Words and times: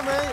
Chegamos, 0.00 0.12
hein? 0.14 0.30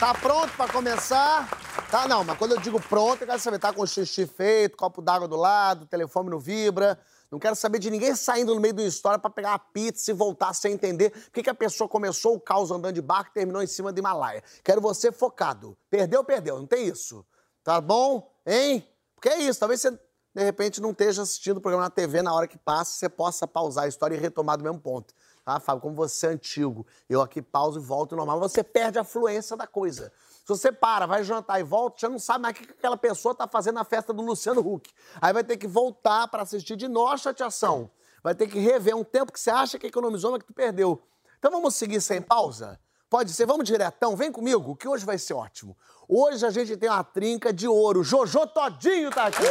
Tá 0.00 0.14
pronto 0.14 0.52
pra 0.56 0.68
começar? 0.68 1.48
Tá, 1.90 2.08
não, 2.08 2.24
mas 2.24 2.36
quando 2.36 2.52
eu 2.52 2.60
digo 2.60 2.80
pronto, 2.80 3.22
eu 3.22 3.26
quero 3.26 3.38
saber, 3.38 3.58
tá 3.58 3.72
com 3.72 3.82
o 3.82 3.86
xixi 3.86 4.26
feito, 4.26 4.76
copo 4.76 5.00
d'água 5.00 5.28
do 5.28 5.36
lado, 5.36 5.86
telefone 5.86 6.28
não 6.28 6.40
vibra. 6.40 6.98
Não 7.30 7.38
quero 7.38 7.54
saber 7.54 7.78
de 7.78 7.88
ninguém 7.88 8.16
saindo 8.16 8.52
no 8.54 8.60
meio 8.60 8.74
de 8.74 8.82
uma 8.82 8.88
história 8.88 9.18
pra 9.18 9.30
pegar 9.30 9.54
a 9.54 9.58
pizza 9.58 10.10
e 10.10 10.14
voltar 10.14 10.52
sem 10.54 10.72
entender 10.72 11.10
por 11.10 11.30
que, 11.30 11.42
que 11.44 11.50
a 11.50 11.54
pessoa 11.54 11.88
começou 11.88 12.34
o 12.34 12.40
caos 12.40 12.70
andando 12.72 12.94
de 12.94 13.02
barco 13.02 13.30
e 13.30 13.34
terminou 13.34 13.62
em 13.62 13.66
cima 13.66 13.92
do 13.92 13.98
Himalaia. 13.98 14.42
Quero 14.64 14.80
você 14.80 15.12
focado. 15.12 15.76
Perdeu, 15.88 16.24
perdeu. 16.24 16.58
Não 16.58 16.66
tem 16.66 16.88
isso. 16.88 17.24
Tá 17.62 17.80
bom? 17.80 18.32
Hein? 18.44 18.88
Porque 19.14 19.28
é 19.28 19.38
isso. 19.38 19.60
Talvez 19.60 19.80
você, 19.80 19.90
de 19.90 20.42
repente, 20.42 20.80
não 20.80 20.90
esteja 20.90 21.22
assistindo 21.22 21.58
o 21.58 21.60
programa 21.60 21.84
na 21.84 21.90
TV 21.90 22.22
na 22.22 22.34
hora 22.34 22.48
que 22.48 22.58
passa, 22.58 22.92
você 22.92 23.08
possa 23.08 23.46
pausar 23.46 23.84
a 23.84 23.88
história 23.88 24.16
e 24.16 24.18
retomar 24.18 24.56
do 24.56 24.64
mesmo 24.64 24.80
ponto. 24.80 25.14
Tá, 25.46 25.60
Fábio? 25.60 25.80
Como 25.80 25.94
você 25.94 26.26
é 26.26 26.30
antigo, 26.30 26.84
eu 27.08 27.22
aqui 27.22 27.40
pauso 27.40 27.78
e 27.78 27.82
volto 27.82 28.16
normal, 28.16 28.40
você 28.40 28.64
perde 28.64 28.98
a 28.98 29.04
fluência 29.04 29.56
da 29.56 29.64
coisa. 29.64 30.12
Se 30.28 30.48
você 30.48 30.72
para, 30.72 31.06
vai 31.06 31.22
jantar 31.22 31.60
e 31.60 31.62
volta, 31.62 31.98
já 32.00 32.08
não 32.08 32.18
sabe 32.18 32.42
mais 32.42 32.56
o 32.56 32.58
que 32.58 32.72
aquela 32.72 32.96
pessoa 32.96 33.32
tá 33.32 33.46
fazendo 33.46 33.76
na 33.76 33.84
festa 33.84 34.12
do 34.12 34.22
Luciano 34.22 34.60
Huck. 34.60 34.90
Aí 35.20 35.32
vai 35.32 35.44
ter 35.44 35.56
que 35.56 35.68
voltar 35.68 36.26
para 36.26 36.42
assistir 36.42 36.74
de 36.74 36.88
novo 36.88 37.12
a 37.12 37.16
chateação. 37.16 37.88
Vai 38.24 38.34
ter 38.34 38.48
que 38.48 38.58
rever 38.58 38.96
um 38.96 39.04
tempo 39.04 39.30
que 39.30 39.38
você 39.38 39.50
acha 39.50 39.78
que 39.78 39.86
economizou, 39.86 40.32
mas 40.32 40.40
que 40.40 40.48
tu 40.48 40.52
perdeu. 40.52 41.00
Então 41.38 41.52
vamos 41.52 41.76
seguir 41.76 42.00
sem 42.00 42.20
pausa? 42.20 42.80
Pode 43.08 43.32
ser, 43.32 43.46
vamos 43.46 43.66
diretão, 43.66 44.16
vem 44.16 44.32
comigo, 44.32 44.74
que 44.74 44.88
hoje 44.88 45.06
vai 45.06 45.16
ser 45.16 45.34
ótimo. 45.34 45.76
Hoje 46.08 46.44
a 46.44 46.50
gente 46.50 46.76
tem 46.76 46.88
uma 46.88 47.04
trinca 47.04 47.52
de 47.52 47.68
ouro. 47.68 48.02
Jojo 48.02 48.48
Todinho 48.48 49.12
tá 49.12 49.26
aqui. 49.26 49.44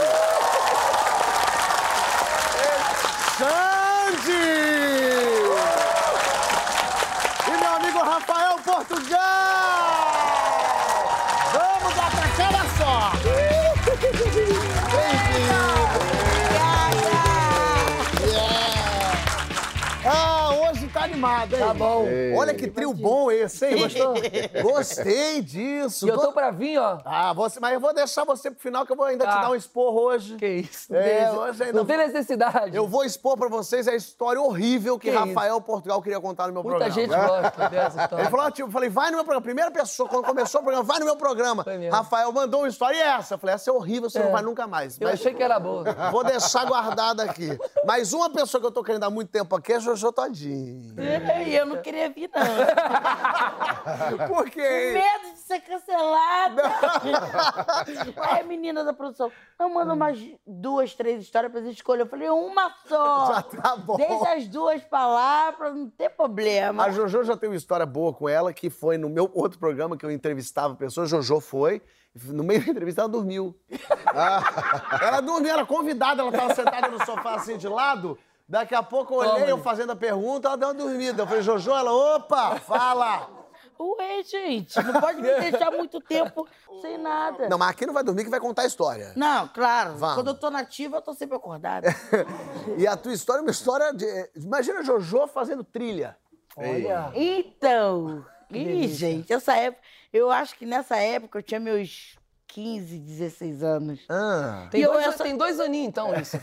Xande! 3.37 4.84
Rafael 8.75 8.87
Portugal! 8.87 9.44
Tá 21.65 21.73
bom. 21.73 22.05
Olha 22.37 22.53
que 22.53 22.67
trio 22.67 22.93
bom 22.93 23.31
esse, 23.31 23.65
hein? 23.65 23.77
Gostou? 23.81 24.13
Gostei 24.63 25.41
disso. 25.41 26.05
E 26.05 26.09
eu 26.09 26.17
tô 26.19 26.31
pra 26.31 26.51
vir, 26.51 26.77
ó. 26.77 26.99
Ah, 27.05 27.33
você, 27.33 27.59
mas 27.59 27.73
eu 27.73 27.79
vou 27.79 27.93
deixar 27.93 28.23
você 28.23 28.51
pro 28.51 28.59
final 28.59 28.85
que 28.85 28.91
eu 28.91 28.95
vou 28.95 29.05
ainda 29.05 29.25
te 29.25 29.33
Tá. 29.33 29.41
dar 29.41 29.51
um 29.51 29.55
esporro 29.55 29.99
hoje. 30.01 30.35
Que 30.35 30.47
isso? 30.47 30.93
É, 30.95 31.25
Não 31.25 31.31
tem- 31.31 31.39
hoje 31.39 31.63
ainda 31.63 31.77
não 31.77 31.85
tem 31.85 31.97
necessidade. 31.97 32.75
Eu 32.75 32.87
vou 32.87 33.03
expor 33.03 33.37
pra 33.37 33.47
vocês 33.47 33.87
a 33.87 33.95
história 33.95 34.39
horrível 34.41 34.99
que, 34.99 35.09
Que 35.09 35.15
Rafael 35.15 35.59
Portugal 35.61 36.01
queria 36.01 36.19
contar 36.19 36.47
no 36.47 36.53
meu 36.53 36.63
Muita 36.63 36.85
programa. 36.85 37.01
gente 37.01 37.09
gosta 37.29 37.69
dessa 37.69 38.01
história. 38.03 38.23
Ele 38.23 38.31
falou, 38.31 38.51
tipo, 38.51 38.67
eu 38.67 38.71
falei, 38.71 38.89
vai 38.89 39.07
no 39.11 39.17
meu 39.17 39.23
programa. 39.23 39.41
Primeira 39.43 39.71
pessoa, 39.71 40.07
quando 40.09 40.25
começou 40.25 40.61
o 40.61 40.63
programa, 40.63 40.83
vai 40.85 40.99
no 40.99 41.05
meu 41.05 41.15
programa. 41.15 41.65
Rafael 41.91 42.31
mandou 42.31 42.61
uma 42.61 42.67
história 42.69 42.97
e 42.97 43.01
essa. 43.01 43.35
Eu 43.35 43.37
falei, 43.39 43.55
essa 43.55 43.69
é 43.69 43.73
horrível, 43.73 44.09
você 44.09 44.19
É. 44.19 44.23
não 44.23 44.31
vai 44.31 44.41
nunca 44.41 44.67
mais. 44.67 44.99
Eu 44.99 45.07
Mas 45.07 45.19
achei 45.19 45.33
que 45.33 45.41
era 45.43 45.59
boa. 45.59 45.83
Vou 46.11 46.23
deixar 46.23 46.65
guardada 46.65 47.23
aqui. 47.23 47.57
Mas 47.85 48.13
uma 48.13 48.29
pessoa 48.29 48.59
que 48.61 48.67
eu 48.67 48.71
tô 48.71 48.83
querendo 48.83 49.03
há 49.03 49.09
muito 49.09 49.29
tempo 49.29 49.55
aqui 49.55 49.73
é 49.73 49.79
Jojo 49.79 50.11
Todinho. 50.11 50.95
E 51.47 51.54
eu 51.55 51.65
não 51.65 51.81
queria 51.81 52.09
vir, 52.09 52.29
não. 52.33 52.45
Por 54.27 54.49
quê? 54.49 54.91
Medo 54.93 55.33
de 55.33 55.39
ser 55.39 55.59
cancelada. 55.61 56.63
Aí 58.29 58.41
a 58.41 58.43
menina 58.43 58.83
da 58.83 58.93
produção, 58.93 59.31
não, 59.59 59.69
manda 59.69 59.93
umas 59.93 60.19
duas, 60.45 60.93
três 60.93 61.21
histórias 61.21 61.51
pra 61.51 61.61
gente 61.61 61.77
escolher. 61.77 62.01
Eu 62.01 62.07
falei, 62.07 62.29
uma 62.29 62.73
só. 62.87 63.33
Já 63.33 63.41
tá 63.41 63.75
bom. 63.75 63.95
Deixa 63.97 64.33
as 64.33 64.47
duas 64.47 64.83
pra 64.83 65.07
lá 65.07 65.51
pra 65.51 65.71
não 65.71 65.89
ter 65.89 66.09
problema. 66.09 66.85
A 66.85 66.91
Jojo 66.91 67.23
já 67.23 67.37
tem 67.37 67.49
uma 67.49 67.55
história 67.55 67.85
boa 67.85 68.13
com 68.13 68.27
ela, 68.27 68.53
que 68.53 68.69
foi 68.69 68.97
no 68.97 69.09
meu 69.09 69.29
outro 69.33 69.59
programa 69.59 69.97
que 69.97 70.05
eu 70.05 70.11
entrevistava 70.11 70.75
pessoas. 70.75 71.09
Jojo 71.09 71.39
foi. 71.39 71.81
No 72.27 72.43
meio 72.43 72.63
da 72.63 72.71
entrevista, 72.71 73.01
ela 73.01 73.09
dormiu. 73.09 73.55
Ah, 74.17 74.97
ela 75.01 75.19
dormiu, 75.19 75.51
ela 75.51 75.65
convidada, 75.65 76.21
ela 76.21 76.31
tava 76.31 76.55
sentada 76.55 76.87
no 76.87 77.05
sofá 77.05 77.35
assim 77.35 77.57
de 77.57 77.67
lado. 77.67 78.17
Daqui 78.47 78.75
a 78.75 78.83
pouco 78.83 79.13
eu 79.13 79.17
olhei, 79.19 79.33
Toma. 79.33 79.47
eu 79.47 79.57
fazendo 79.57 79.91
a 79.91 79.95
pergunta, 79.95 80.47
ela 80.47 80.57
deu 80.57 80.67
uma 80.67 80.73
dormida. 80.73 81.23
Eu 81.23 81.27
falei, 81.27 81.41
Jojo, 81.41 81.71
ela, 81.71 81.91
opa, 82.15 82.57
fala! 82.57 83.45
Ué, 83.77 84.23
gente, 84.23 84.81
não 84.81 85.01
pode 85.01 85.21
me 85.21 85.33
deixar 85.39 85.69
muito 85.71 85.99
tempo 85.99 86.47
sem 86.81 86.97
nada. 86.97 87.49
Não, 87.49 87.57
mas 87.57 87.71
aqui 87.71 87.85
não 87.85 87.93
vai 87.93 88.03
dormir 88.03 88.23
que 88.23 88.29
vai 88.29 88.39
contar 88.39 88.61
a 88.61 88.65
história. 88.65 89.11
Não, 89.17 89.47
claro. 89.49 89.97
Vamos. 89.97 90.15
Quando 90.15 90.27
eu 90.27 90.35
tô 90.35 90.49
nativa, 90.49 90.97
eu 90.97 91.01
tô 91.01 91.13
sempre 91.13 91.35
acordada. 91.35 91.89
E 92.77 92.87
a 92.87 92.95
tua 92.97 93.13
história 93.13 93.39
é 93.39 93.43
uma 93.43 93.51
história 93.51 93.93
de. 93.93 94.05
Imagina 94.35 94.83
Jojo 94.83 95.27
fazendo 95.27 95.63
trilha. 95.63 96.17
Olha. 96.57 97.11
Então, 97.13 98.25
ih, 98.49 98.87
gente, 98.87 99.31
essa 99.33 99.55
época. 99.55 99.83
Eu 100.11 100.31
acho 100.31 100.55
que 100.57 100.65
nessa 100.65 100.95
época 100.97 101.39
eu 101.39 101.43
tinha 101.43 101.59
meus 101.59 102.15
15, 102.55 102.99
16 102.99 103.61
anos. 103.63 103.99
Ah, 104.09 104.67
Tem, 104.71 104.79
E 104.79 104.83
eu 104.85 104.93
dois, 104.93 105.07
essa- 105.07 105.23
tem 105.25 105.35
dois 105.35 105.59
aninhos, 105.59 105.89
então, 105.89 106.13
isso. 106.15 106.39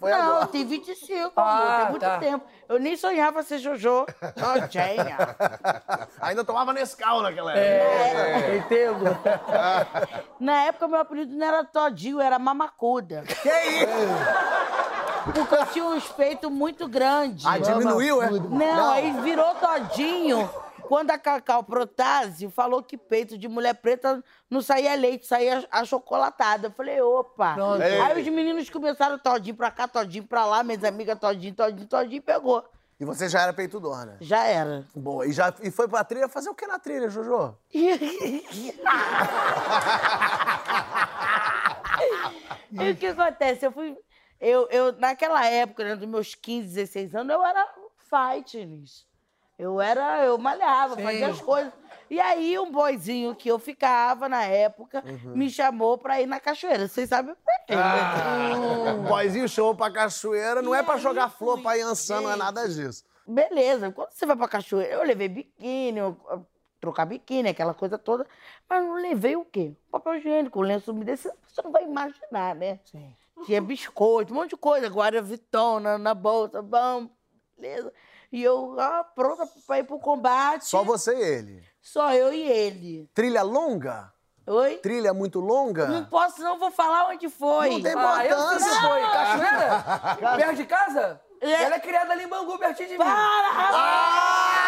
foi 0.00 0.10
não, 0.10 0.18
agora. 0.18 0.46
tem 0.48 0.66
25, 0.66 1.32
Ah, 1.36 1.52
amor, 1.66 1.76
tem 1.82 1.90
muito 1.90 2.00
tá. 2.02 2.18
tempo. 2.18 2.44
Eu 2.68 2.80
nem 2.80 2.96
sonhava 2.96 3.44
ser 3.44 3.58
Jojo. 3.58 4.04
Todinha. 4.34 5.36
Ainda 6.20 6.42
tomava 6.44 6.72
Nescau 6.72 7.22
naquela 7.22 7.56
É, 7.56 8.32
época. 8.32 8.56
entendo. 8.56 9.04
Na 10.40 10.64
época, 10.64 10.88
meu 10.88 10.98
apelido 11.00 11.32
não 11.32 11.46
era 11.46 11.62
Todinho, 11.64 12.20
era 12.20 12.40
Mamacuda. 12.40 13.22
Que 13.22 13.48
isso? 13.48 15.32
Porque 15.32 15.54
eu 15.54 15.66
tinha 15.66 15.84
uns 15.84 16.08
peitos 16.08 16.50
muito 16.50 16.88
grandes. 16.88 17.46
Ah, 17.46 17.56
diminuiu, 17.58 18.20
é? 18.20 18.30
Não, 18.30 18.90
aí 18.90 19.12
virou 19.20 19.54
Todinho. 19.54 20.50
Quando 20.92 21.10
a 21.10 21.16
Cacau 21.16 21.64
Protásio 21.64 22.50
falou 22.50 22.82
que 22.82 22.98
peito 22.98 23.38
de 23.38 23.48
mulher 23.48 23.72
preta 23.76 24.22
não 24.50 24.60
saía 24.60 24.94
leite, 24.94 25.26
saía 25.26 25.66
achocolatada. 25.70 26.66
Eu 26.66 26.70
falei, 26.70 27.00
opa. 27.00 27.54
Pronto. 27.54 27.82
Aí 27.82 28.20
os 28.20 28.28
meninos 28.28 28.68
começaram 28.68 29.18
todinho 29.18 29.56
pra 29.56 29.70
cá, 29.70 29.88
todinho 29.88 30.26
pra 30.26 30.44
lá, 30.44 30.62
minhas 30.62 30.84
amigas 30.84 31.18
todinho, 31.18 31.54
todinho, 31.54 31.88
todinho, 31.88 32.20
pegou. 32.20 32.62
E 33.00 33.06
você 33.06 33.26
já 33.26 33.40
era 33.40 33.54
peitudona. 33.54 34.18
Já 34.20 34.44
era. 34.44 34.86
Boa. 34.94 35.26
E, 35.26 35.32
já, 35.32 35.54
e 35.62 35.70
foi 35.70 35.88
pra 35.88 36.04
trilha 36.04 36.28
fazer 36.28 36.50
o 36.50 36.54
que 36.54 36.66
na 36.66 36.78
trilha, 36.78 37.08
Jojo? 37.08 37.56
E 42.70 42.90
o 42.90 42.96
que 42.96 43.06
acontece? 43.06 43.64
Eu 43.64 43.72
fui. 43.72 43.96
Eu, 44.38 44.68
eu, 44.68 44.92
naquela 44.92 45.42
época, 45.46 45.84
né, 45.84 45.96
dos 45.96 46.06
meus 46.06 46.34
15, 46.34 46.68
16 46.68 47.14
anos, 47.14 47.32
eu 47.32 47.42
era 47.42 47.66
fitness. 47.96 49.10
Eu 49.62 49.80
era. 49.80 50.24
Eu 50.24 50.36
malhava, 50.38 50.96
Sim. 50.96 51.02
fazia 51.02 51.28
as 51.28 51.40
coisas. 51.40 51.72
E 52.10 52.20
aí, 52.20 52.58
um 52.58 52.70
boizinho 52.70 53.34
que 53.34 53.48
eu 53.48 53.58
ficava 53.58 54.28
na 54.28 54.44
época 54.44 55.02
me 55.24 55.48
chamou 55.48 55.96
pra 55.96 56.20
ir 56.20 56.26
na 56.26 56.38
cachoeira. 56.40 56.86
Vocês 56.88 57.08
sabem 57.08 57.34
por 57.34 57.66
quê? 57.66 57.74
né? 57.74 58.92
O 58.92 59.08
boizinho 59.08 59.48
chamou 59.48 59.74
pra 59.74 59.90
cachoeira, 59.90 60.60
não 60.60 60.74
E 60.74 60.78
é 60.78 60.82
pra 60.82 60.96
jogar 60.98 61.30
flor 61.30 61.54
fui. 61.54 61.62
pra 61.62 61.74
Yansan, 61.74 62.20
não 62.20 62.30
é 62.30 62.36
nada 62.36 62.68
disso. 62.68 63.04
Beleza, 63.26 63.90
quando 63.92 64.10
você 64.10 64.26
vai 64.26 64.36
pra 64.36 64.48
cachoeira, 64.48 64.92
eu 64.94 65.04
levei 65.04 65.28
biquíni, 65.28 65.98
eu- 65.98 66.16
eu- 66.28 66.46
trocar 66.80 67.06
biquíni, 67.06 67.48
aquela 67.48 67.72
coisa 67.72 67.96
toda, 67.96 68.26
mas 68.68 68.82
não 68.84 68.94
levei 68.94 69.36
o 69.36 69.44
quê? 69.44 69.72
Papel 69.90 70.16
higiênico, 70.16 70.60
lenço 70.60 70.90
umedecido, 70.90 71.32
você 71.46 71.62
não 71.62 71.70
vai 71.70 71.84
imaginar, 71.84 72.54
né? 72.56 72.80
Sim. 72.84 73.14
Tinha 73.46 73.62
biscoito, 73.62 74.32
um 74.32 74.36
monte 74.36 74.50
de 74.50 74.56
coisa, 74.56 74.88
Guarda 74.88 75.22
Viton 75.22 75.78
na, 75.80 75.96
na 75.96 76.12
bolsa, 76.14 76.60
bom, 76.60 77.08
beleza. 77.56 77.92
E 78.32 78.42
eu, 78.42 78.74
ah, 78.80 79.04
pronta 79.14 79.46
pra 79.66 79.78
ir 79.78 79.84
pro 79.84 79.98
combate. 79.98 80.64
Só 80.64 80.82
você 80.82 81.14
e 81.14 81.20
ele. 81.22 81.62
Só 81.82 82.12
eu 82.14 82.32
e 82.32 82.40
ele. 82.42 83.10
Trilha 83.14 83.42
longa? 83.42 84.10
Oi? 84.46 84.76
Trilha 84.78 85.12
muito 85.12 85.38
longa? 85.38 85.86
Não 85.86 86.04
posso, 86.06 86.40
não 86.42 86.58
vou 86.58 86.70
falar 86.70 87.08
onde 87.10 87.28
foi. 87.28 87.70
Não 87.70 87.82
tem 87.82 87.92
Ah, 87.94 88.24
eu 88.26 88.36
sei 88.38 88.46
importância. 88.46 88.70
onde 88.72 88.88
foi. 88.88 89.00
Cachoeira? 89.02 90.36
Perto 90.36 90.56
de 90.56 90.64
casa? 90.64 91.20
É. 91.40 91.64
Ela 91.64 91.74
é 91.76 91.80
criada 91.80 92.12
ali 92.12 92.24
em 92.24 92.28
Bangu, 92.28 92.58
pertinho 92.58 92.88
de 92.88 92.98
mim. 92.98 93.04
Para! 93.04 94.61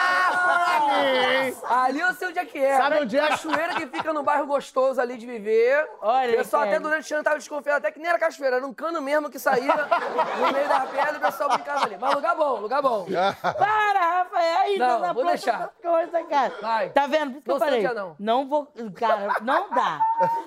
Ali 1.69 2.00
eu 2.00 2.12
sei 2.14 2.29
onde 2.29 2.38
é 2.38 2.44
que 2.44 2.58
é. 2.58 2.76
Sabe 2.76 2.99
onde 3.00 3.19
é? 3.19 3.29
Cachoeira 3.29 3.75
que 3.75 3.87
fica 3.87 4.12
num 4.12 4.23
bairro 4.23 4.46
gostoso 4.46 5.00
ali 5.00 5.17
de 5.17 5.26
viver. 5.26 5.88
Olha, 6.00 6.35
O 6.35 6.37
pessoal 6.37 6.62
até 6.64 6.79
durante 6.79 7.12
o 7.12 7.17
ano 7.17 7.25
tava 7.25 7.38
desconfiado 7.38 7.79
até 7.79 7.91
que 7.91 7.99
nem 7.99 8.08
era 8.08 8.19
cachoeira, 8.19 8.56
era 8.56 8.67
um 8.67 8.75
cano 8.75 9.00
mesmo 9.00 9.31
que 9.31 9.38
saía 9.38 9.75
no 9.75 10.52
meio 10.52 10.69
da 10.69 10.81
pedra 10.81 11.14
e 11.14 11.17
o 11.17 11.20
pessoal 11.20 11.49
brincava 11.50 11.85
ali. 11.87 11.96
Mas 11.99 12.14
lugar 12.14 12.37
bom, 12.37 12.56
lugar 12.61 12.82
bom. 12.82 13.06
Para, 13.43 14.00
Rafael! 14.19 14.44
é 14.44 14.56
ainda 14.62 14.88
Não, 14.88 14.99
na 15.00 15.12
vou 15.12 15.25
deixar. 15.25 15.70
coisa, 15.82 16.23
cara. 16.25 16.52
Vai. 16.61 16.91
Tá 16.91 17.06
vendo? 17.06 17.32
Por 17.32 17.38
isso 17.38 17.44
que 17.44 17.50
eu 17.50 17.55
Não 17.55 17.61
falei. 17.61 17.81
seja 17.82 17.94
não. 17.94 18.17
Não 18.19 18.49
vou. 18.49 18.69
Cara, 18.96 19.37
não 19.43 19.70
dá. 19.70 20.00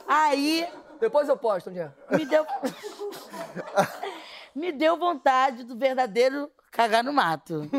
Aí 0.08 0.68
Depois 1.00 1.28
eu 1.30 1.38
posto 1.38 1.70
um 1.70 1.74
dia. 1.74 1.94
me 2.12 2.26
deu. 2.26 2.46
me 4.56 4.72
deu 4.72 4.98
vontade 4.98 5.64
do 5.64 5.78
verdadeiro 5.78 6.52
cagar 6.72 7.04
no 7.04 7.14
mato. 7.14 7.70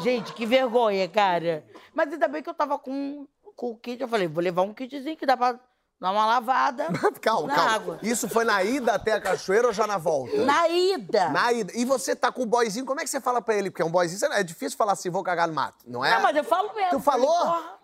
Gente, 0.00 0.32
que 0.32 0.46
vergonha, 0.46 1.08
cara. 1.08 1.64
Mas 1.94 2.12
ainda 2.12 2.28
bem 2.28 2.42
que 2.42 2.48
eu 2.50 2.54
tava 2.54 2.78
com, 2.78 3.26
com 3.54 3.70
o 3.70 3.76
kit. 3.76 4.00
Eu 4.00 4.08
falei, 4.08 4.28
vou 4.28 4.42
levar 4.42 4.62
um 4.62 4.72
kitzinho 4.74 5.16
que 5.16 5.24
dá 5.26 5.36
pra 5.36 5.58
dar 5.98 6.10
uma 6.12 6.26
lavada 6.26 6.88
Calma, 7.22 7.48
na 7.48 7.54
calma. 7.54 7.70
água. 7.74 7.98
Isso 8.02 8.28
foi 8.28 8.44
na 8.44 8.62
ida 8.62 8.92
até 8.94 9.12
a 9.12 9.20
cachoeira 9.20 9.66
ou 9.68 9.72
já 9.72 9.86
na 9.86 9.96
volta? 9.96 10.36
Na 10.44 10.68
ida. 10.68 11.30
Na 11.30 11.52
ida. 11.52 11.72
E 11.74 11.84
você 11.84 12.14
tá 12.14 12.30
com 12.30 12.42
o 12.42 12.46
boyzinho, 12.46 12.84
como 12.84 13.00
é 13.00 13.04
que 13.04 13.10
você 13.10 13.20
fala 13.20 13.40
pra 13.40 13.54
ele? 13.54 13.70
Porque 13.70 13.82
é 13.82 13.84
um 13.84 13.90
boyzinho, 13.90 14.30
é 14.32 14.42
difícil 14.42 14.76
falar 14.76 14.92
assim, 14.92 15.08
vou 15.10 15.22
cagar 15.22 15.48
no 15.48 15.54
mato, 15.54 15.84
não 15.86 16.04
é? 16.04 16.14
Não, 16.14 16.22
mas 16.22 16.36
eu 16.36 16.44
falo 16.44 16.74
mesmo. 16.74 16.90
Tu 16.90 17.00
Falei, 17.00 17.26
falou? 17.26 17.44
"Porra, 17.46 17.78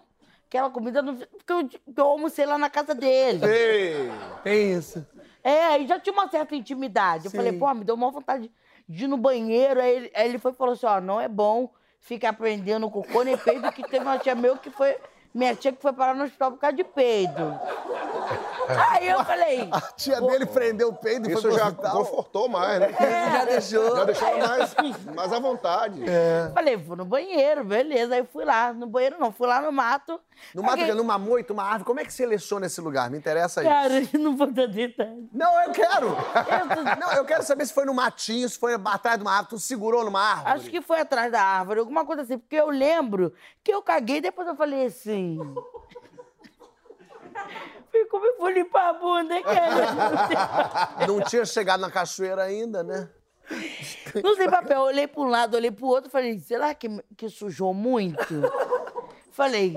aquela 0.47 0.71
comida 0.71 1.01
não. 1.01 1.17
Porque 1.17 1.53
eu, 1.53 1.69
eu 1.97 2.05
almocei 2.05 2.45
lá 2.45 2.59
na 2.59 2.69
casa 2.69 2.95
dele. 2.95 3.45
Ei. 3.47 4.13
Tem 4.45 4.73
isso. 4.75 5.07
É, 5.43 5.65
aí 5.69 5.87
já 5.89 5.99
tinha 5.99 6.13
uma 6.13 6.29
certa 6.29 6.55
intimidade. 6.55 7.25
Eu 7.25 7.31
falei, 7.31 7.53
pô, 7.53 7.73
me 7.75 7.83
deu 7.85 7.95
uma 7.97 8.11
vontade 8.11 8.53
de 8.89 9.05
ir 9.05 9.09
no 9.09 9.17
banheiro. 9.17 9.81
Aí 9.81 9.97
ele, 9.97 10.13
aí 10.15 10.29
ele 10.29 10.39
foi 10.39 10.53
e 10.53 10.55
falou 10.55 10.75
assim: 10.75 10.87
ó, 10.87 11.01
não 11.01 11.19
é 11.21 11.27
bom 11.29 11.69
ficar 12.03 12.33
prendendo 12.35 12.91
cocô 12.91 13.23
nem 13.23 13.37
peido, 13.37 13.71
que 13.73 13.83
teve 13.83 14.05
uma 14.05 14.19
tia 14.19 14.35
meu 14.35 14.57
que 14.57 14.71
foi. 14.71 14.97
Minha 15.35 15.55
tia 15.57 15.73
que 15.73 15.81
foi 15.81 15.95
parar 15.95 16.15
no 16.15 16.25
hospital 16.25 16.53
por 16.53 16.59
causa 16.59 16.77
de 16.77 16.85
peido. 16.85 17.59
Aí 18.91 19.09
eu 19.09 19.25
falei. 19.25 19.67
A 19.73 19.81
tia 19.81 20.21
dele 20.21 20.45
prendeu 20.45 20.89
o 20.91 20.93
peido 20.95 21.27
e 21.27 21.33
Isso 21.33 21.41
foi 21.41 21.53
pro 21.53 21.59
já 21.59 21.67
hospital. 21.69 21.97
confortou 21.97 22.49
mais, 22.51 22.81
né? 22.81 22.89
Já 23.33 23.45
deixou. 23.47 23.97
Já 23.97 24.05
deixou 24.05 24.39
mais, 24.39 24.75
mais 25.15 25.33
à 25.33 25.39
vontade. 25.39 26.03
Falei, 26.53 26.77
vou 26.77 26.97
no 26.97 27.07
banheiro, 27.07 27.65
beleza. 27.65 28.13
Aí 28.15 28.21
eu 28.21 28.27
fui 28.27 28.45
lá. 28.45 28.75
No 28.75 28.87
banheiro 28.87 29.17
não, 29.19 29.33
fui 29.33 29.47
lá 29.47 29.63
no 29.63 29.73
mato. 29.73 30.21
No 30.55 30.63
mato, 30.63 30.95
numa 30.95 31.19
moita, 31.19 31.53
uma 31.53 31.63
árvore, 31.63 31.85
como 31.85 32.01
é 32.01 32.05
que 32.05 32.13
seleciona 32.13 32.67
esse 32.67 32.81
lugar? 32.81 33.11
Me 33.11 33.17
interessa 33.17 33.63
isso. 33.63 33.71
Cara, 33.71 33.95
não 34.19 34.37
vou 34.37 34.51
dar 34.51 34.67
detalhe. 34.67 35.29
Não, 35.33 35.63
eu 35.63 35.73
quero. 35.73 36.09
Não, 36.99 37.13
eu 37.13 37.25
quero 37.25 37.43
saber 37.43 37.65
se 37.67 37.73
foi 37.73 37.85
no 37.85 37.95
matinho, 37.95 38.49
se 38.49 38.59
foi 38.59 38.75
atrás 38.75 39.17
de 39.17 39.23
uma 39.23 39.33
árvore, 39.33 39.51
tu 39.51 39.59
segurou 39.59 40.05
numa 40.05 40.21
árvore. 40.21 40.53
Acho 40.53 40.71
que 40.71 40.83
foi 40.83 41.01
atrás 41.01 41.33
da 41.33 41.41
árvore, 41.41 41.81
alguma 41.81 42.05
coisa 42.05 42.23
assim. 42.23 42.39
Porque 42.39 42.57
eu 42.57 42.69
lembro 42.69 43.33
que 43.65 43.73
eu 43.73 43.83
caguei 43.83 44.19
e 44.19 44.21
depois 44.23 44.47
eu 44.47 44.57
falei 44.57 44.87
assim. 44.87 45.39
Como 48.11 48.27
eu 48.27 48.39
vou 48.39 48.49
limpar 48.49 48.89
a 48.89 48.93
bunda, 48.95 49.43
cara? 49.43 51.07
Não 51.07 51.21
tinha 51.23 51.45
chegado 51.45 51.81
na 51.81 51.91
cachoeira 51.91 52.43
ainda, 52.43 52.83
né? 52.83 53.09
Não 54.23 54.37
tem 54.37 54.49
papel. 54.49 54.79
Eu 54.79 54.83
olhei 54.85 55.07
para 55.07 55.21
um 55.21 55.29
lado, 55.29 55.57
olhei 55.57 55.71
para 55.71 55.85
o 55.85 55.89
outro, 55.89 56.11
falei, 56.11 56.39
será 56.39 56.75
que, 56.75 56.89
que 57.17 57.29
sujou 57.29 57.75
muito? 57.75 58.43
Falei, 59.33 59.75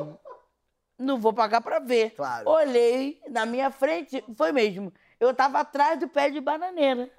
não 0.97 1.19
vou 1.19 1.33
pagar 1.33 1.61
para 1.61 1.79
ver. 1.79 2.11
Claro. 2.11 2.49
Olhei, 2.49 3.19
na 3.29 3.45
minha 3.45 3.69
frente, 3.71 4.23
foi 4.35 4.51
mesmo. 4.51 4.91
Eu 5.19 5.33
tava 5.33 5.59
atrás 5.59 5.97
do 5.99 6.07
pé 6.09 6.29
de 6.29 6.41
bananeira. 6.41 7.09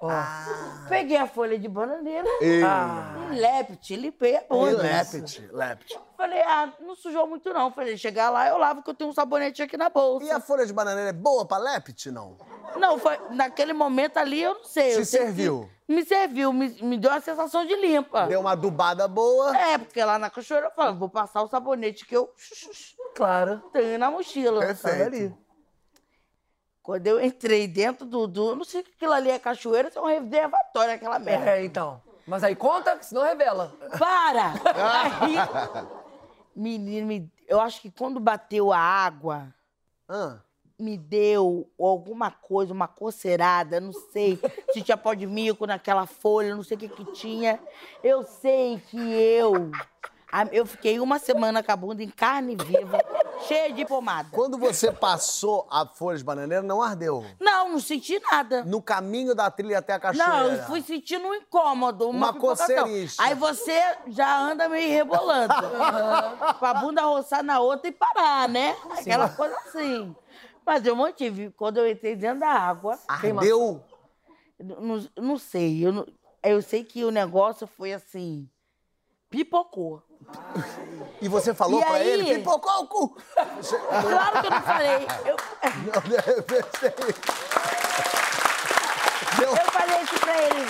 Peguei 0.87 1.17
a 1.17 1.25
folha 1.27 1.57
de 1.57 1.67
bananeira, 1.67 2.27
Ei. 2.41 2.61
um 2.63 3.33
lepte, 3.33 3.95
limpei 3.95 4.37
a 4.37 4.41
bunda. 4.47 4.83
Lepit, 4.83 5.49
lepit. 5.51 5.99
Falei, 6.15 6.41
ah, 6.43 6.71
não 6.79 6.95
sujou 6.95 7.25
muito 7.27 7.51
não. 7.51 7.71
Falei, 7.71 7.97
chegar 7.97 8.29
lá 8.29 8.47
eu 8.47 8.57
lavo 8.57 8.83
que 8.83 8.89
eu 8.89 8.93
tenho 8.93 9.09
um 9.09 9.13
sabonete 9.13 9.61
aqui 9.63 9.75
na 9.77 9.89
bolsa. 9.89 10.25
E 10.25 10.31
a 10.31 10.39
folha 10.39 10.65
de 10.65 10.73
bananeira 10.73 11.09
é 11.09 11.13
boa 11.13 11.45
pra 11.45 11.57
lepit, 11.57 12.11
não? 12.11 12.37
Não, 12.75 12.99
foi, 12.99 13.17
naquele 13.31 13.73
momento 13.73 14.17
ali 14.17 14.43
eu 14.43 14.53
não 14.55 14.63
sei. 14.63 14.91
Te 14.93 14.99
eu 14.99 15.05
sei 15.05 15.19
que 15.19 15.25
serviu? 15.25 15.69
Me 15.87 16.03
serviu, 16.05 16.53
me, 16.53 16.69
me 16.83 16.97
deu 16.97 17.09
uma 17.09 17.21
sensação 17.21 17.65
de 17.65 17.75
limpa. 17.75 18.27
Deu 18.27 18.41
uma 18.41 18.51
adubada 18.51 19.07
boa. 19.07 19.57
É, 19.57 19.77
porque 19.77 20.03
lá 20.03 20.19
na 20.19 20.29
cachoeira 20.29 20.67
eu 20.67 20.71
falo, 20.71 20.97
vou 20.97 21.09
passar 21.09 21.41
o 21.41 21.47
sabonete 21.47 22.05
que 22.05 22.15
eu 22.15 22.29
Claro. 23.15 23.63
tenho 23.73 23.97
na 23.97 24.11
mochila. 24.11 24.59
Perfeito. 24.59 24.97
Tava 24.97 25.05
ali. 25.05 25.46
Quando 26.87 27.05
eu 27.05 27.21
entrei 27.21 27.67
dentro 27.67 28.05
do, 28.05 28.25
do. 28.25 28.55
Não 28.55 28.63
sei 28.63 28.79
o 28.79 28.83
que 28.85 28.91
aquilo 28.95 29.11
ali 29.11 29.29
é 29.29 29.37
cachoeira, 29.37 29.89
isso 29.89 29.99
é 29.99 30.01
um 30.01 30.05
reservatório, 30.05 30.93
aquela 30.93 31.19
merda. 31.19 31.51
É, 31.57 31.65
então. 31.65 32.01
Mas 32.25 32.45
aí 32.45 32.55
conta, 32.55 32.97
senão 33.03 33.23
revela. 33.23 33.73
Para! 33.99 34.53
Aí, 35.21 35.35
menino, 36.55 37.05
me- 37.07 37.29
eu 37.45 37.59
acho 37.59 37.81
que 37.81 37.91
quando 37.91 38.21
bateu 38.21 38.71
a 38.71 38.79
água, 38.79 39.53
Ah, 40.07 40.37
me 40.79 40.97
deu 40.97 41.69
alguma 41.77 42.31
coisa, 42.31 42.71
uma 42.71 42.87
coceirada, 42.87 43.81
não 43.81 43.91
sei 43.91 44.39
se 44.71 44.81
tinha 44.81 44.95
pó 44.95 45.13
de 45.13 45.25
mico 45.27 45.65
naquela 45.67 46.05
folha, 46.05 46.55
não 46.55 46.63
sei 46.63 46.77
o 46.77 46.79
que 46.79 46.87
que 46.87 47.03
tinha. 47.11 47.59
Eu 48.01 48.23
sei 48.23 48.79
que 48.89 48.97
eu, 48.97 49.71
eu 50.53 50.65
fiquei 50.65 51.01
uma 51.01 51.19
semana 51.19 51.61
com 51.61 51.71
a 51.71 51.75
bunda 51.75 52.01
em 52.01 52.09
carne 52.09 52.55
viva, 52.55 52.99
cheia 53.41 53.71
de 53.73 53.85
pomada. 53.85 54.29
quando 54.31 54.57
você 54.57 54.91
passou 54.91 55.67
a 55.69 55.85
folha 55.85 56.17
de 56.17 56.23
bananeira, 56.23 56.63
não 56.63 56.81
ardeu. 56.81 57.25
Não, 57.39 57.69
não 57.71 57.79
senti 57.79 58.19
nada. 58.31 58.63
No 58.63 58.81
caminho 58.81 59.35
da 59.35 59.49
trilha 59.51 59.79
até 59.79 59.93
a 59.93 59.99
cachoeira. 59.99 60.31
Não, 60.31 60.51
eu 60.53 60.63
fui 60.63 60.81
sentindo 60.81 61.27
um 61.27 61.33
incômodo, 61.35 62.09
uma, 62.09 62.31
Uma. 62.31 63.25
Aí 63.25 63.35
você 63.35 63.79
já 64.07 64.39
anda 64.39 64.67
meio 64.69 64.89
rebolando. 64.89 65.53
Com 66.59 66.65
a 66.65 66.73
bunda 66.73 67.01
roçar 67.03 67.43
na 67.43 67.59
outra 67.59 67.87
e 67.89 67.91
parar, 67.91 68.49
né? 68.49 68.75
Aquela 68.91 69.29
coisa 69.29 69.55
assim. 69.67 70.15
Mas 70.65 70.85
eu 70.85 70.95
mantive. 70.95 71.51
Quando 71.51 71.77
eu 71.77 71.89
entrei 71.89 72.15
dentro 72.15 72.41
da 72.41 72.49
água, 72.49 72.99
Ardeu? 73.07 73.81
não, 74.59 75.07
não 75.15 75.37
sei. 75.37 75.85
Eu, 75.85 75.91
não- 75.93 76.07
eu 76.43 76.61
sei 76.61 76.83
que 76.83 77.03
o 77.03 77.11
negócio 77.11 77.65
foi 77.67 77.93
assim. 77.93 78.49
Pipocou. 79.29 80.01
E 81.21 81.27
você 81.27 81.53
falou 81.53 81.81
E 81.81 81.85
pra 81.85 81.95
aí? 81.95 82.07
ele, 82.09 82.35
pipocou 82.37 82.83
o 82.83 82.87
cu. 82.87 83.17
Você- 83.57 83.77
Claro 83.77 84.41
que 84.41 84.47
eu 84.47 84.51
não 84.51 84.61
falei. 84.61 85.07
Eu, 85.25 85.37
Não, 86.07 86.33
eu 86.35 86.43
pensei. 86.43 86.93
Deu- 89.37 89.49
eu 89.55 89.71
falei 89.71 90.01
isso 90.01 90.19
pra 90.19 90.37
ele. 90.43 90.65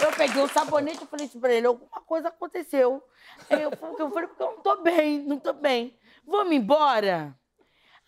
Eu 0.00 0.12
peguei 0.12 0.42
o 0.42 0.48
sabonete 0.48 1.04
e 1.04 1.06
falei 1.06 1.26
isso 1.26 1.38
pra 1.40 1.52
ele. 1.52 1.66
Alguma 1.66 2.00
coisa 2.06 2.28
aconteceu. 2.28 3.02
Aí 3.50 3.62
eu, 3.62 3.70
falei- 3.76 3.96
eu 3.98 4.10
falei, 4.10 4.28
porque 4.28 4.42
eu 4.42 4.46
não 4.52 4.58
tô 4.62 4.76
bem, 4.82 5.18
não 5.22 5.38
tô 5.38 5.52
bem. 5.52 5.98
Vamos 6.26 6.52
embora? 6.54 7.36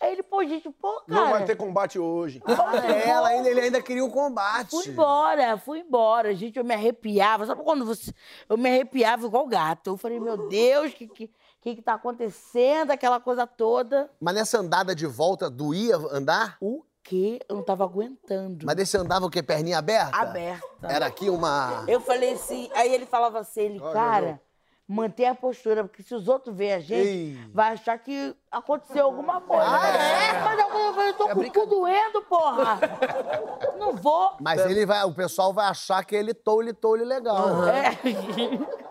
Aí 0.04 0.12
ele, 0.12 0.22
pô, 0.22 0.44
gente, 0.44 0.68
pô, 0.70 1.00
cara. 1.08 1.20
Não 1.20 1.30
vai 1.30 1.44
ter 1.46 1.56
combate 1.56 1.98
hoje. 1.98 2.42
Ah, 2.44 2.76
ela 2.86 3.28
ainda, 3.28 3.48
ele 3.48 3.60
ainda 3.60 3.80
queria 3.80 4.04
um 4.04 4.10
combate. 4.10 4.70
Fui 4.70 4.88
embora, 4.88 5.56
fui 5.56 5.80
embora. 5.80 6.34
Gente, 6.34 6.58
eu 6.58 6.64
me 6.64 6.74
arrepiava. 6.74 7.46
Sabe 7.46 7.62
quando 7.64 7.86
você. 7.86 8.12
Eu 8.46 8.58
me 8.58 8.68
arrepiava 8.68 9.26
igual 9.26 9.46
gato. 9.46 9.90
Eu 9.90 9.96
falei, 9.96 10.20
meu 10.20 10.46
Deus, 10.46 10.92
o 10.92 10.94
que, 10.94 11.06
que, 11.08 11.30
que 11.62 11.76
que 11.76 11.82
tá 11.82 11.94
acontecendo? 11.94 12.90
Aquela 12.90 13.18
coisa 13.18 13.46
toda. 13.46 14.10
Mas 14.20 14.34
nessa 14.34 14.58
andada 14.58 14.94
de 14.94 15.06
volta, 15.06 15.48
doía 15.48 15.96
andar? 15.96 16.58
O 16.60 16.84
quê? 17.02 17.40
Eu 17.48 17.56
não 17.56 17.62
tava 17.62 17.84
aguentando. 17.84 18.66
Mas 18.66 18.76
desse 18.76 18.98
andava 18.98 19.24
o 19.24 19.30
quê? 19.30 19.42
Perninha 19.42 19.78
aberta? 19.78 20.16
Aberta. 20.18 20.66
Era 20.82 21.06
aqui 21.06 21.30
uma... 21.30 21.84
Eu 21.88 22.00
falei 22.00 22.34
assim, 22.34 22.70
aí 22.74 22.92
ele 22.92 23.06
falava 23.06 23.38
assim, 23.38 23.60
ele, 23.62 23.80
cara, 23.80 24.40
mantém 24.86 25.26
a 25.26 25.34
postura, 25.34 25.84
porque 25.84 26.02
se 26.02 26.14
os 26.14 26.28
outros 26.28 26.54
verem 26.54 26.74
a 26.74 26.80
gente, 26.80 27.08
Ei. 27.08 27.50
vai 27.52 27.72
achar 27.72 27.98
que 27.98 28.36
aconteceu 28.50 29.04
alguma 29.06 29.40
coisa. 29.40 29.64
Ah, 29.66 29.88
é? 29.88 30.42
Mas 30.42 30.58
eu 30.58 30.68
falei, 30.94 31.08
eu 31.08 31.14
tô 31.14 31.28
com 31.28 31.40
o 31.40 31.52
cu 31.52 31.66
doendo, 31.66 32.22
porra. 32.22 32.80
Não 33.78 33.94
vou. 33.96 34.36
Mas 34.40 34.64
ele 34.66 34.84
vai, 34.84 35.02
o 35.04 35.14
pessoal 35.14 35.52
vai 35.52 35.66
achar 35.66 36.04
que 36.04 36.14
ele 36.14 36.34
tole, 36.34 36.72
tole 36.72 37.04
legal. 37.04 37.66
É. 37.66 37.98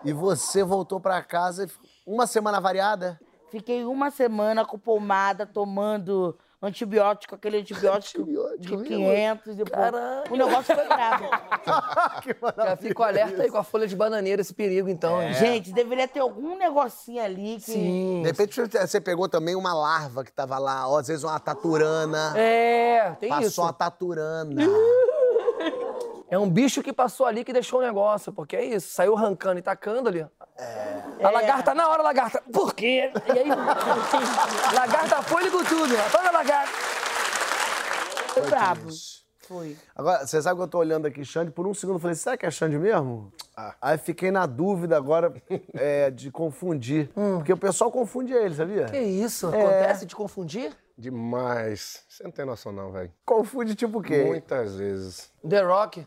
E 0.04 0.12
você 0.12 0.64
voltou 0.64 1.00
pra 1.00 1.22
casa 1.22 1.64
e 1.64 1.68
ficou 1.68 1.88
uma 2.06 2.26
semana 2.26 2.60
variada? 2.60 3.20
Fiquei 3.50 3.84
uma 3.84 4.10
semana 4.10 4.64
com 4.64 4.78
pomada, 4.78 5.46
tomando 5.46 6.36
antibiótico, 6.66 7.34
aquele 7.34 7.58
antibiótico, 7.58 8.22
Antibiótico, 8.22 8.60
de 8.60 8.68
viu? 8.68 8.82
500 8.84 9.58
e 9.58 9.64
pouco. 9.64 10.32
O 10.34 10.36
negócio 10.36 10.74
foi 10.74 10.86
bravo. 10.86 11.24
Já 12.64 12.76
fico 12.76 13.02
alerta 13.02 13.42
aí 13.42 13.50
com 13.50 13.58
a 13.58 13.64
folha 13.64 13.86
de 13.86 13.96
bananeira, 13.96 14.40
esse 14.40 14.54
perigo, 14.54 14.88
então. 14.88 15.20
É. 15.20 15.32
Gente, 15.34 15.72
deveria 15.72 16.08
ter 16.08 16.20
algum 16.20 16.56
negocinho 16.56 17.22
ali 17.22 17.56
que... 17.56 17.72
Sim. 17.72 18.22
De 18.22 18.28
repente 18.28 18.60
você 18.60 19.00
pegou 19.00 19.28
também 19.28 19.54
uma 19.54 19.72
larva 19.74 20.24
que 20.24 20.32
tava 20.32 20.58
lá, 20.58 20.86
ou 20.86 20.98
às 20.98 21.08
vezes 21.08 21.24
uma 21.24 21.38
taturana. 21.38 22.32
É, 22.36 23.10
tem 23.20 23.28
Passou 23.28 23.46
isso. 23.46 23.62
uma 23.62 23.72
taturana. 23.72 24.62
É 26.30 26.38
um 26.38 26.48
bicho 26.48 26.82
que 26.82 26.92
passou 26.92 27.26
ali 27.26 27.44
que 27.44 27.52
deixou 27.52 27.80
o 27.80 27.82
negócio, 27.82 28.32
porque 28.32 28.56
é 28.56 28.64
isso. 28.64 28.92
Saiu 28.92 29.16
arrancando 29.16 29.58
e 29.58 29.62
tacando 29.62 30.08
ali. 30.08 30.26
A 31.22 31.30
lagarta, 31.30 31.74
na 31.74 31.88
hora, 31.88 32.02
lagarta. 32.02 32.42
Por 32.52 32.74
quê? 32.74 33.12
E 33.26 33.38
aí, 33.38 33.48
lagarta 34.74 35.22
foi 35.22 35.50
com 35.50 35.64
tudo. 35.64 35.94
Toda 36.10 36.30
lagarta. 36.30 36.72
Foi 38.32 38.42
brabo. 38.42 38.88
Foi. 39.46 39.76
Agora, 39.94 40.26
você 40.26 40.40
sabe 40.40 40.56
que 40.56 40.62
eu 40.62 40.68
tô 40.68 40.78
olhando 40.78 41.06
aqui, 41.06 41.24
Xande, 41.24 41.50
por 41.50 41.66
um 41.66 41.74
segundo 41.74 41.96
eu 41.96 42.00
falei, 42.00 42.14
será 42.14 42.36
que 42.36 42.46
é 42.46 42.50
Xande 42.50 42.78
mesmo? 42.78 43.30
Aí 43.80 43.98
fiquei 43.98 44.30
na 44.30 44.46
dúvida 44.46 44.96
agora 44.96 45.32
é, 45.74 46.10
de 46.10 46.30
confundir. 46.30 47.10
Porque 47.12 47.52
o 47.52 47.56
pessoal 47.56 47.90
confunde 47.90 48.32
ele, 48.32 48.54
sabia? 48.54 48.86
Que 48.86 48.98
isso? 48.98 49.54
É. 49.54 49.60
Acontece 49.60 50.06
de 50.06 50.16
confundir? 50.16 50.72
Demais. 50.96 52.04
Você 52.08 52.22
não 52.24 52.30
tem 52.30 52.44
noção, 52.44 52.72
não, 52.72 52.90
velho. 52.90 53.12
Confunde 53.24 53.74
tipo 53.74 53.98
o 53.98 54.02
quê? 54.02 54.24
Muitas 54.24 54.76
vezes. 54.76 55.30
The 55.46 55.60
Rock. 55.60 56.06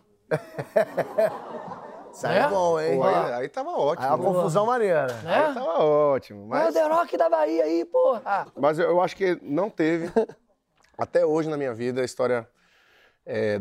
Isso 2.11 2.25
aí 2.25 2.37
é 2.39 2.47
bom, 2.47 2.79
hein? 2.79 2.97
Pô, 2.97 3.03
aí, 3.03 3.33
aí 3.33 3.49
tava 3.49 3.69
Aí 3.69 3.75
é 3.75 3.79
ótimo. 3.79 4.07
uma 4.07 4.17
né? 4.17 4.23
confusão 4.23 4.65
maneira. 4.65 5.05
Aí 5.23 5.53
tava 5.53 5.79
ótimo. 5.83 6.47
Mas... 6.47 6.65
Mas, 6.65 6.75
É 6.75 6.85
o 6.85 6.89
The 6.89 6.95
Rock 6.95 7.17
da 7.17 7.29
Bahia 7.29 7.63
aí, 7.63 7.85
porra. 7.85 8.47
mas 8.55 8.79
eu 8.79 8.89
eu 8.89 9.01
acho 9.01 9.15
que 9.15 9.37
não 9.41 9.69
teve, 9.69 10.11
até 10.97 11.25
hoje 11.25 11.49
na 11.49 11.57
minha 11.57 11.73
vida, 11.73 12.01
a 12.01 12.05
história 12.05 12.47
é, 13.25 13.59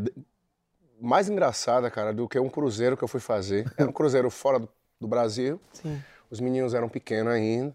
mais 1.01 1.29
engraçada, 1.29 1.91
cara, 1.91 2.15
do 2.15 2.29
que 2.29 2.39
um 2.39 2.49
cruzeiro 2.49 2.97
que 2.97 3.05
eu 3.05 3.09
fui 3.09 3.21
fazer. 3.21 3.71
Era 3.77 3.89
um 3.89 3.93
cruzeiro 3.93 4.31
fora 4.31 4.59
do, 4.59 4.69
do 5.01 5.07
Brasil. 5.07 5.61
Sim. 5.73 6.03
Os 6.31 6.41
meninos 6.41 6.73
eram 6.75 6.89
pequenos 6.89 7.33
ainda. 7.33 7.75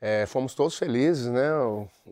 É, 0.00 0.24
fomos 0.26 0.54
todos 0.54 0.78
felizes, 0.78 1.26
né? 1.26 1.48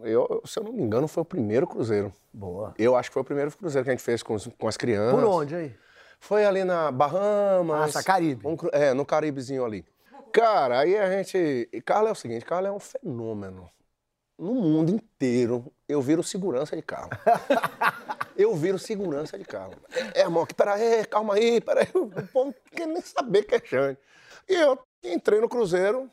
Eu, 0.04 0.42
se 0.44 0.58
eu 0.58 0.64
não 0.64 0.72
me 0.72 0.82
engano, 0.82 1.08
foi 1.08 1.22
o 1.22 1.24
primeiro 1.24 1.66
cruzeiro. 1.66 2.12
Boa. 2.32 2.74
Eu 2.78 2.94
acho 2.94 3.08
que 3.08 3.14
foi 3.14 3.22
o 3.22 3.24
primeiro 3.24 3.50
cruzeiro 3.56 3.84
que 3.84 3.90
a 3.90 3.94
gente 3.94 4.02
fez 4.04 4.22
com, 4.22 4.34
os- 4.34 4.48
com 4.58 4.68
as 4.68 4.76
crianças. 4.76 5.18
Por 5.18 5.24
onde 5.24 5.54
aí? 5.54 5.74
Foi 6.20 6.44
ali 6.44 6.64
na 6.64 6.90
Bahamas. 6.92 7.80
Nossa, 7.94 8.02
Caribe. 8.02 8.46
Um 8.46 8.56
é, 8.72 8.92
no 8.92 9.06
Caribezinho 9.06 9.64
ali. 9.64 9.86
Cara, 10.32 10.80
aí 10.80 10.96
a 10.98 11.10
gente. 11.10 11.68
E 11.72 11.80
Carla 11.80 12.10
é 12.10 12.12
o 12.12 12.14
seguinte: 12.16 12.44
Carla 12.44 12.68
é 12.68 12.72
um 12.72 12.80
fenômeno. 12.80 13.70
No 14.38 14.54
mundo 14.54 14.90
inteiro, 14.92 15.72
eu 15.88 16.00
viro 16.02 16.22
segurança 16.22 16.76
de 16.76 16.82
carro. 16.82 17.08
eu 18.36 18.54
viro 18.54 18.78
segurança 18.78 19.38
de 19.38 19.44
carro. 19.44 19.72
É, 20.14 20.20
irmão, 20.20 20.44
que 20.46 20.54
peraí, 20.54 21.04
calma 21.06 21.34
aí, 21.34 21.60
peraí. 21.60 21.88
O 21.94 22.06
povo 22.06 22.46
não 22.46 22.54
quer 22.70 22.86
nem 22.86 23.00
saber 23.02 23.42
que 23.44 23.54
é 23.56 23.60
Xande. 23.64 23.98
E 24.48 24.54
eu 24.54 24.78
entrei 25.02 25.40
no 25.40 25.48
Cruzeiro, 25.48 26.08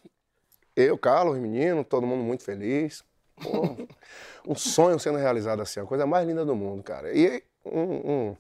eu, 0.76 0.98
Carlos, 0.98 1.36
os 1.36 1.40
meninos, 1.42 1.86
todo 1.88 2.06
mundo 2.08 2.24
muito 2.24 2.44
feliz. 2.44 3.04
Pô, 3.42 3.76
um 4.48 4.56
sonho 4.56 5.00
sendo 5.00 5.18
realizado 5.18 5.62
assim, 5.62 5.80
a 5.80 5.86
coisa 5.86 6.06
mais 6.06 6.28
linda 6.28 6.46
do 6.46 6.56
mundo, 6.56 6.82
cara. 6.84 7.14
E 7.14 7.44
um- 7.66 8.12
um- 8.30 8.38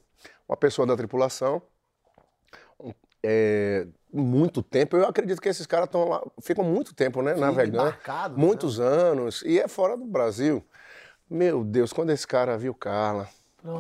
uma 0.48 0.58
pessoa 0.58 0.86
da 0.86 0.96
tripulação, 0.96 1.62
um- 2.80 2.94
é, 3.24 3.88
muito 4.14 4.62
tempo, 4.62 4.96
eu 4.96 5.06
acredito 5.08 5.42
que 5.42 5.50
esses 5.50 5.66
caras 5.66 5.88
estão 5.88 6.08
lá, 6.08 6.24
ficam 6.42 6.64
muito 6.64 6.94
tempo, 6.94 7.22
né, 7.22 7.34
navegando. 7.36 7.78
embarcados, 7.88 8.38
né? 8.38 8.44
Muitos 8.46 8.80
anos, 8.80 9.42
e 9.46 9.60
é 9.60 9.68
fora 9.68 9.98
do 9.98 10.06
Brasil. 10.06 10.64
Meu 11.30 11.64
Deus, 11.64 11.92
quando 11.92 12.12
esse 12.12 12.26
cara 12.28 12.58
viu 12.58 12.74
Carla, 12.74 13.28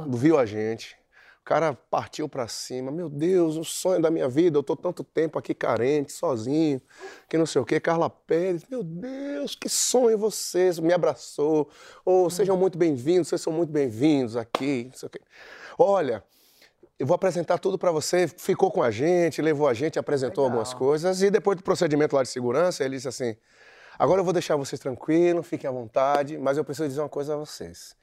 viu 0.07 0.37
a 0.37 0.45
gente, 0.45 0.97
cara 1.45 1.73
partiu 1.73 2.27
pra 2.27 2.47
cima. 2.47 2.91
Meu 2.91 3.07
Deus, 3.07 3.55
o 3.55 3.63
sonho 3.63 4.01
da 4.01 4.09
minha 4.09 4.27
vida, 4.27 4.57
eu 4.57 4.63
tô 4.63 4.75
tanto 4.75 5.03
tempo 5.03 5.37
aqui 5.37 5.53
carente, 5.53 6.11
sozinho, 6.11 6.81
que 7.29 7.37
não 7.37 7.45
sei 7.45 7.61
o 7.61 7.65
quê. 7.65 7.79
Carla 7.79 8.09
Pérez, 8.09 8.65
meu 8.67 8.83
Deus, 8.83 9.55
que 9.55 9.69
sonho 9.69 10.17
vocês, 10.17 10.79
me 10.79 10.91
abraçou. 10.91 11.69
Ou 12.03 12.31
sejam 12.31 12.57
muito 12.57 12.79
bem-vindos, 12.79 13.27
vocês 13.27 13.41
são 13.41 13.53
muito 13.53 13.71
bem-vindos 13.71 14.35
aqui, 14.35 14.85
não 14.89 14.97
sei 14.97 15.07
o 15.07 15.09
quê. 15.11 15.21
Olha, 15.77 16.23
eu 16.97 17.05
vou 17.05 17.13
apresentar 17.13 17.59
tudo 17.59 17.77
pra 17.77 17.91
você. 17.91 18.27
Ficou 18.27 18.71
com 18.71 18.81
a 18.81 18.89
gente, 18.89 19.39
levou 19.39 19.67
a 19.67 19.73
gente, 19.73 19.99
apresentou 19.99 20.45
algumas 20.45 20.73
coisas. 20.73 21.21
E 21.21 21.29
depois 21.29 21.57
do 21.57 21.63
procedimento 21.63 22.15
lá 22.15 22.23
de 22.23 22.29
segurança, 22.29 22.83
ele 22.83 22.95
disse 22.95 23.07
assim: 23.07 23.37
agora 23.99 24.19
eu 24.19 24.23
vou 24.23 24.33
deixar 24.33 24.55
vocês 24.55 24.79
tranquilos, 24.81 25.45
fiquem 25.45 25.69
à 25.69 25.71
vontade, 25.71 26.39
mas 26.39 26.57
eu 26.57 26.65
preciso 26.65 26.87
dizer 26.87 27.01
uma 27.01 27.09
coisa 27.09 27.35
a 27.35 27.37
vocês. 27.37 27.95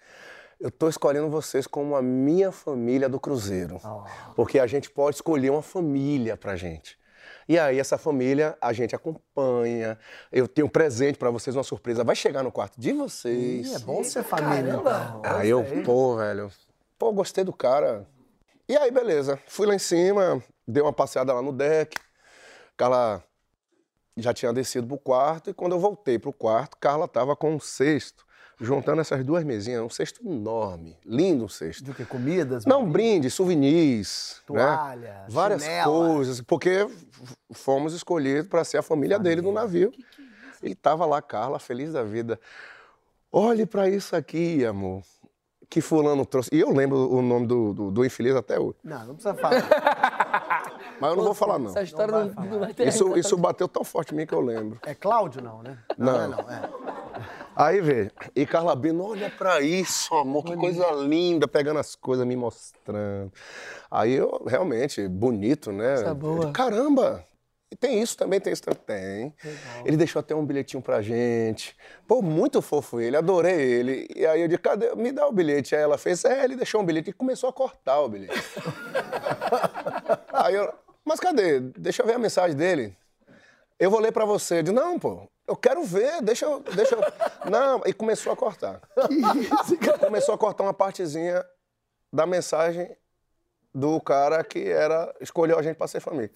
Eu 0.62 0.68
estou 0.68 0.88
escolhendo 0.88 1.28
vocês 1.28 1.66
como 1.66 1.96
a 1.96 2.00
minha 2.00 2.52
família 2.52 3.08
do 3.08 3.18
Cruzeiro. 3.18 3.80
Porque 4.36 4.60
a 4.60 4.66
gente 4.68 4.88
pode 4.88 5.16
escolher 5.16 5.50
uma 5.50 5.60
família 5.60 6.36
pra 6.36 6.54
gente. 6.54 6.96
E 7.48 7.58
aí, 7.58 7.80
essa 7.80 7.98
família, 7.98 8.56
a 8.60 8.72
gente 8.72 8.94
acompanha. 8.94 9.98
Eu 10.30 10.46
tenho 10.46 10.68
um 10.68 10.70
presente 10.70 11.18
pra 11.18 11.30
vocês, 11.30 11.56
uma 11.56 11.64
surpresa. 11.64 12.04
Vai 12.04 12.14
chegar 12.14 12.44
no 12.44 12.52
quarto 12.52 12.80
de 12.80 12.92
vocês. 12.92 13.72
Ih, 13.72 13.74
é 13.74 13.78
bom 13.80 14.04
ser 14.04 14.22
família, 14.22 14.80
Caramba. 14.80 15.16
então. 15.18 15.36
Aí 15.36 15.48
eu, 15.50 15.64
pô, 15.84 16.16
velho, 16.18 16.48
pô, 16.96 17.12
gostei 17.12 17.42
do 17.42 17.52
cara. 17.52 18.06
E 18.68 18.76
aí, 18.76 18.92
beleza. 18.92 19.40
Fui 19.48 19.66
lá 19.66 19.74
em 19.74 19.80
cima, 19.80 20.40
dei 20.66 20.80
uma 20.80 20.92
passeada 20.92 21.32
lá 21.32 21.42
no 21.42 21.52
deck. 21.52 21.98
Carla 22.76 23.20
já 24.16 24.32
tinha 24.32 24.52
descido 24.52 24.86
pro 24.86 24.96
quarto. 24.96 25.50
E 25.50 25.54
quando 25.54 25.72
eu 25.72 25.80
voltei 25.80 26.20
pro 26.20 26.32
quarto, 26.32 26.76
Carla 26.76 27.08
tava 27.08 27.34
com 27.34 27.52
um 27.52 27.58
cesto, 27.58 28.24
juntando 28.62 29.00
essas 29.00 29.24
duas 29.24 29.44
mesinhas. 29.44 29.82
Um 29.82 29.90
cesto 29.90 30.26
enorme, 30.26 30.96
lindo 31.04 31.44
um 31.44 31.48
cesto. 31.48 31.84
Do 31.84 31.92
que? 31.92 32.04
Comidas? 32.04 32.64
Não, 32.64 32.88
brinde, 32.88 33.28
souvenirs, 33.28 34.40
Toalha, 34.46 34.96
né? 34.96 35.26
várias 35.28 35.62
chinela. 35.62 35.84
coisas, 35.84 36.40
porque 36.40 36.86
fomos 37.52 37.92
escolhidos 37.92 38.48
para 38.48 38.64
ser 38.64 38.78
a 38.78 38.82
família 38.82 39.18
dele 39.18 39.42
no 39.42 39.52
navio. 39.52 39.92
E 40.62 40.74
tava 40.74 41.04
lá 41.04 41.20
Carla, 41.20 41.58
feliz 41.58 41.92
da 41.92 42.04
vida. 42.04 42.38
Olhe 43.32 43.66
para 43.66 43.88
isso 43.88 44.14
aqui, 44.14 44.64
amor, 44.64 45.02
que 45.68 45.80
fulano 45.80 46.24
trouxe. 46.24 46.50
E 46.52 46.60
eu 46.60 46.70
lembro 46.70 47.10
o 47.10 47.20
nome 47.20 47.46
do, 47.46 47.72
do, 47.72 47.90
do 47.90 48.04
infeliz 48.04 48.36
até 48.36 48.60
hoje, 48.60 48.76
Não, 48.84 49.06
não 49.06 49.14
precisa 49.14 49.34
falar. 49.34 49.62
mas 51.00 51.10
eu 51.10 51.16
não 51.16 51.24
vou 51.24 51.34
falar 51.34 51.58
não. 51.58 51.70
Essa 51.70 51.82
história 51.82 52.12
não, 52.12 52.44
não 52.44 52.60
vai 52.60 52.74
ter. 52.74 52.86
Isso, 52.86 53.16
isso 53.16 53.36
bateu 53.36 53.66
tão 53.66 53.82
forte 53.82 54.12
em 54.12 54.18
mim 54.18 54.26
que 54.26 54.34
eu 54.34 54.40
lembro. 54.40 54.78
É 54.84 54.94
Cláudio, 54.94 55.42
não, 55.42 55.62
né? 55.62 55.78
Não. 55.96 56.20
é 56.20 56.28
não. 56.28 56.38
É. 56.40 56.70
Aí, 57.54 57.80
vê, 57.80 58.10
e 58.34 58.46
Carla 58.46 58.74
Bino, 58.74 59.04
olha 59.04 59.30
pra 59.30 59.60
isso, 59.60 60.14
amor, 60.14 60.44
que 60.44 60.56
coisa 60.56 60.90
linda, 60.92 61.46
pegando 61.46 61.78
as 61.78 61.94
coisas, 61.94 62.26
me 62.26 62.34
mostrando. 62.34 63.32
Aí 63.90 64.12
eu, 64.14 64.42
realmente, 64.46 65.06
bonito, 65.06 65.70
né? 65.70 65.94
Coisa 65.94 66.14
boa. 66.14 66.52
Caramba! 66.52 67.24
E 67.72 67.76
tem 67.76 68.02
isso 68.02 68.18
também, 68.18 68.38
tem 68.38 68.52
isso 68.52 68.62
também. 68.62 69.30
Tem. 69.30 69.34
Ele 69.86 69.96
deixou 69.96 70.20
até 70.20 70.34
um 70.34 70.44
bilhetinho 70.44 70.82
pra 70.82 71.00
gente. 71.00 71.74
Pô, 72.06 72.20
muito 72.20 72.60
fofo 72.60 73.00
ele, 73.00 73.16
adorei 73.16 73.60
ele. 73.62 74.06
E 74.14 74.26
aí 74.26 74.42
eu 74.42 74.48
disse, 74.48 74.60
cadê? 74.60 74.94
Me 74.94 75.10
dá 75.10 75.26
o 75.26 75.32
bilhete. 75.32 75.74
Aí 75.74 75.80
ela 75.80 75.96
fez, 75.96 76.22
é, 76.26 76.44
ele 76.44 76.54
deixou 76.54 76.82
um 76.82 76.84
bilhete 76.84 77.08
e 77.08 77.14
começou 77.14 77.48
a 77.48 77.52
cortar 77.52 77.98
o 78.00 78.10
bilhete. 78.10 78.34
aí 80.34 80.54
eu, 80.54 80.70
mas 81.02 81.18
cadê? 81.18 81.60
Deixa 81.60 82.02
eu 82.02 82.06
ver 82.06 82.14
a 82.14 82.18
mensagem 82.18 82.54
dele. 82.54 82.94
Eu 83.82 83.90
vou 83.90 83.98
ler 83.98 84.12
pra 84.12 84.24
você. 84.24 84.58
Eu 84.58 84.62
disse, 84.62 84.74
não, 84.76 84.96
pô, 84.96 85.28
eu 85.44 85.56
quero 85.56 85.82
ver, 85.82 86.22
deixa 86.22 86.46
eu. 86.46 86.60
Deixa 86.60 86.94
eu... 86.94 87.00
Não, 87.50 87.82
e 87.84 87.92
começou 87.92 88.32
a 88.32 88.36
cortar. 88.36 88.80
começou 89.98 90.36
a 90.36 90.38
cortar 90.38 90.62
uma 90.62 90.72
partezinha 90.72 91.44
da 92.12 92.24
mensagem 92.24 92.96
do 93.74 94.00
cara 94.00 94.44
que 94.44 94.68
era 94.68 95.12
escolheu 95.20 95.58
a 95.58 95.62
gente 95.62 95.74
pra 95.74 95.88
ser 95.88 95.98
família. 95.98 96.30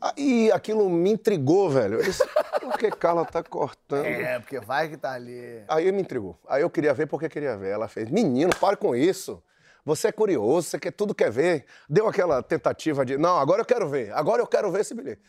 Aí 0.00 0.50
aquilo 0.52 0.88
me 0.88 1.10
intrigou, 1.10 1.68
velho. 1.68 1.98
Eu 1.98 2.02
disse, 2.02 2.26
por 2.62 2.78
que 2.78 2.90
Carla 2.92 3.26
tá 3.26 3.42
cortando? 3.42 4.06
É, 4.06 4.38
porque 4.38 4.58
vai 4.58 4.88
que 4.88 4.96
tá 4.96 5.12
ali. 5.12 5.62
Aí 5.68 5.92
me 5.92 6.00
intrigou. 6.00 6.38
Aí 6.48 6.62
eu 6.62 6.70
queria 6.70 6.94
ver 6.94 7.08
porque 7.08 7.28
queria 7.28 7.58
ver. 7.58 7.72
Ela 7.72 7.88
fez, 7.88 8.08
menino, 8.08 8.56
pare 8.58 8.78
com 8.78 8.96
isso. 8.96 9.42
Você 9.84 10.08
é 10.08 10.12
curioso, 10.12 10.68
você 10.68 10.78
quer 10.78 10.92
tudo 10.92 11.14
quer 11.14 11.30
ver. 11.30 11.66
Deu 11.90 12.08
aquela 12.08 12.42
tentativa 12.42 13.04
de, 13.04 13.18
não, 13.18 13.36
agora 13.36 13.60
eu 13.60 13.66
quero 13.66 13.86
ver, 13.86 14.12
agora 14.14 14.40
eu 14.40 14.46
quero 14.46 14.70
ver 14.72 14.80
esse 14.80 14.94
bilhete. 14.94 15.20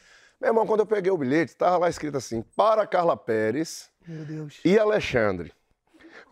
Meu 0.42 0.50
irmão, 0.50 0.66
quando 0.66 0.80
eu 0.80 0.88
peguei 0.88 1.12
o 1.12 1.18
bilhete, 1.18 1.56
tava 1.56 1.78
lá 1.78 1.88
escrito 1.88 2.18
assim, 2.18 2.42
para 2.42 2.88
Carla 2.88 3.16
Pérez 3.16 3.92
e 4.66 4.80
Alexandre. 4.80 5.54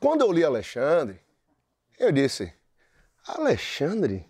Quando 0.02 0.22
eu 0.22 0.32
li 0.32 0.44
Alexandre, 0.44 1.22
eu 2.00 2.12
disse, 2.12 2.52
Alexandre? 3.28 4.28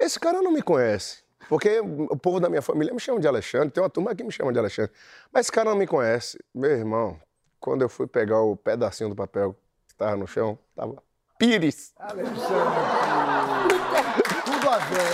Esse 0.00 0.18
cara 0.18 0.40
não 0.40 0.50
me 0.50 0.62
conhece. 0.62 1.22
Porque 1.46 1.78
o 1.78 2.16
povo 2.16 2.40
da 2.40 2.48
minha 2.48 2.62
família 2.62 2.94
me 2.94 2.98
chama 2.98 3.20
de 3.20 3.28
Alexandre, 3.28 3.70
tem 3.70 3.82
uma 3.82 3.90
turma 3.90 4.14
que 4.14 4.24
me 4.24 4.32
chama 4.32 4.50
de 4.50 4.58
Alexandre. 4.58 4.90
Mas 5.30 5.44
esse 5.44 5.52
cara 5.52 5.68
não 5.68 5.76
me 5.76 5.86
conhece. 5.86 6.42
Meu 6.54 6.70
irmão, 6.70 7.20
quando 7.60 7.82
eu 7.82 7.90
fui 7.90 8.06
pegar 8.06 8.40
o 8.40 8.56
pedacinho 8.56 9.10
do 9.10 9.14
papel 9.14 9.52
que 9.86 9.92
estava 9.92 10.16
no 10.16 10.26
chão, 10.26 10.58
tava 10.74 11.02
Pires. 11.38 11.92
Tudo 11.98 12.10
a 14.70 14.78
ver? 14.78 15.12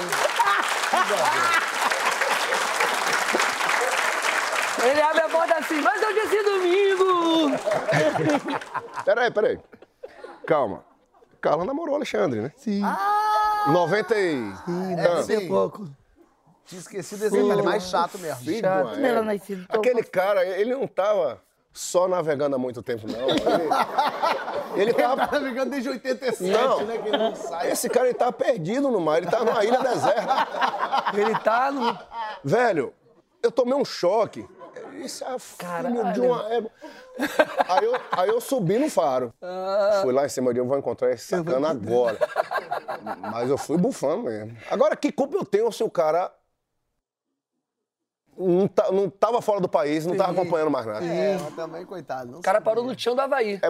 Tudo 0.89 1.15
a 1.15 1.31
ver. 1.31 1.73
Ele 4.85 5.01
abre 5.01 5.21
a 5.21 5.29
porta 5.29 5.59
assim, 5.59 5.81
mas 5.81 6.03
hoje 6.03 6.19
é 6.19 6.25
esse 6.25 6.43
domingo! 6.43 7.57
Peraí, 9.05 9.31
peraí. 9.31 9.59
Calma. 10.47 10.85
Carla 11.41 11.65
namorou 11.65 11.95
o 11.95 11.97
Alexandre, 11.97 12.41
né? 12.41 12.53
Sim. 12.57 12.83
90 13.69 14.15
e... 14.17 14.53
É, 14.99 15.23
Ser 15.23 15.41
sim. 15.41 15.49
pouco. 15.49 15.89
Tinha 16.65 16.81
esquecido 16.81 17.25
esse 17.25 17.37
detalhe, 17.43 17.63
mais 17.63 17.83
chato 17.85 18.19
mesmo. 18.19 18.45
Filho 18.45 18.61
Chato. 18.61 18.99
ela 19.01 19.23
nascida, 19.23 19.67
tô- 19.69 19.79
Aquele 19.79 20.03
cara, 20.05 20.45
ele 20.45 20.73
não 20.75 20.87
tava 20.87 21.41
só 21.73 22.07
navegando 22.07 22.55
há 22.55 22.59
muito 22.59 22.81
tempo, 22.83 23.07
não. 23.09 23.29
Ele, 23.29 24.83
ele 24.83 24.95
tava 24.95 25.27
Tá 25.27 25.41
navegando 25.41 25.71
desde 25.71 25.89
87, 25.89 26.43
Não. 26.53 26.87
né? 26.87 26.99
Que 26.99 27.09
ele 27.09 27.17
não 27.19 27.35
sai. 27.35 27.71
Esse 27.73 27.89
cara 27.91 28.07
ele 28.07 28.15
tá 28.15 28.31
perdido 28.31 28.91
no 28.91 29.01
mar, 29.01 29.19
ele 29.19 29.27
tá 29.31 29.45
numa 29.45 29.65
ilha 29.65 29.79
deserta. 29.81 30.49
Ele 31.15 31.39
tá 31.41 31.73
no. 31.73 31.99
Velho, 32.45 32.95
eu 33.43 33.51
tomei 33.51 33.75
um 33.75 33.85
choque. 33.85 34.47
Isso 35.05 35.25
é 35.25 35.39
filho 35.39 36.13
de 36.13 36.21
uma 36.21 36.53
égua. 36.53 36.71
Aí 37.69 37.85
eu, 37.85 38.01
aí 38.11 38.29
eu 38.29 38.41
subi 38.41 38.79
no 38.79 38.89
faro. 38.89 39.33
Fui 40.03 40.13
lá 40.13 40.25
em 40.25 40.29
cima 40.29 40.53
de 40.53 40.61
eu 40.61 40.67
vou 40.67 40.79
encontrar 40.79 41.11
esse 41.11 41.27
sacana 41.27 41.71
agora. 41.71 42.19
Mas 43.33 43.51
eu 43.51 43.59
fui 43.59 43.77
bufando 43.77 44.25
mesmo. 44.25 44.57
Agora, 44.71 44.97
que 44.97 45.11
culpa 45.11 45.37
eu 45.37 45.45
tenho 45.45 45.71
se 45.73 45.83
o 45.83 45.91
cara 45.91 46.33
não, 48.37 48.67
tá, 48.67 48.91
não 48.91 49.11
tava 49.11 49.43
fora 49.43 49.61
do 49.61 49.69
país, 49.69 50.07
não 50.07 50.17
tava 50.17 50.33
acompanhando 50.33 50.71
mais 50.71 50.87
nada? 50.87 51.05
É, 51.05 51.37
mas 51.39 51.55
também, 51.55 51.85
coitado. 51.85 52.39
O 52.39 52.43
cara 52.43 52.61
parou 52.61 52.85
no 52.85 52.99
chão 52.99 53.15
do 53.15 53.21
Havaí. 53.21 53.61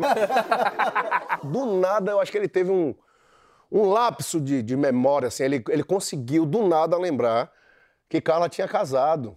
Do 1.43 1.67
nada, 1.79 2.13
eu 2.13 2.21
acho 2.21 2.31
que 2.31 2.39
ele 2.39 2.49
teve 2.49 2.71
um, 2.71 2.95
um 3.71 3.89
lapso 3.91 4.41
de, 4.41 4.63
de 4.63 4.77
memória, 4.77 5.29
assim. 5.29 5.43
Ele, 5.45 5.65
ele 5.69 5.83
conseguiu, 5.83 6.47
do 6.47 6.67
nada, 6.67 6.97
lembrar 6.97 7.51
que 8.09 8.21
Carla 8.21 8.49
tinha 8.49 8.69
casado. 8.69 9.37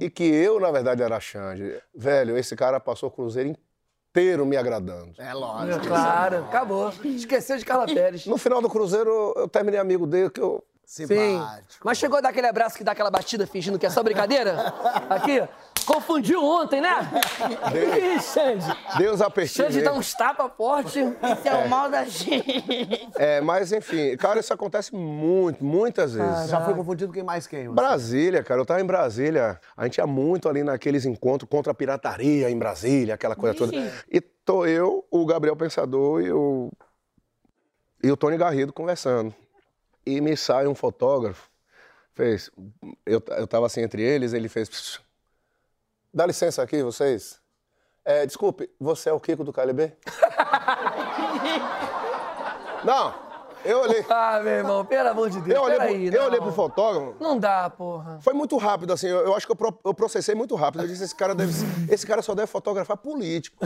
E 0.00 0.08
que 0.08 0.24
eu, 0.24 0.58
na 0.58 0.70
verdade, 0.70 1.02
era 1.02 1.16
a 1.16 1.20
Xande. 1.20 1.80
Velho, 1.94 2.36
esse 2.36 2.56
cara 2.56 2.80
passou 2.80 3.08
o 3.08 3.12
cruzeiro 3.12 3.48
inteiro 3.48 4.46
me 4.46 4.56
agradando. 4.56 5.12
É 5.18 5.32
lógico. 5.34 5.86
Claro, 5.86 6.44
acabou. 6.44 6.92
Esqueceu 7.04 7.58
de 7.58 7.64
Carla 7.64 7.86
Pérez. 7.86 8.26
No 8.26 8.38
final 8.38 8.62
do 8.62 8.68
cruzeiro, 8.68 9.34
eu 9.36 9.48
terminei 9.48 9.78
amigo 9.78 10.06
dele, 10.06 10.30
que 10.30 10.40
eu... 10.40 10.64
Sim. 10.84 11.06
Simpático. 11.06 11.84
Mas 11.84 11.98
chegou 11.98 12.16
a 12.16 12.22
dar 12.22 12.30
aquele 12.30 12.46
abraço 12.46 12.78
que 12.78 12.82
dá 12.82 12.92
aquela 12.92 13.10
batida 13.10 13.46
fingindo 13.46 13.78
que 13.78 13.84
é 13.84 13.90
só 13.90 14.02
brincadeira? 14.02 14.72
Aqui, 15.10 15.46
confundiu 15.88 16.44
ontem, 16.44 16.80
né? 16.82 16.90
Ih, 17.74 18.20
Xande. 18.20 18.66
Deus 18.98 19.22
apertou. 19.22 19.64
Xande 19.64 19.80
dá 19.80 19.94
uns 19.94 20.12
tapas 20.12 20.52
fortes. 20.54 20.94
Isso 20.94 21.48
é 21.48 21.64
o 21.64 21.68
mal 21.68 21.90
da 21.90 22.04
gente. 22.04 23.08
É, 23.16 23.40
mas 23.40 23.72
enfim, 23.72 24.16
cara, 24.16 24.38
isso 24.38 24.52
acontece 24.52 24.94
muito, 24.94 25.64
muitas 25.64 26.12
vezes. 26.12 26.50
Já 26.50 26.60
foi 26.60 26.74
confundido 26.74 27.12
quem 27.12 27.22
mais 27.22 27.46
quem? 27.46 27.68
você? 27.68 27.74
Brasília, 27.74 28.44
cara, 28.44 28.60
eu 28.60 28.66
tava 28.66 28.80
em 28.80 28.84
Brasília, 28.84 29.58
a 29.76 29.84
gente 29.84 29.96
ia 29.96 30.06
muito 30.06 30.48
ali 30.48 30.62
naqueles 30.62 31.06
encontros 31.06 31.48
contra 31.48 31.72
a 31.72 31.74
pirataria 31.74 32.50
em 32.50 32.58
Brasília, 32.58 33.14
aquela 33.14 33.34
coisa 33.34 33.56
toda. 33.56 33.72
E 34.10 34.20
tô 34.20 34.66
eu, 34.66 35.04
o 35.10 35.24
Gabriel 35.24 35.56
Pensador 35.56 36.20
e 36.20 36.30
o, 36.30 36.70
e 38.02 38.10
o 38.12 38.16
Tony 38.16 38.36
Garrido 38.36 38.72
conversando. 38.72 39.34
E 40.04 40.20
me 40.20 40.36
sai 40.36 40.66
um 40.66 40.74
fotógrafo, 40.74 41.50
fez, 42.12 42.50
eu, 43.06 43.22
eu 43.36 43.46
tava 43.46 43.66
assim 43.66 43.82
entre 43.82 44.02
eles, 44.02 44.32
ele 44.32 44.48
fez, 44.48 44.68
"Pss, 44.68 45.00
dá 46.12 46.26
licença 46.26 46.62
aqui, 46.62 46.82
vocês. 46.82 47.38
É, 48.04 48.24
desculpe, 48.24 48.70
você 48.80 49.10
é 49.10 49.12
o 49.12 49.20
Kiko 49.20 49.44
do 49.44 49.52
KLB? 49.52 49.92
Não, 52.84 53.12
eu 53.64 53.80
olhei, 53.80 54.04
Ah, 54.08 54.40
meu 54.42 54.52
irmão, 54.52 54.84
pelo 54.84 55.08
amor 55.08 55.28
de 55.28 55.40
Deus. 55.40 55.56
eu 55.56 55.62
olhei, 55.64 55.76
pro, 55.78 55.86
peraí, 55.88 56.14
eu 56.14 56.24
olhei 56.24 56.40
pro 56.40 56.52
fotógrafo, 56.52 57.16
Não 57.20 57.38
dá, 57.38 57.68
porra. 57.68 58.18
foi 58.22 58.32
muito 58.32 58.56
rápido, 58.56 58.92
assim. 58.92 59.08
Eu, 59.08 59.18
eu 59.26 59.34
acho 59.36 59.44
que 59.46 59.52
eu, 59.52 59.56
pro- 59.56 59.78
eu 59.84 59.92
processei 59.92 60.34
muito 60.34 60.54
rápido. 60.54 60.84
Eu 60.84 60.88
disse, 60.88 61.02
esse 61.04 61.14
cara 61.14 61.34
deve. 61.34 61.52
Esse 61.92 62.06
cara 62.06 62.22
só 62.22 62.34
deve 62.34 62.46
fotografar 62.46 62.96
político. 62.96 63.56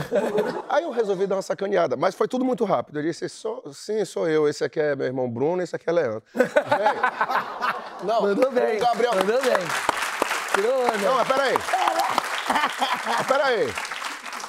Aí 0.67 0.83
eu 0.83 0.91
resolvi 0.91 1.27
dar 1.27 1.35
uma 1.35 1.41
sacaneada. 1.43 1.95
Mas 1.95 2.15
foi 2.15 2.27
tudo 2.27 2.43
muito 2.43 2.65
rápido. 2.65 2.99
Eu 2.99 3.03
disse, 3.03 3.29
sou, 3.29 3.63
sim, 3.71 4.03
sou 4.03 4.27
eu. 4.27 4.47
Esse 4.49 4.63
aqui 4.63 4.79
é 4.79 4.95
meu 4.95 5.05
irmão 5.05 5.29
Bruno, 5.29 5.61
esse 5.61 5.75
aqui 5.75 5.87
é 5.87 5.91
Leandro. 5.93 6.23
Não, 8.03 8.21
Mandou 8.23 8.51
bem. 8.51 8.79
Gabriel. 8.79 9.13
Mandou 9.15 9.41
bem. 9.41 9.53
Tirou. 10.55 10.83
Não, 11.03 11.15
mas 11.15 11.27
peraí. 11.27 11.53
Mas 11.57 12.02
peraí. 13.27 13.73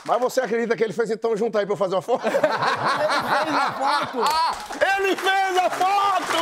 Mas 0.06 0.20
você 0.20 0.40
acredita 0.42 0.76
que 0.76 0.84
ele 0.84 0.92
fez 0.92 1.10
então 1.10 1.34
junto 1.34 1.56
aí 1.56 1.64
pra 1.64 1.72
eu 1.72 1.78
fazer 1.78 1.94
uma 1.94 2.02
foto? 2.02 2.26
Ele 2.26 2.36
fez 2.36 3.56
a 3.56 3.70
foto! 3.72 4.18
Ele 4.98 5.16
fez 5.16 5.56
a 5.56 5.70
foto! 5.70 6.34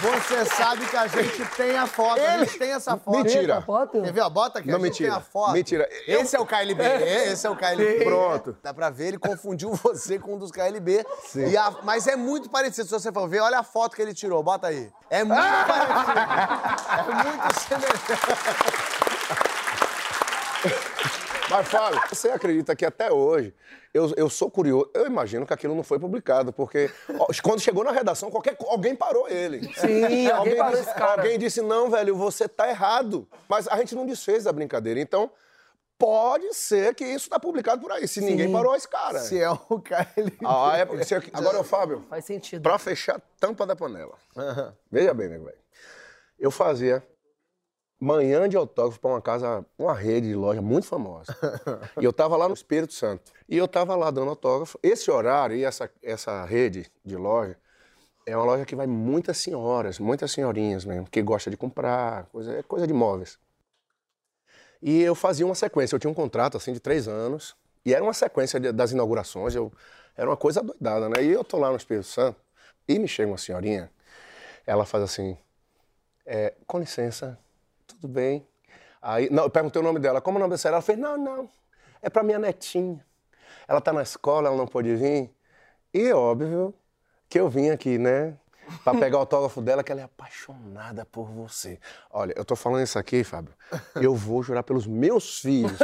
Você 0.00 0.44
sabe 0.46 0.86
que 0.86 0.96
a 0.96 1.06
gente 1.08 1.44
tem 1.56 1.76
a 1.76 1.86
foto, 1.86 2.20
a 2.22 2.38
gente 2.38 2.58
tem 2.58 2.72
essa 2.72 2.96
foto. 2.96 3.16
Mentira. 3.18 3.54
Essa 3.54 3.62
foto? 3.62 4.00
Quer 4.02 4.12
ver? 4.12 4.20
ó? 4.20 4.30
Bota 4.30 4.60
aqui, 4.60 4.68
Não, 4.68 4.76
a 4.76 4.78
gente 4.78 4.88
mentira. 5.02 5.10
tem 5.10 5.18
a 5.18 5.20
foto. 5.20 5.52
Mentira. 5.52 5.88
Esse 6.06 6.36
é 6.36 6.40
o 6.40 6.46
KLB, 6.46 6.82
esse 7.32 7.46
é 7.46 7.50
o 7.50 7.56
KLB. 7.56 8.04
Pronto. 8.04 8.56
Dá 8.62 8.72
pra 8.72 8.88
ver, 8.88 9.08
ele 9.08 9.18
confundiu 9.18 9.72
você 9.74 10.18
com 10.18 10.36
um 10.36 10.38
dos 10.38 10.50
KLB. 10.52 11.04
E 11.34 11.56
a- 11.56 11.74
mas 11.82 12.06
é 12.06 12.16
muito 12.16 12.48
parecido, 12.48 12.86
se 12.86 12.92
você 12.94 13.12
for 13.12 13.28
ver, 13.28 13.40
olha 13.40 13.58
a 13.58 13.62
foto 13.64 13.94
que 13.96 14.00
ele 14.00 14.14
tirou, 14.14 14.42
bota 14.42 14.68
aí. 14.68 14.90
É 15.10 15.22
muito 15.24 15.42
parecido. 15.66 16.18
É 16.88 17.02
muito 17.24 17.60
semelhante. 17.60 18.89
Mas, 21.48 21.66
Fábio, 21.68 22.00
você 22.08 22.28
acredita 22.28 22.76
que 22.76 22.84
até 22.84 23.10
hoje 23.10 23.52
eu, 23.92 24.12
eu 24.16 24.30
sou 24.30 24.48
curioso? 24.50 24.88
Eu 24.94 25.06
imagino 25.06 25.44
que 25.44 25.52
aquilo 25.52 25.74
não 25.74 25.82
foi 25.82 25.98
publicado, 25.98 26.52
porque 26.52 26.88
ó, 27.18 27.26
quando 27.42 27.60
chegou 27.60 27.82
na 27.82 27.90
redação, 27.90 28.30
qualquer, 28.30 28.56
alguém 28.68 28.94
parou 28.94 29.28
ele. 29.28 29.62
Sim, 29.74 30.28
alguém 30.30 30.56
parou 30.56 30.76
disse, 30.76 30.82
esse 30.88 30.94
cara. 30.94 31.22
Alguém 31.22 31.38
disse, 31.38 31.60
não, 31.60 31.90
velho, 31.90 32.14
você 32.16 32.48
tá 32.48 32.68
errado. 32.68 33.26
Mas 33.48 33.66
a 33.66 33.76
gente 33.78 33.94
não 33.96 34.06
desfez 34.06 34.46
a 34.46 34.52
brincadeira. 34.52 35.00
Então, 35.00 35.28
pode 35.98 36.54
ser 36.54 36.94
que 36.94 37.04
isso 37.04 37.28
tá 37.28 37.40
publicado 37.40 37.82
por 37.82 37.90
aí, 37.90 38.06
se 38.06 38.20
ninguém 38.20 38.52
parou 38.52 38.74
esse 38.76 38.88
cara. 38.88 39.18
Se 39.18 39.40
é 39.42 39.50
o 39.50 39.56
KLB. 39.80 40.38
A 40.46 40.76
época, 40.78 41.02
se- 41.04 41.14
agora, 41.32 41.58
ô, 41.58 41.64
Fábio, 41.64 42.06
Faz 42.08 42.24
sentido. 42.26 42.62
pra 42.62 42.78
fechar 42.78 43.16
a 43.16 43.20
tampa 43.40 43.66
da 43.66 43.74
panela. 43.74 44.14
Veja 44.90 45.12
bem, 45.12 45.28
meu 45.28 45.42
velho. 45.44 45.58
Eu 46.38 46.50
fazia 46.52 47.04
manhã 48.00 48.48
de 48.48 48.56
autógrafo 48.56 48.98
para 48.98 49.10
uma 49.10 49.20
casa, 49.20 49.64
uma 49.78 49.92
rede 49.92 50.28
de 50.28 50.34
loja 50.34 50.62
muito 50.62 50.86
famosa. 50.86 51.36
e 52.00 52.04
eu 52.04 52.12
tava 52.12 52.36
lá 52.36 52.48
no 52.48 52.54
Espírito 52.54 52.94
Santo. 52.94 53.30
E 53.48 53.56
eu 53.56 53.68
tava 53.68 53.94
lá 53.94 54.10
dando 54.10 54.30
autógrafo. 54.30 54.78
Esse 54.82 55.10
horário 55.10 55.54
e 55.54 55.64
essa, 55.64 55.90
essa 56.02 56.44
rede 56.46 56.90
de 57.04 57.16
loja 57.16 57.56
é 58.26 58.34
uma 58.36 58.44
loja 58.46 58.64
que 58.64 58.74
vai 58.74 58.86
muitas 58.86 59.38
senhoras, 59.38 59.98
muitas 59.98 60.32
senhorinhas 60.32 60.84
mesmo, 60.84 61.08
que 61.10 61.20
gosta 61.20 61.50
de 61.50 61.56
comprar, 61.56 62.24
coisa, 62.26 62.54
é 62.54 62.62
coisa 62.62 62.86
de 62.86 62.94
móveis. 62.94 63.38
E 64.82 65.02
eu 65.02 65.14
fazia 65.14 65.44
uma 65.44 65.54
sequência. 65.54 65.94
Eu 65.94 66.00
tinha 66.00 66.10
um 66.10 66.14
contrato 66.14 66.56
assim 66.56 66.72
de 66.72 66.80
três 66.80 67.06
anos. 67.06 67.54
E 67.84 67.92
era 67.94 68.02
uma 68.02 68.14
sequência 68.14 68.58
de- 68.58 68.72
das 68.72 68.92
inaugurações. 68.92 69.54
Eu, 69.54 69.70
era 70.16 70.28
uma 70.28 70.36
coisa 70.36 70.62
doidada, 70.62 71.08
né? 71.08 71.22
E 71.22 71.30
eu 71.30 71.44
tô 71.44 71.58
lá 71.58 71.70
no 71.70 71.76
Espírito 71.76 72.06
Santo 72.06 72.40
e 72.88 72.98
me 72.98 73.06
chega 73.08 73.30
uma 73.30 73.38
senhorinha. 73.38 73.90
Ela 74.66 74.86
faz 74.86 75.02
assim: 75.04 75.36
é, 76.24 76.54
com 76.66 76.78
licença, 76.78 77.38
tudo 77.94 78.08
bem? 78.08 78.46
Aí, 79.02 79.30
não, 79.30 79.44
eu 79.44 79.50
perguntei 79.50 79.80
o 79.80 79.84
nome 79.84 79.98
dela. 79.98 80.20
Como 80.20 80.38
é 80.38 80.40
o 80.40 80.44
nome 80.44 80.58
senhora? 80.58 80.76
Ela 80.76 80.82
fez: 80.82 80.98
não, 80.98 81.16
não, 81.16 81.48
é 82.02 82.10
pra 82.10 82.22
minha 82.22 82.38
netinha. 82.38 83.04
Ela 83.66 83.80
tá 83.80 83.92
na 83.92 84.02
escola, 84.02 84.48
ela 84.48 84.56
não 84.56 84.66
pôde 84.66 84.94
vir. 84.96 85.30
E 85.92 86.12
óbvio 86.12 86.74
que 87.28 87.38
eu 87.38 87.48
vim 87.48 87.70
aqui, 87.70 87.98
né? 87.98 88.36
Pra 88.84 88.94
pegar 88.94 89.16
o 89.16 89.20
autógrafo 89.20 89.60
dela, 89.60 89.82
que 89.82 89.90
ela 89.90 90.00
é 90.00 90.04
apaixonada 90.04 91.04
por 91.04 91.26
você. 91.26 91.80
Olha, 92.10 92.32
eu 92.36 92.44
tô 92.44 92.54
falando 92.54 92.82
isso 92.82 92.98
aqui, 92.98 93.24
Fábio. 93.24 93.52
Eu 93.96 94.14
vou 94.14 94.42
jurar 94.42 94.62
pelos 94.62 94.86
meus 94.86 95.40
filhos. 95.40 95.78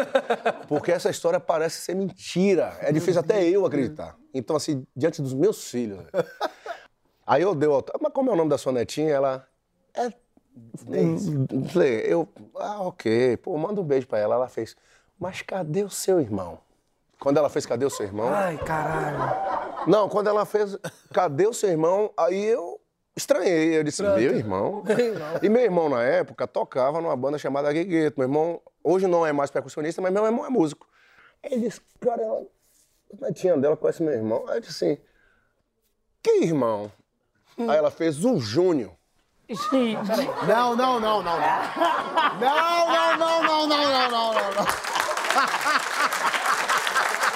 Porque 0.68 0.92
essa 0.92 1.10
história 1.10 1.40
parece 1.40 1.80
ser 1.80 1.94
mentira. 1.94 2.76
É 2.80 2.92
difícil 2.92 3.20
até 3.20 3.42
eu 3.44 3.66
acreditar. 3.66 4.16
Então, 4.32 4.54
assim, 4.54 4.86
diante 4.94 5.20
dos 5.20 5.34
meus 5.34 5.68
filhos. 5.68 6.00
Aí 7.26 7.42
eu 7.42 7.54
dei 7.54 7.68
o 7.68 7.72
autógrafo. 7.72 8.04
Mas 8.04 8.12
como 8.12 8.30
é 8.30 8.32
o 8.32 8.36
nome 8.36 8.50
da 8.50 8.58
sua 8.58 8.72
netinha? 8.72 9.12
Ela. 9.12 9.48
É. 9.94 10.12
Hum, 10.56 11.46
Falei, 11.68 12.00
eu. 12.06 12.28
Ah, 12.56 12.82
ok. 12.82 13.36
Pô, 13.38 13.56
manda 13.58 13.80
um 13.80 13.84
beijo 13.84 14.06
pra 14.06 14.18
ela. 14.18 14.34
Ela 14.34 14.48
fez. 14.48 14.76
Mas 15.18 15.42
cadê 15.42 15.82
o 15.82 15.90
seu 15.90 16.20
irmão? 16.20 16.58
Quando 17.18 17.38
ela 17.38 17.48
fez 17.48 17.64
Cadê 17.64 17.84
o 17.84 17.90
seu 17.90 18.06
irmão? 18.06 18.28
Ai, 18.28 18.58
caralho. 18.58 19.88
Não, 19.90 20.08
quando 20.08 20.28
ela 20.28 20.44
fez 20.44 20.76
Cadê 21.12 21.46
o 21.46 21.52
seu 21.52 21.70
irmão? 21.70 22.12
Aí 22.16 22.44
eu 22.44 22.80
estranhei. 23.16 23.76
Eu 23.76 23.84
disse, 23.84 24.02
meu 24.04 24.18
irmão? 24.18 24.84
E 25.42 25.48
meu 25.48 25.62
irmão, 25.62 25.88
na 25.88 26.02
época, 26.02 26.46
tocava 26.46 27.00
numa 27.00 27.16
banda 27.16 27.38
chamada 27.38 27.72
Guegueto. 27.72 28.18
Meu 28.18 28.28
irmão, 28.28 28.60
hoje 28.84 29.06
não 29.06 29.26
é 29.26 29.32
mais 29.32 29.50
percussionista, 29.50 30.02
mas 30.02 30.12
meu 30.12 30.24
irmão 30.24 30.44
é 30.44 30.50
músico. 30.50 30.86
Ele 31.42 31.60
disse, 31.62 31.80
cara, 32.00 32.22
ela, 32.22 32.46
a 33.22 33.26
netinha 33.26 33.56
dela 33.56 33.76
conhece 33.76 34.02
meu 34.02 34.12
irmão. 34.12 34.44
Aí 34.48 34.56
eu 34.56 34.60
disse 34.60 34.84
assim, 34.84 34.98
que 36.22 36.44
irmão? 36.44 36.90
Aí 37.58 37.76
ela 37.76 37.90
fez 37.90 38.24
o 38.24 38.38
Júnior. 38.38 38.92
Gente. 39.48 39.96
Não, 40.48 40.74
não, 40.74 40.98
não, 40.98 41.22
não, 41.22 41.22
não. 41.22 41.38
Não, 42.40 42.86
não, 42.88 43.16
não, 43.16 43.42
não, 43.42 43.66
não, 43.66 43.90
não, 43.90 44.10
não, 44.10 44.32
não. 44.34 44.66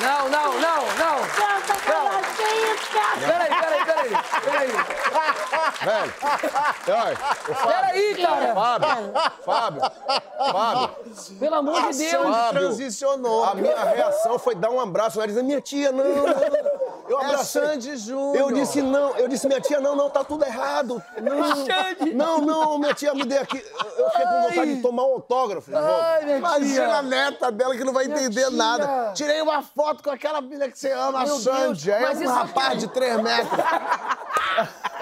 Não, 0.01 0.29
não, 0.29 0.53
não, 0.59 0.83
não. 0.99 1.19
Santa 1.29 1.75
Catarina. 1.77 2.21
Peraí, 3.21 3.51
peraí, 3.61 3.85
peraí. 3.85 4.11
Peraí. 4.43 4.71
Velho. 5.81 6.15
Ai, 6.89 7.17
peraí, 7.47 8.15
cara. 8.23 8.55
Fábio, 8.55 9.13
Fábio, 9.45 9.83
Fábio. 10.53 10.91
Pelo 11.39 11.55
amor 11.55 11.93
de 11.93 11.99
Deus. 11.99 12.37
Fábio, 12.37 12.61
transicionou. 12.61 13.45
A 13.45 13.55
minha 13.55 13.85
reação 13.85 14.39
foi 14.39 14.55
dar 14.55 14.71
um 14.71 14.81
abraço. 14.81 15.19
Ela 15.19 15.29
disse, 15.29 15.43
minha 15.43 15.61
tia, 15.61 15.93
não, 15.93 16.05
não. 16.05 16.80
Eu 17.11 17.21
É 17.21 17.25
abracei. 17.25 17.61
Sandy 17.63 17.97
Júnior. 17.97 18.37
Eu 18.37 18.53
disse 18.53 18.81
não, 18.83 19.17
eu 19.17 19.27
disse, 19.29 19.47
minha 19.49 19.61
tia, 19.61 19.81
não, 19.81 19.97
não, 19.97 20.09
tá 20.09 20.23
tudo 20.23 20.45
errado. 20.45 21.03
Não, 21.21 22.39
não, 22.39 22.41
não, 22.41 22.79
minha 22.79 22.95
tia 22.95 23.13
me 23.15 23.25
deu 23.25 23.41
aqui. 23.43 23.59
Eu 23.97 24.11
fiquei 24.11 24.27
com 24.27 24.43
vontade 24.43 24.75
de 24.77 24.83
tomar 24.83 25.03
um 25.05 25.13
autógrafo. 25.15 25.71
Ai, 25.75 26.25
minha 26.25 26.39
Imagina 26.39 26.99
a 26.99 27.03
neta 27.03 27.51
dela 27.51 27.77
que 27.77 27.85
não 27.85 27.93
vai 27.93 28.05
entender 28.05 28.47
tia. 28.47 28.51
nada. 28.51 29.13
Tirei 29.15 29.41
uma 29.43 29.63
foto 29.63 30.03
com 30.05 30.11
aquela 30.11 30.41
filha 30.43 30.71
que 30.71 30.79
você 30.79 30.93
ama, 30.93 31.23
a 31.23 31.27
Meu 31.27 31.37
Sandy. 31.37 31.85
Deus, 31.85 31.89
É 31.89 32.01
mas 32.01 32.21
um 32.21 32.27
rapaz 32.29 32.79
de 32.79 32.89
3 32.89 33.21
metros. 33.21 33.59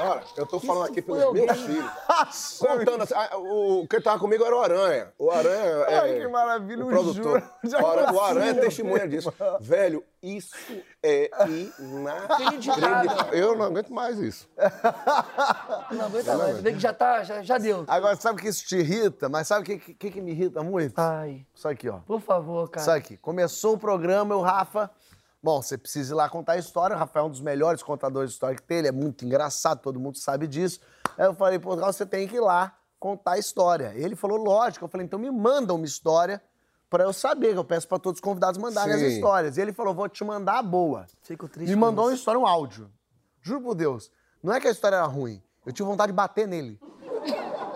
Olha, 0.01 0.23
eu 0.37 0.47
tô 0.47 0.61
falando 0.61 0.87
aqui 0.91 1.03
pelos 1.03 1.33
meus 1.33 1.49
alguém. 1.49 1.67
filhos. 1.67 1.91
Contando 2.61 3.03
assim, 3.03 3.15
o, 3.37 3.87
quem 3.89 4.01
tava 4.01 4.19
comigo 4.19 4.45
era 4.45 4.55
o 4.55 4.61
Aranha. 4.61 5.13
O 5.19 5.31
Aranha 5.31 5.85
é. 5.89 5.99
Ai, 5.99 6.15
que 6.21 6.29
maravilha, 6.29 6.85
o 6.85 6.89
produtor. 6.89 7.43
O 7.65 7.87
Aranha, 7.87 8.13
o 8.13 8.21
Aranha 8.21 8.51
é 8.53 8.55
testemunha 8.55 9.09
disso. 9.09 9.33
Velho, 9.61 10.05
isso 10.23 10.57
é 11.03 11.31
inacreditável. 11.79 13.33
Eu 13.33 13.57
não 13.57 13.67
aguento 13.67 13.93
mais 13.93 14.19
isso. 14.19 14.49
Não 15.91 16.07
aguenta 16.07 16.37
mais. 16.37 16.61
Vê 16.61 16.73
que 16.73 16.81
já 16.81 16.93
tá, 16.93 17.23
já, 17.23 17.43
já 17.43 17.59
deu. 17.59 17.85
Agora, 17.89 18.17
sabe 18.17 18.43
que 18.43 18.49
isso 18.49 18.67
te 18.67 18.77
irrita? 18.77 19.29
Mas 19.29 19.49
sabe 19.49 19.63
o 19.63 19.65
que, 19.65 19.95
que, 19.95 20.11
que 20.11 20.21
me 20.21 20.33
irrita 20.33 20.63
muito? 20.63 20.99
Ai, 20.99 21.47
Isso 21.55 21.67
aqui, 21.69 21.89
ó. 21.89 21.99
por 21.99 22.21
favor, 22.21 22.69
cara. 22.69 22.83
Isso 22.83 22.91
aqui. 22.91 23.17
Começou 23.17 23.75
o 23.75 23.79
programa, 23.79 24.37
o 24.37 24.43
Rafa. 24.43 24.91
Bom, 25.43 25.63
você 25.63 25.79
precisa 25.79 26.13
ir 26.13 26.17
lá 26.17 26.29
contar 26.29 26.53
a 26.53 26.59
história. 26.59 26.95
O 26.97 26.99
Rafa 26.99 27.21
é 27.21 27.23
um 27.23 27.31
dos 27.31 27.41
melhores 27.41 27.83
contadores 27.83 28.31
de 28.31 28.35
história 28.35 28.57
que 28.57 28.63
tem. 28.63 28.79
Ele 28.79 28.89
é 28.89 28.93
muito 28.93 29.25
engraçado, 29.25 29.81
todo 29.81 29.99
mundo 30.01 30.19
sabe 30.19 30.47
disso. 30.47 30.81
Aí 31.17 31.27
eu 31.27 31.35
falei, 31.35 31.59
pô, 31.59 31.75
Rafa, 31.75 31.93
você 31.93 32.07
tem 32.07 32.27
que 32.29 32.37
ir 32.37 32.41
lá 32.41 32.77
contar 32.99 33.33
a 33.33 33.39
história. 33.39 33.93
Ele 33.95 34.17
falou, 34.17 34.37
lógico. 34.37 34.85
Eu 34.85 34.89
falei, 34.89 35.07
então 35.07 35.19
me 35.19 35.31
manda 35.31 35.73
uma 35.73 35.87
história 35.87 36.43
pra 36.89 37.05
eu 37.05 37.13
saber. 37.13 37.55
Eu 37.57 37.65
peço 37.65 37.87
pra 37.89 37.99
todos 37.99 38.19
os 38.19 38.21
convidados 38.21 38.59
mandarem 38.59 38.95
as 38.95 39.01
Sim. 39.01 39.07
histórias. 39.09 39.57
E 39.57 39.61
ele 39.61 39.73
falou, 39.73 39.95
vou 39.95 40.09
te 40.09 40.25
mandar 40.25 40.59
a 40.59 40.63
boa. 40.63 41.07
Fico 41.23 41.49
triste 41.49 41.71
Me 41.71 41.77
mandou 41.77 42.07
uma 42.07 42.15
história, 42.15 42.39
um 42.39 42.47
áudio. 42.47 42.91
Juro 43.43 43.63
por 43.63 43.75
Deus. 43.75 44.11
Não 44.43 44.53
é 44.53 44.61
que 44.61 44.69
a 44.69 44.71
história 44.71 44.97
era 44.97 45.07
ruim. 45.07 45.43
Eu 45.67 45.73
tive 45.73 45.89
vontade 45.89 46.13
de 46.13 46.17
bater 46.17 46.47
nele. 46.47 46.81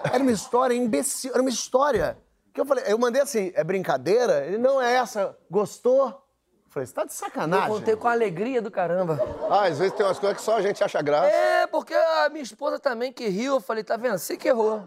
Era 0.04 0.22
uma 0.22 0.32
história 0.32 0.74
imbecil. 0.74 1.32
Era 1.32 1.40
uma 1.40 1.50
história 1.50 2.18
que 2.52 2.60
eu 2.60 2.66
falei... 2.66 2.84
Eu 2.86 2.98
mandei 2.98 3.22
assim, 3.22 3.52
é 3.54 3.62
brincadeira? 3.64 4.44
Ele, 4.46 4.58
não 4.58 4.80
é 4.80 4.94
essa. 4.94 5.36
Gostou? 5.50 6.08
Eu 6.08 6.70
falei, 6.70 6.86
você 6.86 6.92
tá 6.94 7.04
de 7.04 7.12
Eu 7.12 7.16
sacanagem? 7.16 7.68
contei 7.68 7.96
com 7.96 8.08
alegria 8.08 8.62
do 8.62 8.70
caramba. 8.70 9.18
Ah, 9.50 9.64
às 9.66 9.78
vezes 9.78 9.94
tem 9.94 10.04
umas 10.06 10.18
coisas 10.18 10.38
que 10.38 10.42
só 10.44 10.56
a 10.56 10.62
gente 10.62 10.82
acha 10.82 11.02
graça. 11.02 11.28
É, 11.28 11.66
porque 11.66 11.94
a 11.94 12.28
minha 12.30 12.42
esposa 12.42 12.78
também 12.78 13.12
que 13.12 13.28
riu, 13.28 13.54
eu 13.56 13.60
falei, 13.60 13.84
tá 13.84 13.96
vendo? 13.96 14.16
Você 14.18 14.36
que 14.36 14.48
errou. 14.48 14.82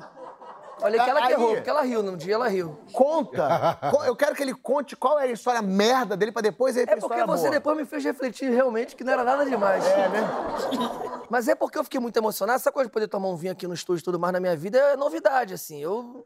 Falei 0.79 0.99
que 0.99 1.09
ela 1.09 1.25
que 1.25 1.31
errou, 1.31 1.55
porque 1.55 1.69
ela 1.69 1.81
riu, 1.81 2.03
no 2.03 2.17
dia 2.17 2.35
ela 2.35 2.47
riu. 2.47 2.77
Conta. 2.93 3.77
Co- 3.91 4.03
Eu 4.03 4.15
quero 4.15 4.35
que 4.35 4.43
ele 4.43 4.53
conte 4.53 4.95
qual 4.95 5.17
era 5.19 5.29
a 5.29 5.33
história 5.33 5.61
merda 5.61 6.15
dele 6.17 6.31
pra 6.31 6.41
depois 6.41 6.75
ele 6.75 6.89
É 6.89 6.95
porque 6.97 7.23
você 7.23 7.43
boa. 7.43 7.49
depois 7.51 7.77
me 7.77 7.85
fez 7.85 8.03
refletir 8.03 8.49
realmente 8.51 8.95
que 8.95 9.03
não 9.03 9.13
era 9.13 9.23
nada 9.23 9.45
demais. 9.45 9.85
É, 9.85 10.09
né? 10.09 10.21
Mas 11.29 11.47
é 11.47 11.55
porque 11.55 11.77
eu 11.77 11.83
fiquei 11.83 11.99
muito 11.99 12.15
emocionado. 12.17 12.57
Essa 12.57 12.71
coisa 12.71 12.87
de 12.87 12.93
poder 12.93 13.07
tomar 13.07 13.29
um 13.29 13.35
vinho 13.35 13.53
aqui 13.53 13.67
no 13.67 13.73
estúdio 13.73 14.01
e 14.01 14.03
tudo 14.03 14.19
mais 14.19 14.33
na 14.33 14.39
minha 14.39 14.55
vida 14.55 14.77
é 14.77 14.95
novidade, 14.97 15.53
assim. 15.53 15.81
Eu. 15.81 16.25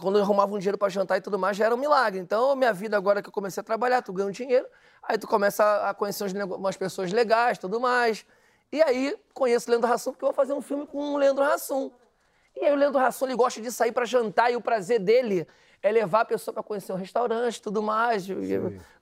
Quando 0.00 0.18
eu 0.18 0.22
arrumava 0.24 0.52
um 0.52 0.58
dinheiro 0.58 0.76
pra 0.78 0.88
jantar 0.88 1.16
e 1.16 1.20
tudo 1.20 1.38
mais, 1.38 1.56
já 1.56 1.66
era 1.66 1.74
um 1.74 1.78
milagre. 1.78 2.18
Então, 2.18 2.56
minha 2.56 2.72
vida 2.72 2.96
agora 2.96 3.22
que 3.22 3.28
eu 3.28 3.32
comecei 3.32 3.60
a 3.60 3.64
trabalhar, 3.64 4.02
tu 4.02 4.12
ganha 4.12 4.28
um 4.28 4.32
dinheiro, 4.32 4.66
aí 5.02 5.16
tu 5.16 5.28
começa 5.28 5.62
a- 5.88 5.94
conhecer 5.94 6.24
umas 6.44 6.76
pessoas 6.76 7.12
legais 7.12 7.56
tudo 7.56 7.78
mais. 7.80 8.26
E 8.72 8.82
aí, 8.82 9.16
conheço 9.32 9.68
o 9.68 9.70
Leandro 9.70 9.92
Hassum, 9.92 10.10
porque 10.10 10.24
eu 10.24 10.28
vou 10.28 10.34
fazer 10.34 10.54
um 10.54 10.60
filme 10.60 10.86
com 10.88 11.14
o 11.14 11.16
Leandro 11.16 11.44
Hassum. 11.44 11.92
E 12.56 12.64
aí, 12.64 12.72
o 12.72 12.76
Leandro 12.76 12.98
Hassum, 12.98 13.26
ele 13.26 13.36
gosta 13.36 13.60
de 13.60 13.70
sair 13.70 13.92
pra 13.92 14.06
jantar 14.06 14.50
e 14.50 14.56
o 14.56 14.60
prazer 14.60 14.98
dele 14.98 15.46
é 15.82 15.92
levar 15.92 16.22
a 16.22 16.24
pessoa 16.24 16.54
pra 16.54 16.62
conhecer 16.62 16.90
um 16.92 16.96
restaurante 16.96 17.56
e 17.56 17.62
tudo 17.62 17.82
mais. 17.82 18.28
O 18.28 18.34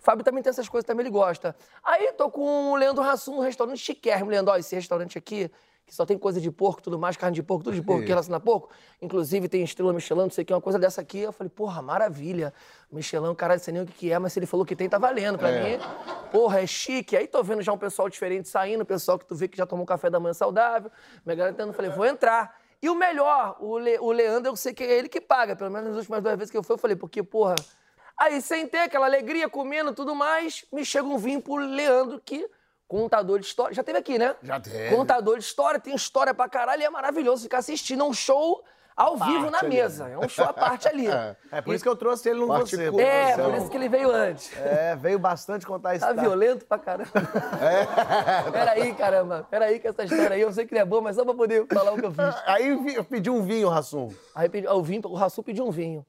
Fábio 0.01 0.25
também 0.25 0.43
tem 0.43 0.51
essas 0.51 0.69
coisas, 0.69 0.85
também 0.85 1.05
ele 1.05 1.11
gosta. 1.11 1.55
Aí, 1.83 2.13
tô 2.15 2.29
com 2.31 2.73
o 2.73 2.77
Leandro 2.77 3.03
Hassum, 3.03 3.37
um 3.37 3.41
restaurante 3.41 3.79
chiquérrimo. 3.79 4.29
Leandro, 4.31 4.53
ó, 4.53 4.57
esse 4.57 4.75
restaurante 4.75 5.17
aqui, 5.17 5.49
que 5.87 5.95
só 5.95 6.05
tem 6.05 6.19
coisa 6.19 6.41
de 6.41 6.51
porco, 6.51 6.83
tudo 6.83 6.99
mais, 6.99 7.17
carne 7.17 7.35
de 7.35 7.43
porco, 7.43 7.63
tudo 7.65 7.75
de 7.75 7.83
porco, 7.83 8.03
que 8.03 8.09
relaciona 8.09 8.39
a 8.39 8.41
porco. 8.41 8.71
Inclusive, 9.01 9.49
tem 9.49 9.63
estrela 9.63 9.93
Michelin, 9.93 10.23
não 10.23 10.31
sei 10.31 10.43
o 10.43 10.47
que, 10.47 10.53
uma 10.53 10.61
coisa 10.61 10.79
dessa 10.79 11.01
aqui. 11.01 11.21
Eu 11.21 11.33
falei, 11.33 11.49
porra, 11.49 11.81
maravilha. 11.81 12.53
Michelin, 12.91 13.35
caralho, 13.35 13.59
não 13.59 13.65
sei 13.65 13.73
nem 13.73 13.83
o 13.83 13.87
que 13.87 13.93
que 13.93 14.13
é, 14.13 14.19
mas 14.19 14.33
se 14.33 14.39
ele 14.41 14.47
falou 14.47 14.67
que 14.67 14.75
tem, 14.75 14.89
tá 14.89 14.99
valendo 14.99 15.39
pra 15.39 15.53
mim. 15.53 15.79
Porra, 16.33 16.61
é 16.61 16.67
chique. 16.67 17.17
Aí 17.17 17.29
tô 17.29 17.43
vendo 17.43 17.63
já 17.63 17.73
um 17.73 17.79
pessoal 17.79 18.09
diferente 18.09 18.49
saindo, 18.49 18.85
pessoal 18.85 19.19
que 19.19 19.25
tu 19.25 19.37
vê 19.37 19.47
que 19.47 19.57
já 19.57 19.65
tomou 19.65 19.85
um 19.85 19.87
café 19.87 20.11
da 20.11 20.19
manhã 20.19 20.35
saudável. 20.35 20.91
Minha 21.25 21.37
galera 21.37 21.55
tentando, 21.55 21.73
falei, 21.73 21.91
vou 21.93 22.05
entrar. 22.05 22.64
E 22.83 22.89
o 22.89 22.95
melhor, 22.95 23.57
o, 23.61 23.79
Le- 23.79 23.99
o 23.99 24.11
Leandro, 24.13 24.53
eu 24.53 24.57
sei 24.57 24.75
que 24.75 24.85
é 24.85 24.93
ele 24.93 25.09
que 25.09 25.21
paga. 25.21 25.57
Pelo 25.57 25.71
menos 25.71 25.89
nas 25.91 25.99
últimas 25.99 26.23
duas 26.23 26.37
vezes 26.37 26.51
que 26.51 26.57
eu 26.57 26.63
fui, 26.63 26.75
eu 26.75 26.79
falei, 26.79 26.97
porque, 26.97 27.23
porra. 27.23 27.55
Aí, 28.17 28.41
sem 28.41 28.67
ter 28.67 28.79
aquela 28.79 29.07
alegria, 29.07 29.49
comendo 29.49 29.93
tudo 29.93 30.15
mais, 30.15 30.65
me 30.73 30.85
chega 30.85 31.07
um 31.07 31.19
vinho 31.19 31.41
pro 31.41 31.57
Leandro, 31.57 32.21
que 32.25 32.49
contador 32.87 33.41
de 33.41 33.47
história. 33.47 33.75
Já 33.75 33.83
teve 33.83 33.99
aqui, 33.99 34.19
né? 34.19 34.37
Já 34.43 34.61
teve. 34.61 34.95
Contador 34.95 35.39
de 35.39 35.45
história, 35.45 35.81
tem 35.81 35.95
história 35.95 36.33
pra 36.33 36.49
caralho 36.49 36.83
e 36.83 36.85
é 36.85 36.91
maravilhoso 36.91 37.43
ficar 37.43 37.59
assistindo. 37.59 38.03
É 38.03 38.07
um 38.07 38.13
show 38.13 38.63
ao 38.97 39.17
vivo 39.17 39.51
na 39.51 39.59
ali, 39.59 39.69
mesa. 39.69 40.09
É 40.09 40.19
um 40.19 40.29
show 40.29 40.45
à 40.45 40.53
parte 40.53 40.89
ali. 40.89 41.07
É 41.51 41.61
por 41.61 41.73
isso 41.73 41.85
que 41.85 41.89
eu 41.89 41.95
trouxe 41.95 42.29
ele 42.29 42.41
no 42.41 42.49
você. 42.49 42.89
É, 43.01 43.37
por 43.37 43.55
isso 43.55 43.71
que 43.71 43.77
ele 43.77 43.89
veio 43.89 44.11
antes. 44.11 44.51
É, 44.57 44.97
veio 44.97 45.21
bastante 45.21 45.65
contar 45.65 45.95
a 45.95 45.99
Tá 45.99 46.13
violento 46.13 46.67
pra 46.67 46.79
caramba. 46.79 47.11
Peraí, 48.51 48.93
caramba. 48.95 49.47
Peraí 49.49 49.79
que 49.79 49.87
essa 49.87 50.03
história 50.03 50.31
aí 50.31 50.41
eu 50.41 50.53
sei 50.53 50.67
que 50.67 50.75
não 50.75 50.81
é 50.81 50.85
boa, 50.85 51.01
mas 51.01 51.15
só 51.15 51.25
pra 51.25 51.33
poder 51.33 51.65
falar 51.73 51.93
o 51.93 51.97
que 51.97 52.05
eu 52.05 52.11
fiz. 52.11 52.35
Aí 52.45 52.95
eu 52.97 53.05
pedi 53.05 53.31
um 53.31 53.43
vinho, 53.43 53.69
Rassum. 53.69 54.13
Aí 54.35 54.49
pedi, 54.49 54.67
o, 54.67 54.83
vinho, 54.83 55.03
o 55.05 55.15
Rassum 55.15 55.43
pediu 55.43 55.65
um 55.65 55.71
vinho. 55.71 56.05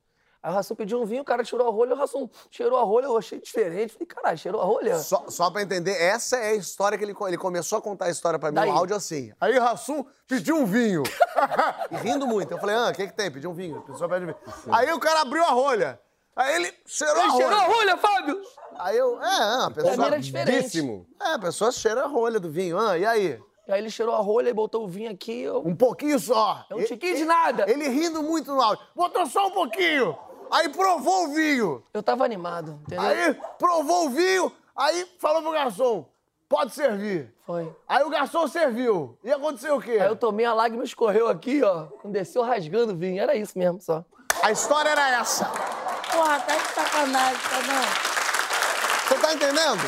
Aí 0.46 0.52
o 0.52 0.54
Rassum 0.54 0.76
pediu 0.76 1.02
um 1.02 1.06
vinho, 1.06 1.24
o 1.24 1.26
cara 1.26 1.44
tirou 1.44 1.68
a 1.68 1.72
rolha, 1.72 1.96
o 1.96 1.98
Rassum 1.98 2.30
cheirou 2.52 2.78
a 2.78 2.84
rolha, 2.84 3.06
eu 3.06 3.18
achei 3.18 3.42
diferente. 3.42 3.94
Falei, 3.94 4.06
caralho, 4.06 4.38
cheirou 4.38 4.62
a 4.62 4.64
rolha? 4.64 5.00
Só, 5.00 5.26
só 5.28 5.50
pra 5.50 5.64
entender, 5.64 6.00
essa 6.00 6.38
é 6.38 6.52
a 6.52 6.54
história 6.54 7.00
que 7.00 7.04
ele, 7.04 7.16
ele 7.20 7.38
começou 7.38 7.80
a 7.80 7.82
contar 7.82 8.06
a 8.06 8.10
história 8.12 8.38
pra 8.38 8.52
mim 8.52 8.56
Daí. 8.56 8.70
no 8.70 8.78
áudio 8.78 8.96
assim. 8.96 9.34
Aí 9.42 9.58
Rassum 9.58 10.06
pediu 10.28 10.56
um 10.58 10.66
vinho. 10.68 11.02
e 11.90 11.96
rindo 11.96 12.28
muito. 12.28 12.52
Eu 12.52 12.60
falei, 12.60 12.76
ah, 12.76 12.90
o 12.92 12.94
que 12.94 13.08
que 13.08 13.14
tem? 13.14 13.32
Pediu 13.32 13.50
um 13.50 13.56
vinho. 13.56 13.80
A 13.80 13.82
pessoa 13.82 14.08
pede 14.08 14.26
vinho. 14.28 14.38
Aí 14.72 14.94
o 14.94 15.00
cara 15.00 15.22
abriu 15.22 15.44
a 15.44 15.50
rolha. 15.50 16.00
Aí 16.36 16.58
ele 16.58 16.74
cheirou 16.86 17.16
a 17.16 17.20
Ele 17.24 17.32
rolha. 17.32 17.48
cheirou 17.48 17.60
a 17.60 17.66
rolha, 17.66 17.98
Fábio! 17.98 18.42
Aí 18.78 18.98
eu, 18.98 19.20
é, 19.20 19.26
ah, 19.26 19.66
a 19.66 19.72
Pra 19.72 19.84
mim 19.84 19.90
pessoa... 19.90 20.08
era 20.08 20.20
diferente. 20.20 20.62
Díssimo. 20.62 21.08
É, 21.20 21.34
a 21.34 21.40
pessoa 21.40 21.72
cheira 21.72 22.04
a 22.04 22.08
rolha 22.08 22.40
do 22.40 22.52
vinho. 22.52 22.78
Ah, 22.78 22.96
e 22.96 23.04
aí? 23.04 23.40
Aí 23.68 23.80
ele 23.80 23.90
cheirou 23.90 24.14
a 24.14 24.20
rolha 24.20 24.50
e 24.50 24.54
botou 24.54 24.84
o 24.84 24.88
vinho 24.88 25.10
aqui. 25.10 25.42
Eu... 25.42 25.66
Um 25.66 25.76
pouquinho 25.76 26.20
só. 26.20 26.64
É 26.70 26.76
um 26.76 26.84
tiquinho 26.84 27.18
de 27.18 27.26
nada. 27.26 27.66
Ele 27.68 27.88
rindo 27.88 28.22
muito 28.22 28.54
no 28.54 28.62
áudio. 28.62 28.86
Botou 28.96 29.26
só 29.26 29.48
um 29.48 29.52
pouquinho. 29.52 30.16
Aí 30.52 30.70
provou 30.70 31.26
o 31.26 31.34
vinho. 31.34 31.84
Eu 31.94 32.04
tava 32.04 32.24
animado, 32.24 32.80
entendeu? 32.86 33.06
Aí 33.06 33.34
provou 33.58 34.08
o 34.08 34.10
vinho. 34.10 34.52
Aí 34.76 35.10
falou 35.20 35.42
pro 35.42 35.52
garçom, 35.52 36.06
pode 36.50 36.74
servir. 36.74 37.34
Foi. 37.46 37.74
Aí 37.88 38.04
o 38.04 38.10
garçom 38.10 38.48
serviu. 38.48 39.18
E 39.24 39.32
aconteceu 39.32 39.76
o 39.76 39.82
quê? 39.82 39.98
Aí 40.02 40.08
eu 40.08 40.16
tomei 40.16 40.46
a 40.46 40.54
lágrima 40.54 40.84
escorreu 40.84 41.28
aqui, 41.28 41.64
ó. 41.64 41.88
Desceu 42.04 42.42
rasgando 42.44 42.94
o 42.94 42.98
vinho. 42.98 43.22
Era 43.22 43.36
isso 43.36 43.58
mesmo, 43.58 43.80
só. 43.82 44.04
A 44.42 44.52
história 44.52 44.90
era 44.90 45.20
essa. 45.20 45.46
Porra, 45.46 46.40
tá 46.40 46.56
de 46.56 46.68
sacanagem, 46.74 47.42
tá 47.50 47.62
não? 47.62 49.08
Você 49.08 49.16
tá 49.16 49.34
entendendo? 49.34 49.82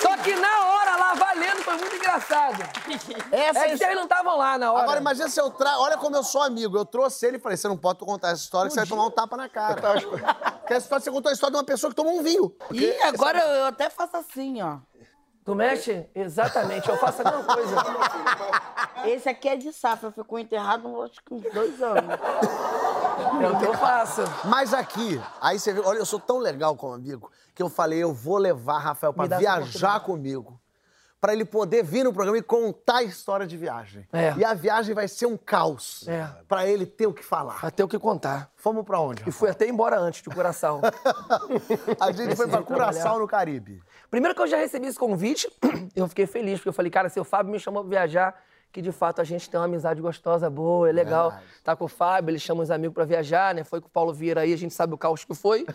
Só 0.00 0.16
que 0.16 0.34
valendo, 0.34 0.63
foi 1.74 1.78
muito 1.78 1.96
engraçado. 1.96 2.62
Essa 3.32 3.58
É 3.64 3.68
que 3.70 3.76
vocês 3.76 3.94
não 3.94 4.04
estavam 4.04 4.36
lá 4.38 4.58
na 4.58 4.72
hora. 4.72 4.82
Agora 4.82 5.00
imagina 5.00 5.28
se 5.28 5.40
eu 5.40 5.50
trago. 5.50 5.82
Olha 5.82 5.96
como 5.96 6.16
eu 6.16 6.22
sou 6.22 6.42
amigo. 6.42 6.76
Eu 6.76 6.84
trouxe 6.84 7.26
ele 7.26 7.36
e 7.36 7.40
falei: 7.40 7.56
você 7.56 7.68
não 7.68 7.76
pode 7.76 7.98
contar 7.98 8.30
essa 8.30 8.42
história 8.42 8.68
que 8.68 8.74
você 8.74 8.80
vai 8.80 8.88
tomar 8.88 9.06
um 9.06 9.10
tapa 9.10 9.36
na 9.36 9.48
cara. 9.48 9.80
Porque 9.80 10.72
essa 10.72 10.84
história 10.84 11.04
você 11.04 11.10
contou 11.10 11.30
a 11.30 11.32
história 11.32 11.52
de 11.52 11.58
uma 11.58 11.64
pessoa 11.64 11.90
que 11.90 11.96
tomou 11.96 12.18
um 12.18 12.22
vinho. 12.22 12.54
Ih, 12.70 13.02
agora 13.02 13.38
eu, 13.38 13.48
eu 13.48 13.66
até 13.66 13.90
faço 13.90 14.16
assim, 14.16 14.62
ó. 14.62 14.78
Tu 15.44 15.54
mexe? 15.54 16.08
Exatamente, 16.14 16.88
eu 16.88 16.96
faço 16.96 17.20
a 17.20 17.24
mesma 17.30 17.44
coisa. 17.44 17.76
Esse 19.04 19.28
aqui 19.28 19.46
é 19.46 19.56
de 19.56 19.70
safra, 19.74 20.10
ficou 20.10 20.38
enterrado 20.38 21.02
acho 21.02 21.22
que 21.22 21.34
uns 21.34 21.42
dois 21.52 21.82
anos. 21.82 22.18
É 23.42 23.50
o 23.50 23.58
que 23.58 23.66
eu 23.66 23.74
faço. 23.74 24.22
Mas 24.46 24.72
aqui, 24.72 25.20
aí 25.42 25.58
você 25.58 25.74
vê, 25.74 25.80
olha, 25.80 25.98
eu 25.98 26.06
sou 26.06 26.18
tão 26.18 26.38
legal 26.38 26.74
como 26.76 26.94
amigo 26.94 27.30
que 27.54 27.62
eu 27.62 27.68
falei: 27.68 28.02
eu 28.02 28.12
vou 28.12 28.38
levar 28.38 28.78
Rafael 28.78 29.12
pra 29.12 29.36
viajar 29.36 30.00
comigo. 30.00 30.58
Pra 31.24 31.32
ele 31.32 31.46
poder 31.46 31.82
vir 31.82 32.04
no 32.04 32.12
programa 32.12 32.36
e 32.36 32.42
contar 32.42 32.96
a 32.96 33.02
história 33.02 33.46
de 33.46 33.56
viagem. 33.56 34.06
É. 34.12 34.34
E 34.36 34.44
a 34.44 34.52
viagem 34.52 34.94
vai 34.94 35.08
ser 35.08 35.24
um 35.24 35.38
caos. 35.38 36.06
É. 36.06 36.28
Pra 36.46 36.66
ele 36.66 36.84
ter 36.84 37.06
o 37.06 37.14
que 37.14 37.24
falar. 37.24 37.62
Vai 37.62 37.70
ter 37.70 37.82
o 37.82 37.88
que 37.88 37.98
contar. 37.98 38.50
Fomos 38.56 38.84
pra 38.84 39.00
onde? 39.00 39.26
E 39.26 39.32
fui 39.32 39.48
até 39.48 39.66
embora 39.66 39.98
antes 39.98 40.22
de 40.22 40.28
Curaçao. 40.28 40.82
A 41.98 42.12
gente 42.12 42.36
foi 42.36 42.46
pra 42.46 42.58
Decidi 42.58 42.74
Curaçao, 42.74 43.18
no 43.18 43.26
Caribe. 43.26 43.82
Primeiro 44.10 44.34
que 44.34 44.42
eu 44.42 44.46
já 44.46 44.58
recebi 44.58 44.86
esse 44.86 44.98
convite, 44.98 45.50
eu 45.96 46.06
fiquei 46.08 46.26
feliz, 46.26 46.58
porque 46.58 46.68
eu 46.68 46.74
falei, 46.74 46.90
cara, 46.90 47.08
se 47.08 47.18
o 47.18 47.24
Fábio 47.24 47.50
me 47.50 47.58
chamou 47.58 47.82
pra 47.82 47.88
viajar, 47.88 48.38
que 48.70 48.82
de 48.82 48.92
fato 48.92 49.22
a 49.22 49.24
gente 49.24 49.48
tem 49.48 49.58
uma 49.58 49.64
amizade 49.64 50.02
gostosa, 50.02 50.50
boa, 50.50 50.90
é 50.90 50.92
legal. 50.92 51.30
Verdade. 51.30 51.50
Tá 51.62 51.74
com 51.74 51.86
o 51.86 51.88
Fábio, 51.88 52.32
ele 52.32 52.38
chama 52.38 52.62
os 52.62 52.70
amigos 52.70 52.92
pra 52.92 53.06
viajar, 53.06 53.54
né? 53.54 53.64
Foi 53.64 53.80
com 53.80 53.86
o 53.86 53.90
Paulo 53.90 54.12
Vieira 54.12 54.42
aí, 54.42 54.52
a 54.52 54.58
gente 54.58 54.74
sabe 54.74 54.92
o 54.92 54.98
caos 54.98 55.24
que 55.24 55.34
foi. 55.34 55.64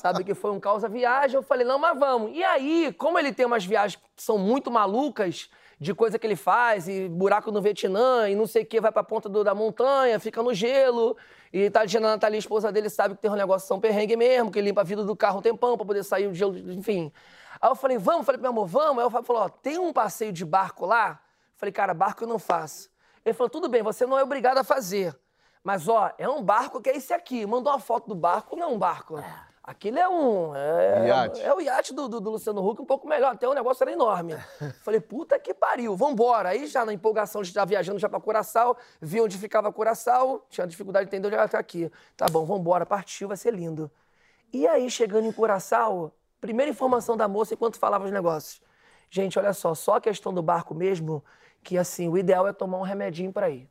sabe 0.00 0.24
que 0.24 0.34
foi 0.34 0.50
um 0.50 0.58
caos 0.60 0.82
a 0.84 0.88
viagem. 0.88 1.36
Eu 1.36 1.42
falei, 1.42 1.66
não, 1.66 1.78
mas 1.78 1.98
vamos. 1.98 2.32
E 2.36 2.42
aí, 2.42 2.92
como 2.98 3.18
ele 3.18 3.32
tem 3.32 3.46
umas 3.46 3.64
viagens 3.64 4.00
que 4.16 4.22
são 4.22 4.38
muito 4.38 4.70
malucas, 4.70 5.48
de 5.78 5.94
coisa 5.94 6.18
que 6.18 6.26
ele 6.26 6.36
faz, 6.36 6.88
e 6.88 7.08
buraco 7.08 7.50
no 7.50 7.62
Vietnã, 7.62 8.28
e 8.28 8.34
não 8.34 8.46
sei 8.46 8.62
o 8.64 8.66
que, 8.66 8.80
vai 8.80 8.92
pra 8.92 9.02
ponta 9.02 9.28
do- 9.30 9.42
da 9.42 9.54
montanha, 9.54 10.20
fica 10.20 10.42
no 10.42 10.52
gelo. 10.52 11.16
E 11.52 11.70
Tadina 11.70 12.08
Natalia, 12.08 12.36
a 12.36 12.38
esposa 12.38 12.70
dele, 12.70 12.90
sabe 12.90 13.14
que 13.14 13.22
tem 13.22 13.30
um 13.30 13.34
negócio 13.34 13.66
São 13.66 13.80
Perrengue 13.80 14.14
mesmo, 14.14 14.50
que 14.50 14.60
limpa 14.60 14.82
a 14.82 14.84
vida 14.84 15.04
do 15.04 15.16
carro 15.16 15.38
um 15.38 15.42
tempão 15.42 15.76
pra 15.78 15.86
poder 15.86 16.04
sair 16.04 16.26
o 16.26 16.34
gelo, 16.34 16.56
enfim. 16.72 17.10
Aí 17.60 17.70
eu 17.70 17.74
falei, 17.74 17.96
vamos? 17.96 18.26
Falei, 18.26 18.40
meu 18.40 18.50
amor, 18.50 18.66
vamos? 18.66 18.98
Aí 18.98 19.06
o 19.06 19.10
Fábio 19.10 19.26
falou, 19.26 19.42
ó, 19.42 19.48
tem 19.48 19.78
um 19.78 19.92
passeio 19.92 20.32
de 20.32 20.44
barco 20.44 20.84
lá? 20.84 21.18
Falei, 21.56 21.72
cara, 21.72 21.94
barco 21.94 22.24
eu 22.24 22.28
não 22.28 22.38
faço. 22.38 22.90
Ele 23.24 23.32
falou, 23.34 23.48
tudo 23.50 23.68
bem, 23.68 23.82
você 23.82 24.04
não 24.06 24.18
é 24.18 24.22
obrigado 24.22 24.58
a 24.58 24.64
fazer. 24.64 25.18
Mas, 25.64 25.88
ó, 25.88 26.10
é 26.16 26.28
um 26.28 26.42
barco 26.42 26.80
que 26.80 26.88
é 26.90 26.96
esse 26.96 27.12
aqui. 27.12 27.46
Mandou 27.46 27.72
uma 27.72 27.78
foto 27.78 28.08
do 28.08 28.14
barco, 28.14 28.56
não 28.56 28.64
é 28.64 28.66
um 28.66 28.78
barco. 28.78 29.22
Aquilo 29.70 30.00
é 30.00 30.08
um. 30.08 30.52
É, 30.56 31.06
Iate. 31.06 31.40
é 31.42 31.54
o 31.54 31.60
iate 31.60 31.94
do, 31.94 32.08
do- 32.08 32.20
do 32.20 32.30
Luciano 32.30 32.60
Huck 32.68 32.82
um 32.82 32.84
pouco 32.84 33.06
melhor. 33.06 33.32
Até 33.34 33.48
o 33.48 33.54
negócio 33.54 33.84
era 33.84 33.92
enorme. 33.92 34.34
Falei, 34.82 35.00
puta 35.00 35.38
que 35.38 35.54
pariu, 35.54 35.94
vambora. 35.94 36.48
Aí 36.48 36.66
já 36.66 36.84
na 36.84 36.92
empolgação 36.92 37.40
de 37.40 37.48
estar 37.48 37.64
viajando 37.64 37.96
já 38.00 38.08
pra 38.08 38.18
Curaçao, 38.20 38.76
vi 39.00 39.20
onde 39.20 39.38
ficava 39.38 39.72
Curaçao, 39.72 40.44
tinha 40.50 40.66
dificuldade 40.66 41.04
de 41.08 41.10
entender 41.14 41.28
onde 41.28 41.36
era 41.36 41.44
até 41.44 41.56
aqui. 41.56 41.88
Tá 42.16 42.26
bom, 42.28 42.44
vambora, 42.44 42.84
partiu, 42.84 43.28
vai 43.28 43.36
ser 43.36 43.54
lindo. 43.54 43.88
E 44.52 44.66
aí, 44.66 44.90
chegando 44.90 45.26
em 45.28 45.32
Curaçao, 45.32 46.12
primeira 46.40 46.68
informação 46.68 47.16
da 47.16 47.28
moça 47.28 47.54
enquanto 47.54 47.78
falava 47.78 48.04
os 48.04 48.10
negócios. 48.10 48.60
Gente, 49.08 49.38
olha 49.38 49.52
só, 49.52 49.72
só 49.72 49.94
a 49.96 50.00
questão 50.00 50.34
do 50.34 50.42
barco 50.42 50.74
mesmo, 50.74 51.22
que 51.62 51.76
assim, 51.76 52.08
o 52.08 52.16
ideal 52.16 52.48
é 52.48 52.52
tomar 52.52 52.78
um 52.78 52.82
remedinho 52.82 53.32
pra 53.32 53.50
ir. 53.50 53.68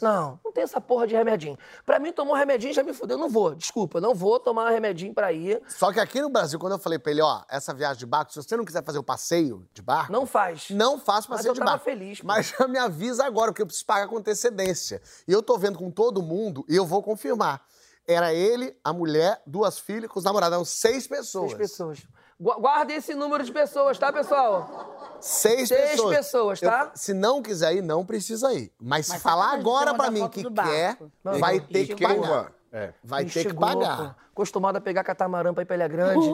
Não, 0.00 0.38
não 0.44 0.52
tem 0.52 0.62
essa 0.62 0.80
porra 0.80 1.06
de 1.06 1.14
remedinho. 1.14 1.58
Pra 1.84 1.98
mim, 1.98 2.12
tomar 2.12 2.32
um 2.32 2.36
remedinho 2.36 2.72
já 2.72 2.82
me 2.82 2.92
fudeu. 2.92 3.16
Eu 3.16 3.20
não 3.20 3.28
vou, 3.28 3.54
desculpa, 3.54 3.98
eu 3.98 4.02
não 4.02 4.14
vou 4.14 4.38
tomar 4.38 4.66
um 4.66 4.72
remedinho 4.72 5.12
pra 5.12 5.32
ir. 5.32 5.60
Só 5.68 5.92
que 5.92 5.98
aqui 5.98 6.20
no 6.20 6.28
Brasil, 6.30 6.58
quando 6.58 6.72
eu 6.74 6.78
falei 6.78 6.98
pra 6.98 7.10
ele, 7.10 7.20
ó, 7.20 7.42
essa 7.48 7.74
viagem 7.74 7.98
de 7.98 8.06
barco, 8.06 8.32
se 8.32 8.42
você 8.42 8.56
não 8.56 8.64
quiser 8.64 8.84
fazer 8.84 8.98
o 8.98 9.02
passeio 9.02 9.66
de 9.74 9.82
barco. 9.82 10.12
Não 10.12 10.24
faz. 10.24 10.70
Não 10.70 11.00
Mas 11.06 11.26
passeio 11.26 11.50
eu 11.50 11.54
de 11.54 11.58
tava 11.58 11.72
barco. 11.72 11.84
feliz, 11.84 12.20
pô. 12.20 12.26
Mas 12.28 12.54
já 12.58 12.68
me 12.68 12.78
avisa 12.78 13.24
agora, 13.24 13.50
porque 13.50 13.62
eu 13.62 13.66
preciso 13.66 13.86
pagar 13.86 14.06
com 14.08 14.16
antecedência. 14.18 15.02
E 15.26 15.32
eu 15.32 15.42
tô 15.42 15.58
vendo 15.58 15.78
com 15.78 15.90
todo 15.90 16.22
mundo 16.22 16.64
e 16.68 16.76
eu 16.76 16.86
vou 16.86 17.02
confirmar. 17.02 17.60
Era 18.06 18.32
ele, 18.32 18.76
a 18.82 18.92
mulher, 18.92 19.40
duas 19.46 19.78
filhas, 19.78 20.10
com 20.10 20.18
os 20.18 20.24
namorados. 20.24 20.54
Eram 20.54 20.64
seis 20.64 21.06
pessoas. 21.06 21.50
Seis 21.52 21.58
pessoas. 21.58 22.02
Gu- 22.42 22.60
Guarda 22.60 22.92
esse 22.92 23.14
número 23.14 23.44
de 23.44 23.52
pessoas, 23.52 23.96
tá, 23.98 24.12
pessoal? 24.12 25.16
Seis, 25.20 25.68
Seis 25.68 25.90
pessoas. 25.92 26.16
pessoas, 26.16 26.60
tá? 26.60 26.84
Eu- 26.86 26.90
se 26.94 27.14
não 27.14 27.40
quiser 27.40 27.74
ir, 27.76 27.82
não 27.82 28.04
precisa 28.04 28.52
ir. 28.52 28.72
Mas, 28.80 29.08
Mas 29.08 29.22
falar 29.22 29.52
agora 29.52 29.94
pra 29.94 30.10
mim 30.10 30.28
que 30.28 30.42
quer. 30.50 30.98
Não, 31.22 31.38
vai 31.38 31.58
não, 31.60 31.66
ter 31.66 31.86
que 31.94 32.02
pagar. 32.04 32.20
vai? 32.28 32.46
É. 32.72 32.92
Vai 33.04 33.24
ter 33.26 33.44
que 33.46 33.54
pagar. 33.54 34.16
Acostumado 34.32 34.76
a 34.76 34.80
pegar 34.80 35.04
catamarã 35.04 35.54
pra 35.54 35.62
ir 35.62 35.66
pra 35.66 35.76
Ilha 35.76 35.86
Grande. 35.88 36.26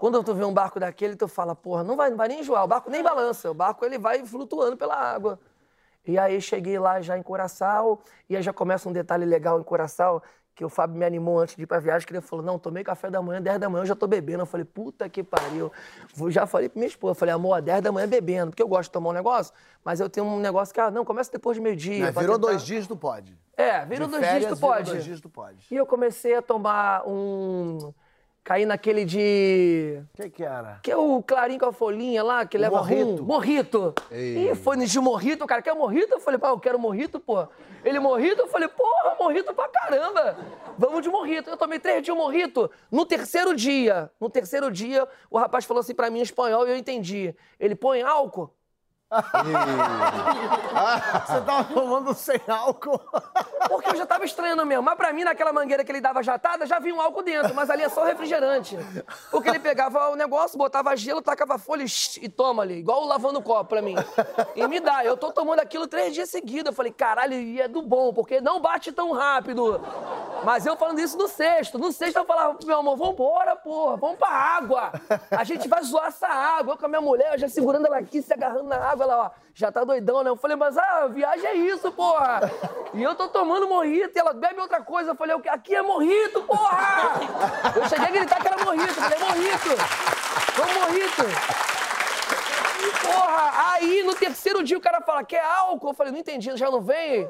Quando 0.00 0.20
tu 0.24 0.34
vê 0.34 0.44
um 0.44 0.52
barco 0.52 0.80
daquele, 0.80 1.14
tu 1.14 1.28
fala, 1.28 1.54
porra, 1.54 1.84
não 1.84 1.94
vai, 1.96 2.10
não 2.10 2.16
vai 2.16 2.26
nem 2.26 2.40
enjoar. 2.40 2.64
O 2.64 2.66
barco 2.66 2.90
nem 2.90 3.02
balança. 3.04 3.48
O 3.50 3.54
barco 3.54 3.84
ele 3.84 3.98
vai 3.98 4.24
flutuando 4.26 4.76
pela 4.76 4.96
água. 4.96 5.38
E 6.04 6.18
aí 6.18 6.40
cheguei 6.40 6.76
lá 6.80 7.00
já 7.00 7.16
em 7.16 7.22
Curaçao, 7.22 8.00
e 8.28 8.36
aí 8.36 8.42
já 8.42 8.52
começa 8.52 8.88
um 8.88 8.92
detalhe 8.92 9.24
legal 9.24 9.60
em 9.60 9.62
Curaçao, 9.62 10.20
que 10.54 10.64
o 10.64 10.68
Fábio 10.68 10.96
me 10.98 11.04
animou 11.04 11.40
antes 11.40 11.56
de 11.56 11.62
ir 11.62 11.66
pra 11.66 11.78
viagem, 11.80 12.06
que 12.06 12.12
ele 12.12 12.20
falou, 12.20 12.44
não, 12.44 12.58
tomei 12.58 12.84
café 12.84 13.10
da 13.10 13.22
manhã, 13.22 13.40
10 13.40 13.58
da 13.58 13.68
manhã 13.70 13.82
eu 13.82 13.86
já 13.86 13.94
tô 13.94 14.06
bebendo. 14.06 14.42
Eu 14.42 14.46
falei, 14.46 14.64
puta 14.64 15.08
que 15.08 15.22
pariu. 15.22 15.72
Vou- 16.14 16.30
Já 16.30 16.46
falei 16.46 16.68
pra 16.68 16.78
minha 16.78 16.88
esposa, 16.88 17.14
falei, 17.14 17.34
amor, 17.34 17.60
10 17.62 17.80
da 17.82 17.90
manhã 17.90 18.06
bebendo, 18.06 18.50
porque 18.50 18.62
eu 18.62 18.68
gosto 18.68 18.88
de 18.88 18.92
tomar 18.92 19.10
um 19.10 19.12
negócio, 19.14 19.52
mas 19.84 19.98
eu 20.00 20.08
tenho 20.10 20.26
um 20.26 20.38
negócio 20.40 20.74
que, 20.74 20.80
ah, 20.80 20.90
não, 20.90 21.04
começa 21.04 21.30
depois 21.32 21.56
de 21.56 21.62
meio-dia. 21.62 22.10
Virou 22.12 22.36
tentar- 22.36 22.50
dois 22.50 22.62
dias, 22.62 22.86
tu 22.86 22.96
pode. 22.96 23.36
É, 23.56 23.84
virou 23.86 24.06
De 24.06 24.12
dois 24.12 24.22
dias, 24.22 24.32
férias, 24.32 24.50
tu 24.50 24.56
virou 24.56 24.70
pode. 24.70 24.90
dois 24.90 25.04
dias, 25.04 25.20
tu 25.20 25.28
pode. 25.28 25.66
E 25.70 25.76
eu 25.76 25.86
comecei 25.86 26.34
a 26.34 26.42
tomar 26.42 27.06
um. 27.06 27.92
Caí 28.44 28.66
naquele 28.66 29.04
de. 29.04 30.02
O 30.14 30.16
que 30.22 30.30
que 30.30 30.42
era? 30.44 30.80
Que 30.82 30.90
é 30.90 30.96
o 30.96 31.22
clarinho 31.22 31.60
com 31.60 31.66
a 31.66 31.72
folhinha 31.72 32.24
lá, 32.24 32.44
que 32.44 32.58
leva 32.58 32.78
morrito. 32.78 33.16
rum. 33.16 33.24
Morrito. 33.24 33.94
E 34.10 34.52
foi 34.56 34.76
de 34.76 34.98
morrito, 34.98 35.44
o 35.44 35.46
cara 35.46 35.62
quer 35.62 35.74
morrito? 35.74 36.14
Eu 36.14 36.20
falei, 36.20 36.40
pá, 36.40 36.48
eu 36.48 36.58
quero 36.58 36.76
morrito, 36.78 37.20
pô. 37.20 37.46
Ele 37.84 38.00
morrito? 38.00 38.42
Eu 38.42 38.48
falei, 38.48 38.66
porra, 38.68 39.16
morrito 39.18 39.54
pra 39.54 39.68
caramba. 39.68 40.36
Vamos 40.76 41.02
de 41.02 41.08
morrito. 41.08 41.50
Eu 41.50 41.56
tomei 41.56 41.78
três 41.78 42.02
dias 42.02 42.06
de 42.06 42.12
morrito. 42.20 42.68
No 42.90 43.06
terceiro 43.06 43.54
dia, 43.54 44.10
no 44.20 44.28
terceiro 44.28 44.70
dia, 44.72 45.06
o 45.30 45.38
rapaz 45.38 45.64
falou 45.64 45.80
assim 45.80 45.94
pra 45.94 46.10
mim 46.10 46.18
em 46.18 46.22
espanhol 46.22 46.66
e 46.66 46.70
eu 46.70 46.76
entendi. 46.76 47.34
Ele 47.60 47.76
põe 47.76 48.02
álcool? 48.02 48.52
Você 51.26 51.40
tava 51.42 51.64
tomando 51.64 52.14
sem 52.14 52.40
álcool. 52.48 52.98
Porque 53.68 53.90
eu 53.90 53.96
já 53.96 54.06
tava 54.06 54.24
estranhando 54.24 54.64
mesmo. 54.64 54.82
Mas 54.82 54.96
pra 54.96 55.12
mim, 55.12 55.24
naquela 55.24 55.52
mangueira 55.52 55.84
que 55.84 55.92
ele 55.92 56.00
dava 56.00 56.22
jatada, 56.22 56.64
já 56.66 56.78
vinha 56.78 56.94
um 56.94 57.00
álcool 57.00 57.22
dentro. 57.22 57.54
Mas 57.54 57.68
ali 57.68 57.82
é 57.82 57.88
só 57.88 58.04
refrigerante. 58.04 58.78
Porque 59.30 59.50
ele 59.50 59.58
pegava 59.58 60.10
o 60.10 60.16
negócio, 60.16 60.56
botava 60.56 60.96
gelo, 60.96 61.20
tacava 61.20 61.58
folha 61.58 61.84
e 62.20 62.28
toma 62.28 62.62
ali. 62.62 62.78
Igual 62.78 63.04
lavando 63.04 63.42
copo 63.42 63.70
pra 63.70 63.82
mim. 63.82 63.94
E 64.56 64.66
me 64.66 64.80
dá. 64.80 65.04
Eu 65.04 65.16
tô 65.16 65.30
tomando 65.30 65.60
aquilo 65.60 65.86
três 65.86 66.14
dias 66.14 66.30
seguidos. 66.30 66.70
Eu 66.70 66.72
falei, 66.72 66.92
caralho, 66.92 67.34
e 67.34 67.60
é 67.60 67.68
do 67.68 67.82
bom, 67.82 68.14
porque 68.14 68.40
não 68.40 68.60
bate 68.60 68.92
tão 68.92 69.12
rápido. 69.12 69.80
Mas 70.44 70.66
eu 70.66 70.76
falando 70.76 70.98
isso 70.98 71.16
no 71.18 71.28
sexto. 71.28 71.78
No 71.78 71.92
sexto 71.92 72.16
eu 72.16 72.24
falava 72.24 72.54
pro 72.54 72.66
meu 72.66 72.78
amor, 72.78 72.96
vambora, 72.96 73.54
porra, 73.56 73.96
vamos 73.96 74.18
pra 74.18 74.28
água. 74.28 74.92
A 75.30 75.44
gente 75.44 75.68
vai 75.68 75.82
zoar 75.82 76.06
essa 76.06 76.26
água. 76.26 76.74
Eu 76.74 76.78
com 76.78 76.86
a 76.86 76.88
minha 76.88 77.00
mulher, 77.00 77.34
eu 77.34 77.38
já 77.38 77.48
segurando 77.48 77.86
ela 77.86 77.98
aqui, 77.98 78.22
se 78.22 78.32
agarrando 78.32 78.64
na 78.64 78.76
água, 78.76 79.01
ela, 79.02 79.26
ó, 79.26 79.30
já 79.54 79.70
tá 79.70 79.84
doidão, 79.84 80.22
né? 80.22 80.30
Eu 80.30 80.36
falei, 80.36 80.56
mas 80.56 80.76
a 80.76 81.06
viagem 81.08 81.46
é 81.46 81.54
isso, 81.54 81.90
porra. 81.92 82.40
E 82.94 83.02
eu 83.02 83.14
tô 83.14 83.28
tomando 83.28 83.68
morrito 83.68 84.16
e 84.16 84.18
ela 84.18 84.32
bebe 84.32 84.60
outra 84.60 84.80
coisa. 84.82 85.10
Eu 85.10 85.14
falei, 85.14 85.36
aqui 85.48 85.74
é 85.74 85.82
morrito, 85.82 86.42
porra! 86.42 87.20
Eu 87.74 87.88
cheguei 87.88 88.06
a 88.06 88.10
gritar 88.10 88.40
que 88.40 88.48
era 88.48 88.64
morrito. 88.64 88.88
Eu 88.88 88.94
falei, 88.94 89.18
morrito! 89.18 89.68
Vamos 90.56 90.74
morrito! 90.74 91.81
Porra, 93.02 93.72
aí 93.74 94.02
no 94.02 94.14
terceiro 94.14 94.62
dia 94.62 94.76
o 94.78 94.80
cara 94.80 95.00
fala, 95.00 95.24
quer 95.24 95.44
álcool? 95.44 95.88
Eu 95.90 95.94
falei, 95.94 96.12
não 96.12 96.20
entendi, 96.20 96.56
já 96.56 96.70
não 96.70 96.80
vem? 96.80 97.28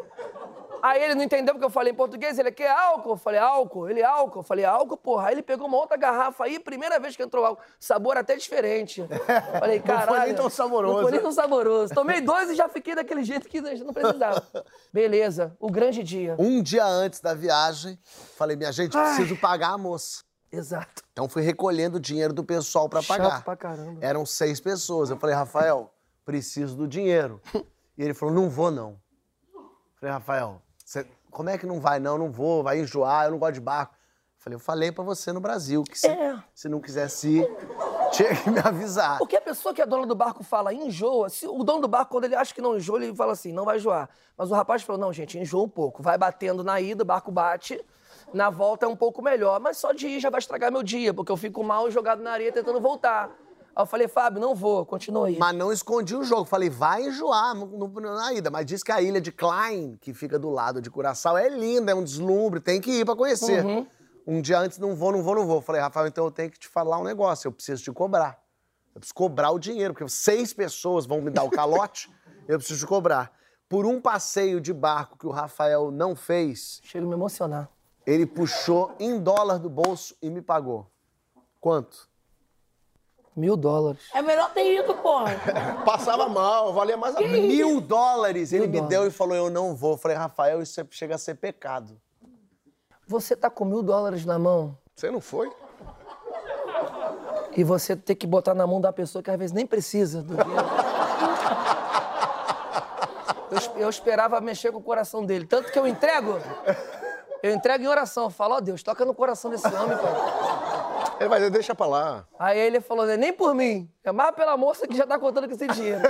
Aí 0.83 1.01
ele 1.01 1.15
não 1.15 1.23
entendeu 1.23 1.55
porque 1.55 1.65
eu 1.65 1.71
falei 1.71 1.93
em 1.93 1.97
português, 1.97 2.37
ele 2.41 2.51
quer 2.51 2.69
álcool? 2.69 3.11
Eu 3.11 3.17
falei, 3.17 3.39
álcool? 3.39 3.89
Ele, 3.89 4.03
álcool? 4.03 4.41
Eu 4.41 4.43
falei, 4.43 4.65
álcool, 4.65 4.97
porra. 4.97 5.29
Aí 5.29 5.35
ele 5.35 5.43
pegou 5.43 5.69
uma 5.69 5.77
outra 5.77 5.97
garrafa 5.97 6.43
aí, 6.45 6.59
primeira 6.59 6.99
vez 6.99 7.15
que 7.15 7.23
entrou 7.23 7.45
álcool. 7.45 7.63
Sabor 7.79 8.17
até 8.17 8.35
diferente. 8.35 9.07
Falei, 9.61 9.79
Não 9.79 9.87
foi 9.87 9.95
caralho. 9.97 10.27
nem 10.27 10.35
tão 10.35 10.51
saboroso. 10.51 10.95
Não 10.95 11.03
foi 11.03 11.13
nem 11.13 11.21
tão 11.21 11.31
saboroso. 11.31 11.95
Tomei 11.95 12.21
dois 12.21 12.51
e 12.51 12.57
já 12.57 12.69
fiquei 12.69 12.97
daquele 12.97 13.23
jeito 13.23 13.49
que 13.49 13.61
não 13.61 13.93
precisava. 13.93 14.43
Beleza, 14.93 15.57
o 15.61 15.71
grande 15.71 16.03
dia. 16.03 16.35
Um 16.37 16.61
dia 16.61 16.85
antes 16.85 17.21
da 17.21 17.33
viagem, 17.33 17.97
falei, 18.37 18.57
minha 18.57 18.73
gente, 18.73 18.91
preciso 18.99 19.37
pagar 19.37 19.75
a 19.75 19.79
moça. 19.79 20.25
Exato. 20.53 21.03
Então 21.13 21.29
fui 21.29 21.43
recolhendo 21.43 21.97
o 21.97 22.01
dinheiro 22.01 22.33
do 22.33 22.45
pessoal 22.45 22.89
pra 22.89 23.01
Chato 23.01 23.19
pagar. 23.19 23.43
pra 23.45 23.57
caramba. 23.57 23.99
Eram 24.05 24.27
seis 24.27 24.61
pessoas. 24.61 25.09
Eu 25.11 25.17
falei, 25.17 25.35
Rafael, 25.35 25.93
preciso 26.25 26.77
do 26.77 26.87
dinheiro. 26.87 27.41
E 27.99 28.03
ele 28.03 28.15
falou, 28.15 28.35
não 28.35 28.49
vou 28.49 28.71
não. 28.71 28.99
Falei, 30.01 30.15
Rafael, 30.15 30.63
você- 30.83 31.07
como 31.31 31.51
é 31.51 31.59
que 31.59 31.67
não 31.67 31.79
vai? 31.79 32.01
Não, 32.01 32.17
não 32.17 32.33
vou, 32.33 32.63
vai 32.63 32.81
enjoar, 32.81 33.27
eu 33.27 33.33
não 33.33 33.39
gosto 33.39 33.53
de 33.55 33.61
barco. 33.61 33.95
Falei, 34.39 34.57
eu 34.57 34.61
falei 34.61 34.91
pra 34.91 35.05
você 35.05 35.31
no 35.31 35.41
Brasil 35.41 35.85
que 35.85 35.97
se, 35.99 36.09
É. 36.09 36.43
se 36.55 36.71
não 36.71 36.81
quisesse 36.81 37.29
ir, 37.29 37.47
tinha 38.13 38.35
que 38.35 38.51
me 38.51 38.59
avisar. 38.61 39.19
Porque 39.19 39.37
a 39.37 39.43
pessoa 39.43 39.75
que 39.75 39.83
é 39.83 39.87
dona 39.87 40.07
do 40.07 40.15
barco 40.15 40.43
fala 40.43 40.73
enjoa, 40.73 41.29
se 41.29 41.47
o 41.47 41.63
dono 41.63 41.83
do 41.83 41.87
barco, 41.89 42.11
quando 42.13 42.25
ele 42.25 42.35
acha 42.35 42.55
que 42.55 42.63
não 42.63 42.75
enjoa, 42.77 42.97
ele 43.05 43.15
fala 43.15 43.33
assim, 43.35 43.53
não 43.53 43.67
vai 43.67 43.77
enjoar. 43.77 44.09
Mas 44.39 44.51
o 44.51 44.55
rapaz 44.55 44.83
falou, 44.83 44.99
não, 45.01 45.13
gente, 45.13 45.39
enjoa 45.39 45.65
um 45.65 45.69
pouco. 45.69 46.03
Vai 46.03 46.17
batendo 46.17 46.65
na 46.65 46.81
ida, 46.81 47.03
o 47.03 47.07
barco 47.07 47.31
bate, 47.31 47.79
na 48.33 48.51
volta 48.51 48.87
é 48.87 48.89
um 48.89 48.97
pouco 48.97 49.21
melhor. 49.23 49.61
Mas 49.61 49.77
só 49.79 49.93
de 49.93 50.07
ir 50.07 50.21
já 50.21 50.31
vai 50.31 50.39
estragar 50.39 50.71
meu 50.73 50.83
dia, 50.83 51.13
porque 51.13 51.31
eu 51.33 51.37
fico 51.37 51.63
mal 51.63 51.91
jogado 51.91 52.23
na 52.23 52.33
areia 52.33 52.53
tentando 52.53 52.81
voltar. 52.81 53.31
Aí 53.75 53.83
eu 53.83 53.87
falei, 53.87 54.07
Fábio, 54.07 54.41
não 54.41 54.55
vou, 54.55 54.85
continua 54.85 55.29
aí. 55.29 55.39
Mas 55.39 55.55
não 55.57 55.73
escondi 55.73 56.15
o 56.15 56.23
jogo. 56.23 56.45
Falei, 56.45 56.69
vai 56.69 57.05
enjoar 57.07 57.55
no- 57.55 57.67
no- 57.89 58.01
na 58.01 58.33
ida. 58.35 58.51
Mas 58.51 58.67
diz 58.67 58.83
que 58.83 58.93
a 58.93 59.01
ilha 59.01 59.21
de 59.21 59.33
Klein, 59.33 59.97
que 60.01 60.13
fica 60.13 60.39
do 60.39 60.51
lado 60.51 60.81
de 60.83 60.91
Curaçao, 60.91 61.39
é 61.39 61.49
linda, 61.49 61.93
é 61.93 61.95
um 61.95 62.05
deslumbre, 62.05 62.61
tem 62.61 62.81
que 62.81 62.91
ir 62.91 63.05
pra 63.07 63.17
conhecer. 63.17 63.65
Uhum. 63.65 63.87
Um 64.27 64.41
dia 64.43 64.59
antes, 64.59 64.79
não 64.79 64.95
vou, 64.95 65.11
não 65.11 65.23
vou, 65.23 65.35
não 65.35 65.47
vou. 65.47 65.61
Falei, 65.63 65.81
Rafael, 65.81 66.07
então 66.07 66.25
eu 66.27 66.31
tenho 66.31 66.51
que 66.51 66.59
te 66.59 66.69
falar 66.69 66.99
um 66.99 67.03
negócio, 67.05 67.49
eu 67.49 67.53
preciso 67.53 67.83
te 67.83 67.91
cobrar. 67.91 68.39
Eu 68.95 69.01
preciso 69.01 69.15
cobrar 69.15 69.51
o 69.51 69.59
dinheiro, 69.59 69.95
porque 69.95 70.07
seis 70.09 70.53
pessoas 70.53 71.07
vão 71.07 71.23
me 71.23 71.31
dar 71.31 71.43
o 71.43 71.51
calote, 71.51 72.11
eu 72.47 72.59
preciso 72.59 72.81
te 72.85 72.87
cobrar. 72.87 73.33
Por 73.71 73.87
um 73.87 74.01
passeio 74.03 74.61
de 74.61 74.71
barco 74.73 75.17
que 75.17 75.27
o 75.27 75.31
Rafael 75.31 75.91
não 75.91 76.15
fez, 76.15 76.79
Chega 76.85 77.07
a 77.07 77.09
me 77.09 77.15
emocionar. 77.15 77.71
Ele 78.07 78.27
puxou 78.27 78.95
em 78.99 79.19
dólar 79.21 79.59
do 79.59 79.71
bolso 79.71 80.17
e 80.23 80.29
me 80.31 80.43
pagou. 80.43 80.87
Quanto? 81.61 82.11
Mil 83.35 83.57
dólares. 83.57 84.03
É 84.13 84.21
melhor 84.21 84.53
ter 84.53 84.81
ido, 84.81 84.95
porra. 84.97 85.33
Passava 85.87 86.29
mal, 86.29 86.73
valia 86.75 86.97
mais 86.99 87.15
a 87.17 87.19
pena. 87.19 87.33
Mil 87.39 87.81
dólares 87.81 88.53
ele 88.53 88.67
me 88.67 88.73
dólares. 88.79 88.89
deu 88.91 89.07
e 89.07 89.11
falou: 89.11 89.35
Eu 89.35 89.49
não 89.49 89.75
vou. 89.75 89.93
Eu 89.93 89.97
falei, 89.97 90.17
Rafael, 90.17 90.61
isso 90.61 90.79
é- 90.81 90.87
chega 90.91 91.15
a 91.15 91.19
ser 91.19 91.37
pecado. 91.37 91.99
Você 93.07 93.35
tá 93.35 93.49
com 93.49 93.65
mil 93.65 93.83
dólares 93.83 94.25
na 94.25 94.39
mão 94.39 94.77
Você 94.95 95.11
não 95.11 95.21
foi? 95.21 95.51
e 97.57 97.63
você 97.65 97.95
tem 97.97 98.15
que 98.17 98.27
botar 98.27 98.55
na 98.55 98.67
mão 98.67 98.81
da 98.81 98.93
pessoa 98.93 99.23
que 99.23 99.31
às 99.31 99.39
vezes 99.39 99.53
nem 99.53 99.67
precisa 99.67 100.23
do 100.23 100.35
dinheiro. 100.37 100.65
Eu, 103.51 103.83
eu 103.83 103.91
esperava 103.91 104.41
mexer 104.41 104.73
com 104.73 104.79
o 104.79 104.83
coração 104.83 105.27
dele. 105.27 105.45
Tanto 105.47 105.71
que 105.71 105.79
eu 105.79 105.87
entrego, 105.87 106.39
eu 107.43 107.53
entrego 107.53 107.85
em 107.85 107.89
oração. 107.89 108.25
Eu 108.25 108.31
falo, 108.31 108.55
ó 108.55 108.61
Deus, 108.61 108.83
toca 108.83 109.05
no 109.05 109.15
coração 109.15 109.51
desse 109.51 109.67
homem, 109.67 109.97
pai. 109.99 111.13
Ele 111.21 111.29
vai 111.29 111.39
dizer, 111.39 111.51
deixa 111.51 111.75
pra 111.75 111.87
lá. 111.87 112.25
Aí 112.39 112.59
ele 112.59 112.81
falou, 112.81 113.05
"Não 113.07 113.13
é 113.13 113.17
nem 113.17 113.33
por 113.33 113.55
mim, 113.55 113.89
é 114.03 114.11
mais 114.11 114.35
pela 114.35 114.57
moça 114.57 114.89
que 114.89 114.97
já 114.97 115.07
tá 115.07 115.19
contando 115.19 115.47
com 115.47 115.55
esse 115.55 115.67
dinheiro. 115.69 116.03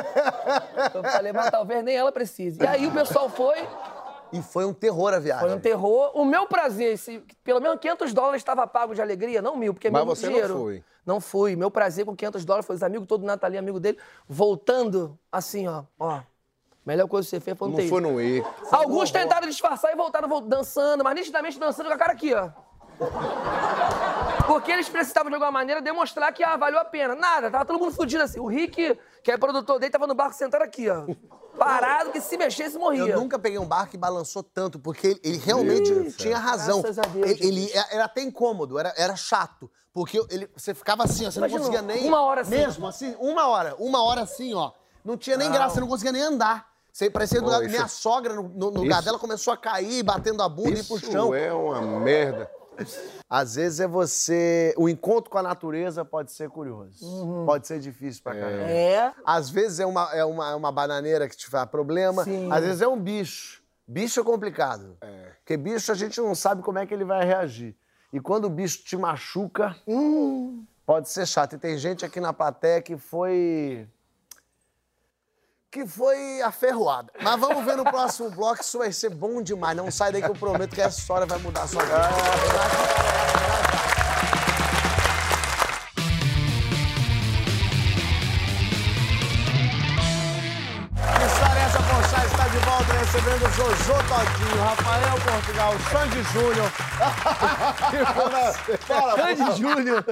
Eu 0.94 1.02
falei, 1.02 1.32
mas 1.32 1.50
talvez 1.50 1.84
nem 1.84 1.96
ela 1.96 2.10
precise. 2.12 2.62
E 2.62 2.66
aí 2.66 2.86
o 2.86 2.92
pessoal 2.92 3.28
foi, 3.28 3.56
E 4.32 4.40
foi 4.40 4.64
um 4.64 4.72
terror 4.72 5.12
a 5.12 5.18
viagem. 5.18 5.46
foi 5.46 5.54
um 5.56 5.60
terror. 5.60 6.12
O 6.14 6.24
meu 6.24 6.46
prazer, 6.46 6.96
se 6.96 7.22
pelo 7.44 7.60
menos 7.60 7.78
500 7.78 8.14
dólares 8.14 8.40
estava 8.40 8.66
pago 8.66 8.94
de 8.94 9.02
alegria, 9.02 9.42
não 9.42 9.54
mil, 9.56 9.74
porque 9.74 9.88
é 9.88 9.90
Mas 9.90 10.04
meu 10.06 10.14
você 10.16 10.26
não 10.26 10.32
dinheiro. 10.32 10.58
foi. 10.58 10.84
Não 11.04 11.20
fui. 11.20 11.56
Meu 11.56 11.70
prazer 11.70 12.06
com 12.06 12.14
500 12.16 12.44
dólares 12.44 12.64
foi 12.66 12.76
os 12.76 12.82
amigos, 12.82 13.06
todo 13.08 13.24
Natalia, 13.26 13.58
amigo 13.58 13.78
dele, 13.80 13.98
voltando 14.26 15.18
assim, 15.30 15.68
ó. 15.68 15.82
Ó, 15.98 16.20
melhor 16.84 17.06
coisa 17.08 17.26
que 17.26 17.30
você 17.30 17.40
fez 17.40 17.56
foi 17.58 17.68
não, 17.68 17.76
Não 17.76 17.82
ter 17.82 17.88
foi 17.88 18.00
ido. 18.00 18.10
no 18.10 18.20
ir. 18.20 18.44
Alguns 18.70 19.10
tentaram 19.10 19.46
disfarçar 19.48 19.92
e 19.92 19.96
voltaram 19.96 20.28
vol- 20.28 20.40
dançando, 20.40 21.02
mas 21.04 21.14
nitidamente 21.14 21.58
dançando 21.58 21.86
com 21.88 21.94
a 21.94 21.98
cara 21.98 22.12
aqui, 22.12 22.34
ó. 22.34 22.50
Porque 24.46 24.70
eles 24.70 24.88
precisavam, 24.88 25.28
de 25.30 25.34
alguma 25.34 25.50
maneira, 25.50 25.80
demonstrar 25.80 26.32
que 26.32 26.42
ah, 26.44 26.56
valeu 26.56 26.78
a 26.78 26.84
pena. 26.84 27.14
Nada, 27.14 27.50
tava 27.50 27.64
todo 27.64 27.78
mundo 27.78 27.92
fudido 27.94 28.22
assim. 28.22 28.38
O 28.40 28.46
Rick, 28.46 28.98
que 29.22 29.30
é 29.30 29.38
produtor 29.38 29.78
dele, 29.78 29.90
tava 29.90 30.06
no 30.06 30.14
barco 30.14 30.34
sentado 30.34 30.62
aqui, 30.62 30.88
ó. 30.88 31.06
Parado, 31.56 32.10
que 32.10 32.20
se 32.20 32.36
mexesse, 32.36 32.78
morria. 32.78 33.02
Eu 33.12 33.20
nunca 33.20 33.38
peguei 33.38 33.58
um 33.58 33.64
barco 33.66 33.92
que 33.92 33.96
balançou 33.98 34.42
tanto, 34.42 34.78
porque 34.78 35.06
ele, 35.08 35.20
ele 35.22 35.38
realmente 35.38 36.12
tinha 36.12 36.38
razão. 36.38 36.80
Graças 36.82 36.98
a 36.98 37.02
Deus, 37.02 37.28
ele, 37.30 37.46
ele- 37.46 37.70
era 37.90 38.04
até 38.04 38.22
incômodo, 38.22 38.78
era, 38.78 38.92
era 38.96 39.14
chato. 39.16 39.70
Porque 39.92 40.18
ele, 40.30 40.48
você 40.56 40.74
ficava 40.74 41.04
assim, 41.04 41.26
ó, 41.26 41.30
você 41.30 41.38
Imagina, 41.38 41.60
não 41.60 41.66
conseguia 41.70 41.82
nem. 41.94 42.08
uma 42.08 42.22
hora 42.22 42.40
assim. 42.40 42.50
Mesmo 42.50 42.86
assim, 42.86 43.14
uma 43.20 43.46
hora. 43.48 43.74
Uma 43.78 44.02
hora 44.02 44.22
assim, 44.22 44.54
ó. 44.54 44.72
Não 45.04 45.16
tinha 45.16 45.36
nem 45.36 45.50
graça, 45.50 45.74
você 45.74 45.80
não 45.80 45.88
conseguia 45.88 46.12
nem 46.12 46.22
andar. 46.22 46.71
Você 46.92 47.08
parecia 47.10 47.40
do 47.40 47.48
lado- 47.48 47.62
isso- 47.64 47.74
minha 47.74 47.88
sogra 47.88 48.34
no, 48.34 48.42
no, 48.42 48.68
lugar 48.68 48.96
isso- 48.96 49.04
dela 49.06 49.18
começou 49.18 49.52
a 49.52 49.56
cair, 49.56 50.02
batendo 50.02 50.42
a 50.42 50.48
bunda 50.48 50.78
e 50.78 50.84
pro 50.84 50.96
Isso 50.96 51.10
chão. 51.10 51.34
é 51.34 51.52
uma 51.52 51.98
merda. 52.00 52.50
Às 53.28 53.54
vezes 53.54 53.80
é 53.80 53.86
você. 53.86 54.74
O 54.78 54.88
encontro 54.88 55.30
com 55.30 55.38
a 55.38 55.42
natureza 55.42 56.04
pode 56.04 56.32
ser 56.32 56.48
curioso. 56.50 57.44
Pode 57.46 57.66
ser 57.66 57.78
difícil 57.78 58.22
pra 58.22 58.34
caramba. 58.34 58.62
É. 58.64 59.12
Às 59.24 59.50
vezes 59.50 59.78
é 59.80 59.86
uma, 59.86 60.10
é 60.14 60.24
uma, 60.24 60.50
é 60.50 60.54
uma 60.54 60.72
bananeira 60.72 61.28
que 61.28 61.36
te 61.36 61.46
faz 61.48 61.68
problema. 61.68 62.24
Sim. 62.24 62.50
Às 62.50 62.64
vezes 62.64 62.82
é 62.82 62.88
um 62.88 62.98
bicho. 62.98 63.62
Bicho 63.86 64.20
é 64.20 64.24
complicado. 64.24 64.96
Porque 65.38 65.56
bicho 65.56 65.92
a 65.92 65.94
gente 65.94 66.20
não 66.20 66.34
sabe 66.34 66.62
como 66.62 66.78
é 66.78 66.86
que 66.86 66.92
ele 66.94 67.04
vai 67.04 67.24
reagir. 67.26 67.74
E 68.12 68.20
quando 68.20 68.46
o 68.46 68.50
bicho 68.50 68.82
te 68.84 68.96
machuca, 68.96 69.76
pode 70.86 71.08
ser 71.10 71.26
chato. 71.26 71.54
E 71.54 71.58
tem 71.58 71.76
gente 71.78 72.04
aqui 72.04 72.20
na 72.20 72.32
plateia 72.32 72.80
que 72.82 72.96
foi. 72.96 73.86
Que 75.72 75.86
foi 75.86 76.42
aferroada. 76.42 77.10
Mas 77.22 77.40
vamos 77.40 77.64
ver 77.64 77.78
no 77.78 77.84
próximo 77.84 78.30
bloco, 78.30 78.60
isso 78.60 78.78
vai 78.78 78.92
ser 78.92 79.08
bom 79.08 79.42
demais. 79.42 79.74
Não 79.74 79.90
sai 79.90 80.12
daí 80.12 80.20
que 80.20 80.28
eu 80.28 80.34
prometo 80.34 80.74
que 80.74 80.82
essa 80.82 81.00
história 81.00 81.26
vai 81.26 81.38
mudar 81.38 81.62
a 81.62 81.66
sua 81.66 81.82
vida. 81.82 83.31
Jojo 93.56 93.94
Todinho, 94.08 94.56
Rafael 94.62 95.16
Portugal, 95.20 95.72
Sandy 95.90 96.22
Júnior. 96.32 96.70
Sandy 99.16 99.48
Júnior. 99.60 100.04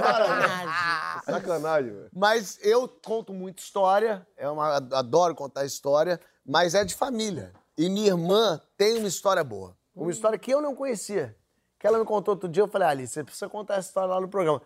Sacanagem, 1.24 1.90
velho. 1.90 2.10
Mas 2.14 2.58
eu 2.62 2.86
conto 2.88 3.32
muita 3.32 3.62
história, 3.62 4.26
é 4.36 4.46
uma, 4.48 4.76
adoro 4.76 5.34
contar 5.34 5.64
história, 5.64 6.20
mas 6.44 6.74
é 6.74 6.84
de 6.84 6.94
família. 6.94 7.52
E 7.78 7.88
minha 7.88 8.08
irmã 8.08 8.60
tem 8.76 8.98
uma 8.98 9.08
história 9.08 9.42
boa. 9.42 9.74
Uma 9.96 10.10
história 10.10 10.38
que 10.38 10.50
eu 10.50 10.60
não 10.60 10.74
conhecia. 10.74 11.34
Que 11.78 11.86
ela 11.86 11.98
me 11.98 12.04
contou 12.04 12.34
outro 12.34 12.48
dia, 12.48 12.62
eu 12.62 12.68
falei, 12.68 12.88
Alice, 12.88 13.14
você 13.14 13.24
precisa 13.24 13.48
contar 13.48 13.76
essa 13.76 13.88
história 13.88 14.10
lá 14.10 14.20
no 14.20 14.28
programa. 14.28 14.60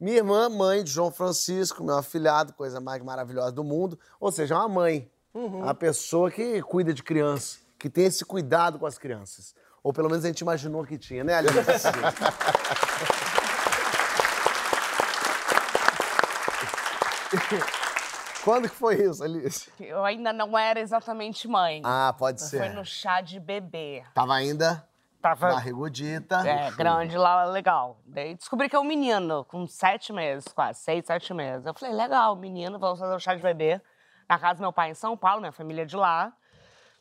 Minha 0.00 0.16
irmã, 0.16 0.48
mãe 0.48 0.82
de 0.82 0.90
João 0.90 1.12
Francisco, 1.12 1.84
meu 1.84 1.96
afilhado, 1.96 2.52
coisa 2.54 2.80
mais 2.80 3.00
maravilhosa 3.02 3.52
do 3.52 3.62
mundo. 3.62 3.96
Ou 4.18 4.32
seja, 4.32 4.54
é 4.54 4.58
uma 4.58 4.68
mãe. 4.68 5.08
Uma 5.32 5.74
pessoa 5.74 6.30
que 6.30 6.62
cuida 6.62 6.94
de 6.94 7.02
criança, 7.02 7.58
que 7.86 7.90
tem 7.90 8.06
esse 8.06 8.24
cuidado 8.24 8.80
com 8.80 8.86
as 8.86 8.98
crianças. 8.98 9.54
Ou 9.80 9.92
pelo 9.92 10.08
menos 10.08 10.24
a 10.24 10.28
gente 10.28 10.40
imaginou 10.40 10.84
que 10.84 10.98
tinha, 10.98 11.22
né, 11.22 11.34
Alice? 11.34 11.54
Quando 18.42 18.68
que 18.68 18.74
foi 18.74 18.96
isso, 18.96 19.22
Alice? 19.22 19.70
Eu 19.78 20.04
ainda 20.04 20.32
não 20.32 20.58
era 20.58 20.80
exatamente 20.80 21.46
mãe. 21.46 21.80
Ah, 21.84 22.12
pode 22.18 22.40
Foi 22.40 22.48
ser. 22.48 22.74
no 22.74 22.84
chá 22.84 23.20
de 23.20 23.38
bebê. 23.38 24.02
Tava 24.14 24.34
ainda 24.34 24.84
Tava 25.22 25.50
barrigudita. 25.50 26.36
é, 26.48 26.70
grande 26.72 27.16
lá, 27.16 27.44
legal. 27.44 28.00
Daí 28.04 28.34
descobri 28.34 28.68
que 28.68 28.74
é 28.74 28.80
um 28.80 28.84
menino, 28.84 29.44
com 29.44 29.64
sete 29.66 30.12
meses, 30.12 30.48
quase, 30.48 30.80
seis, 30.80 31.04
sete 31.06 31.32
meses. 31.32 31.66
Eu 31.66 31.74
falei, 31.74 31.94
legal, 31.94 32.34
menino, 32.34 32.78
vamos 32.80 32.98
fazer 32.98 33.14
o 33.14 33.20
chá 33.20 33.34
de 33.34 33.42
bebê. 33.42 33.80
Na 34.28 34.38
casa 34.38 34.54
do 34.54 34.62
meu 34.62 34.72
pai 34.72 34.90
em 34.90 34.94
São 34.94 35.16
Paulo, 35.16 35.40
minha 35.40 35.52
família 35.52 35.82
é 35.82 35.86
de 35.86 35.96
lá. 35.96 36.32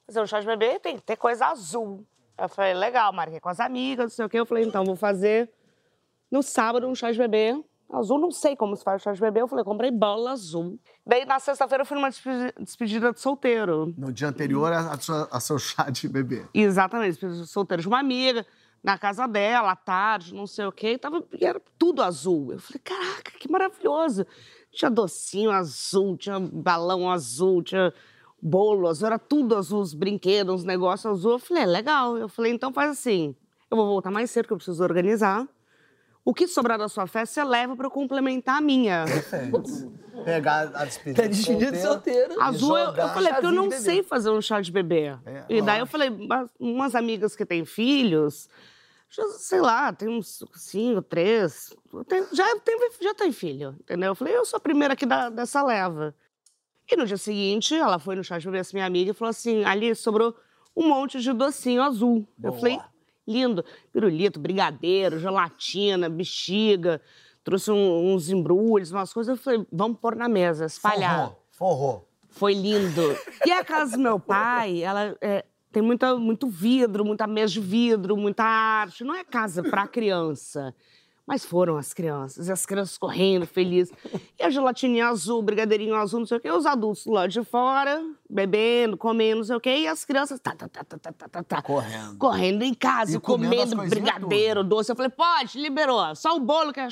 Fazer 0.08 0.22
o 0.22 0.28
chá 0.28 0.40
de 0.40 0.46
bebê 0.46 0.80
tem 0.80 0.96
que 0.98 1.02
ter 1.02 1.16
coisa 1.16 1.48
azul. 1.48 2.06
Eu 2.38 2.48
falei, 2.50 2.74
legal, 2.74 3.12
marquei 3.14 3.40
com 3.40 3.50
as 3.50 3.60
amigas, 3.60 4.06
não 4.06 4.10
sei 4.10 4.26
o 4.26 4.30
quê. 4.30 4.40
Eu 4.40 4.46
falei, 4.46 4.64
então, 4.66 4.84
vou 4.86 4.96
fazer 4.96 5.50
no 6.32 6.44
sábado 6.44 6.88
um 6.88 6.94
chá 6.94 7.12
de 7.12 7.18
bebê. 7.18 7.60
Azul, 7.92 8.20
não 8.20 8.30
sei 8.32 8.56
como 8.56 8.76
se 8.76 8.84
faz 8.84 9.02
chá 9.02 9.14
de 9.14 9.22
bebê. 9.22 9.42
Eu 9.42 9.48
falei, 9.48 9.64
comprei 9.64 9.90
bola 9.90 10.32
azul. 10.32 10.78
Daí, 11.06 11.26
na 11.26 11.40
sexta-feira, 11.40 11.82
eu 11.84 11.86
fui 11.86 11.96
numa 11.96 12.10
despe- 12.10 12.54
despedida 12.60 13.12
de 13.14 13.20
solteiro. 13.20 13.94
No 13.98 14.12
dia 14.12 14.28
anterior 14.28 14.72
a 14.74 14.98
sua- 15.00 15.28
a 15.32 15.40
seu 15.40 15.58
chá 15.58 15.90
de 15.90 16.08
bebê. 16.08 16.46
Exatamente, 16.54 17.12
despedida 17.12 17.42
de 17.42 17.48
solteiro 17.48 17.82
de 17.82 17.88
uma 17.88 18.00
amiga, 18.00 18.46
na 18.84 18.98
casa 19.00 19.28
dela, 19.28 19.72
à 19.72 19.76
tarde, 19.76 20.34
não 20.36 20.46
sei 20.46 20.66
o 20.66 20.72
quê. 20.72 20.94
E 20.94 20.98
tava, 20.98 21.24
e 21.40 21.46
era 21.46 21.60
tudo 21.80 22.04
azul. 22.04 22.52
Eu 22.52 22.60
falei, 22.60 22.82
caraca, 22.84 23.32
que 23.40 23.50
maravilhoso. 23.50 24.26
Tinha 24.72 24.92
docinho 24.92 25.52
azul, 25.52 26.18
tinha 26.18 26.40
balão 26.40 27.10
azul, 27.10 27.64
tinha 27.64 27.94
bolo 28.42 28.88
azul, 28.88 29.08
era 29.08 29.20
tudo 29.20 29.56
azul, 29.56 29.82
os 29.82 29.94
brinquedos, 29.94 30.56
os 30.62 30.64
negócios 30.64 31.12
azul. 31.12 31.34
Eu 31.34 31.40
falei, 31.40 31.64
é 31.64 31.66
legal. 31.66 32.18
Eu 32.18 32.30
falei, 32.30 32.52
então 32.52 32.72
faz 32.74 32.92
assim, 32.92 33.36
eu 33.70 33.78
vou 33.78 33.88
voltar 33.88 34.12
mais 34.12 34.30
cedo, 34.32 34.48
que 34.48 34.54
eu 34.54 34.58
preciso 34.58 34.84
organizar. 34.84 35.48
O 36.24 36.34
que 36.34 36.48
sobrar 36.48 36.78
da 36.80 36.88
sua 36.90 37.06
festa, 37.06 37.36
você 37.36 37.44
leva 37.48 37.76
pra 37.76 37.90
complementar 37.90 38.58
a 38.58 38.62
minha. 38.62 39.06
Pegar 40.24 40.72
a 40.74 40.86
despedida. 40.86 41.22
Tá 41.22 41.28
despedido 41.28 41.72
de 41.72 41.82
solteiro. 41.82 42.42
Azul, 42.42 42.76
eu, 42.78 42.86
eu 42.96 43.10
falei, 43.10 43.32
porque 43.34 43.46
eu 43.46 43.52
não 43.52 43.70
sei 43.84 44.02
fazer 44.04 44.30
um 44.32 44.42
chá 44.42 44.60
de 44.60 44.72
bebê. 44.72 45.16
É, 45.26 45.46
e 45.50 45.62
daí 45.62 45.80
eu 45.80 45.86
falei, 45.86 46.10
"Mas 46.10 46.50
umas 46.60 46.96
amigas 46.96 47.36
que 47.36 47.46
têm 47.46 47.64
filhos, 47.64 48.50
já, 49.08 49.24
sei 49.38 49.62
lá, 49.62 49.94
tem 49.94 50.10
uns 50.10 50.44
cinco, 50.56 51.02
três, 51.04 51.76
tem- 52.08 52.26
já, 52.34 52.60
tem, 52.60 52.80
já 53.00 53.14
tem 53.14 53.32
filho, 53.32 53.76
entendeu? 53.80 54.08
Eu 54.10 54.16
falei, 54.16 54.36
eu 54.36 54.46
sou 54.46 54.58
a 54.58 54.60
primeira 54.60 54.96
aqui 54.96 55.06
da, 55.06 55.30
dessa 55.30 55.62
leva. 55.64 56.16
E 56.90 56.96
no 56.96 57.06
dia 57.06 57.18
seguinte, 57.18 57.74
ela 57.76 57.98
foi 58.00 58.16
no 58.16 58.24
chá 58.24 58.38
de 58.38 58.46
bebê, 58.46 58.60
essa 58.60 58.72
minha 58.76 58.86
amiga, 58.86 59.12
e 59.12 59.14
falou 59.14 59.30
assim, 59.30 59.64
ali 59.64 59.94
sobrou 59.96 60.36
um 60.76 60.88
monte 60.88 61.20
de 61.20 61.32
docinho 61.34 61.82
azul. 61.82 62.28
Eu 62.44 62.54
falei, 62.54 62.80
lindo, 63.28 63.64
pirulito, 63.92 64.40
brigadeiro, 64.40 65.20
gelatina, 65.20 66.10
bexiga, 66.10 67.02
trouxe 67.44 67.72
um- 67.72 68.14
uns 68.14 68.30
embrulhos, 68.30 68.92
umas 68.92 69.12
coisas. 69.14 69.38
Eu 69.38 69.44
falei, 69.44 69.66
vamos 69.72 69.98
pôr 70.00 70.16
na 70.16 70.28
mesa, 70.30 70.66
espalhar. 70.66 71.36
Forró. 71.52 71.76
Forró. 71.76 72.02
Foi 72.30 72.54
lindo. 72.54 73.02
E 73.46 73.52
a 73.52 73.64
casa 73.64 73.96
do 73.96 74.04
meu 74.04 74.20
pai, 74.20 74.84
ela 74.84 75.16
é, 75.22 75.46
tem 75.72 75.82
muita, 75.82 76.16
muito 76.18 76.48
vidro, 76.50 77.06
muita 77.06 77.26
mesa 77.26 77.54
de 77.54 77.62
vidro, 77.62 78.18
muita 78.18 78.44
arte. 78.44 79.04
Não 79.06 79.16
é 79.16 79.24
casa 79.24 79.64
para 79.64 79.88
criança. 79.88 80.76
Mas 81.28 81.44
foram 81.44 81.76
as 81.76 81.92
crianças, 81.92 82.50
as 82.50 82.66
crianças 82.68 82.98
correndo, 83.00 83.48
felizes. 83.48 83.92
E 84.40 84.44
a 84.44 84.50
gelatininha 84.50 85.08
azul, 85.08 85.42
brigadeirinho 85.42 85.96
azul, 85.96 86.20
não 86.20 86.28
sei 86.28 86.38
o 86.38 86.40
quê, 86.40 86.52
os 86.52 86.68
adultos 86.68 87.06
lá 87.08 87.26
de 87.26 87.44
fora, 87.44 88.04
bebendo, 88.30 88.96
comendo, 88.96 89.38
não 89.38 89.44
sei 89.44 89.56
o 89.56 89.60
quê, 89.60 89.78
e 89.78 89.88
as 89.88 90.06
crianças 90.06 90.40
tá, 90.40 90.52
tá, 90.56 90.68
tá, 90.68 90.84
tá, 90.84 90.98
tá, 91.00 91.12
tá, 91.12 91.28
tá. 91.28 91.44
tá 91.44 91.62
correndo. 91.64 92.18
Correndo 92.18 92.62
em 92.62 92.76
casa, 92.76 93.18
e 93.18 93.20
comendo, 93.20 93.76
comendo 93.76 93.90
brigadeiro, 93.90 94.60
tudo. 94.60 94.70
doce. 94.70 94.92
Eu 94.92 94.96
falei, 94.96 95.10
pode, 95.10 95.60
liberou. 95.60 96.16
Só 96.16 96.36
o 96.36 96.40
bolo 96.40 96.72
que 96.72 96.80
é... 96.80 96.90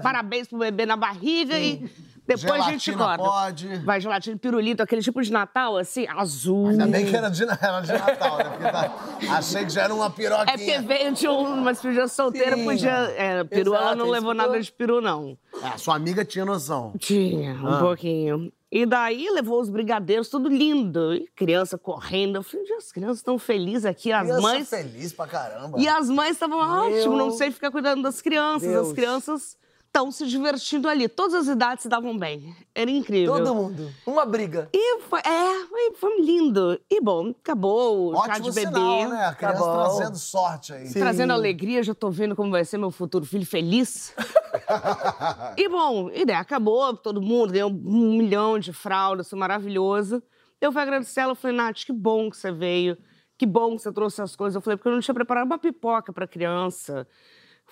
Parabéns 0.00 0.46
pro 0.46 0.58
bebê 0.58 0.86
na 0.86 0.96
barriga 0.96 1.56
Sim. 1.56 1.84
e 1.84 2.11
depois 2.26 2.62
a 2.62 2.70
gente 2.70 2.84
Gelatina 2.92 2.96
corta. 3.16 3.24
pode. 3.24 3.76
Vai 3.84 4.00
gelatina 4.00 4.36
pirulito, 4.38 4.82
aquele 4.82 5.02
tipo 5.02 5.20
de 5.20 5.32
Natal, 5.32 5.76
assim, 5.76 6.06
azul. 6.08 6.68
Ainda 6.68 6.86
bem 6.86 7.04
que 7.06 7.16
era 7.16 7.28
de, 7.28 7.42
era 7.42 7.80
de 7.80 7.92
Natal, 7.92 8.38
né? 8.38 8.44
Porque 8.44 8.70
tá- 8.70 9.36
achei 9.36 9.64
que 9.64 9.70
já 9.70 9.82
era 9.82 9.94
uma 9.94 10.08
piroquinha. 10.10 10.54
É 10.54 10.56
porque 10.56 10.78
veio 10.78 11.12
de 11.12 11.26
uma 11.28 11.72
despedida 11.72 12.06
solteira, 12.08 12.56
Sim. 12.56 12.64
podia. 12.64 12.90
É, 13.16 13.44
peru, 13.44 13.74
ela 13.74 13.84
Exato, 13.86 13.96
não 13.98 14.04
isso 14.06 14.14
levou 14.14 14.34
nada 14.34 14.60
de 14.60 14.70
peru, 14.72 15.00
não. 15.00 15.36
É, 15.62 15.76
sua 15.76 15.96
amiga 15.96 16.24
tinha 16.24 16.44
noção. 16.44 16.92
Tinha, 16.98 17.54
um 17.54 17.66
Ah. 17.68 17.78
pouquinho. 17.80 18.52
E 18.74 18.86
daí 18.86 19.28
levou 19.28 19.60
os 19.60 19.68
brigadeiros, 19.68 20.30
tudo 20.30 20.48
lindo. 20.48 21.12
E 21.14 21.26
criança 21.36 21.76
correndo. 21.76 22.36
Eu 22.36 22.42
falei, 22.42 22.64
"Gente, 22.64 22.78
as 22.78 22.90
crianças 22.90 23.16
estão 23.18 23.38
felizes 23.38 23.84
aqui, 23.84 24.10
as 24.10 24.22
Criança 24.22 24.40
mães. 24.40 24.70
feliz 24.70 25.12
pra 25.12 25.26
caramba. 25.26 25.78
E 25.78 25.86
as 25.86 26.08
mães 26.08 26.30
estavam 26.32 26.58
ótimo, 26.58 27.14
não 27.16 27.30
sei 27.32 27.50
ficar 27.50 27.70
cuidando 27.70 28.02
das 28.02 28.22
crianças. 28.22 28.66
Deus. 28.66 28.88
As 28.88 28.92
crianças 28.94 29.56
estão 29.92 30.10
se 30.10 30.26
divertindo 30.26 30.88
ali. 30.88 31.06
Todas 31.06 31.34
as 31.34 31.48
idades 31.48 31.82
se 31.82 31.88
davam 31.88 32.16
bem. 32.16 32.56
Era 32.74 32.90
incrível. 32.90 33.34
Todo 33.36 33.54
mundo. 33.54 33.92
Uma 34.06 34.24
briga. 34.24 34.70
E 34.72 35.00
foi, 35.00 35.20
é, 35.20 35.66
foi, 35.66 35.94
foi 35.94 36.20
lindo. 36.22 36.80
E 36.90 36.98
bom, 36.98 37.28
acabou 37.28 38.14
o 38.14 38.24
chá 38.24 38.38
de 38.38 38.50
bebê. 38.50 38.66
sinal, 38.68 39.08
né? 39.10 39.26
A 39.26 39.34
criança 39.34 39.58
Tá 39.58 39.64
bom. 39.64 39.72
trazendo 39.74 40.16
sorte 40.16 40.72
aí. 40.72 40.90
Trazendo 40.90 41.34
alegria, 41.34 41.82
já 41.82 41.94
tô 41.94 42.10
vendo 42.10 42.34
como 42.34 42.50
vai 42.50 42.64
ser 42.64 42.78
meu 42.78 42.90
futuro 42.90 43.26
filho 43.26 43.44
feliz. 43.44 44.14
e 45.58 45.68
bom, 45.68 46.08
e 46.10 46.24
daí 46.24 46.36
acabou, 46.36 46.96
todo 46.96 47.20
mundo 47.20 47.52
ganhou 47.52 47.70
um 47.70 48.16
milhão 48.16 48.58
de 48.58 48.72
fraldas, 48.72 49.28
foi 49.28 49.38
maravilhoso. 49.38 50.22
Eu 50.58 50.72
fui 50.72 50.80
agradecer 50.80 51.20
ela, 51.20 51.34
falei, 51.34 51.56
Nath, 51.56 51.84
que 51.84 51.92
bom 51.92 52.30
que 52.30 52.36
você 52.38 52.50
veio, 52.50 52.96
que 53.36 53.44
bom 53.44 53.76
que 53.76 53.82
você 53.82 53.92
trouxe 53.92 54.22
as 54.22 54.34
coisas. 54.34 54.54
Eu 54.54 54.62
falei, 54.62 54.78
porque 54.78 54.88
eu 54.88 54.92
não 54.92 55.00
tinha 55.00 55.14
preparado 55.14 55.44
uma 55.44 55.58
pipoca 55.58 56.14
pra 56.14 56.26
criança. 56.26 57.06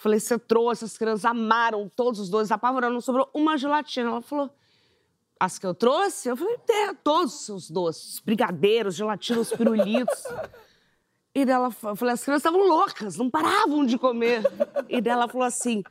Falei, 0.01 0.19
você 0.19 0.39
trouxe, 0.39 0.87
as 0.87 0.97
crianças 0.97 1.27
amaram, 1.27 1.87
todos 1.95 2.21
os 2.21 2.31
dois, 2.31 2.51
apavoraram, 2.51 2.95
não 2.95 3.03
sobrou 3.03 3.29
uma 3.35 3.59
gelatina. 3.59 4.09
Ela 4.09 4.23
falou, 4.23 4.51
as 5.39 5.59
que 5.59 5.67
eu 5.67 5.75
trouxe? 5.75 6.27
Eu 6.27 6.39
falei, 6.39 6.57
é, 6.71 6.95
todos 6.95 7.51
os 7.51 7.71
doces, 7.71 8.19
brigadeiros, 8.19 8.95
gelatinas, 8.95 9.53
pirulitos. 9.53 10.25
E 11.33 11.45
dela, 11.45 11.67
eu 11.85 11.95
falei, 11.95 12.15
as 12.15 12.25
crianças 12.25 12.41
estavam 12.41 12.67
loucas, 12.67 13.17
não 13.17 13.31
paravam 13.31 13.87
de 13.87 13.97
comer. 13.97 14.43
E 14.89 15.01
dela 15.01 15.29
falou 15.29 15.47
assim, 15.47 15.85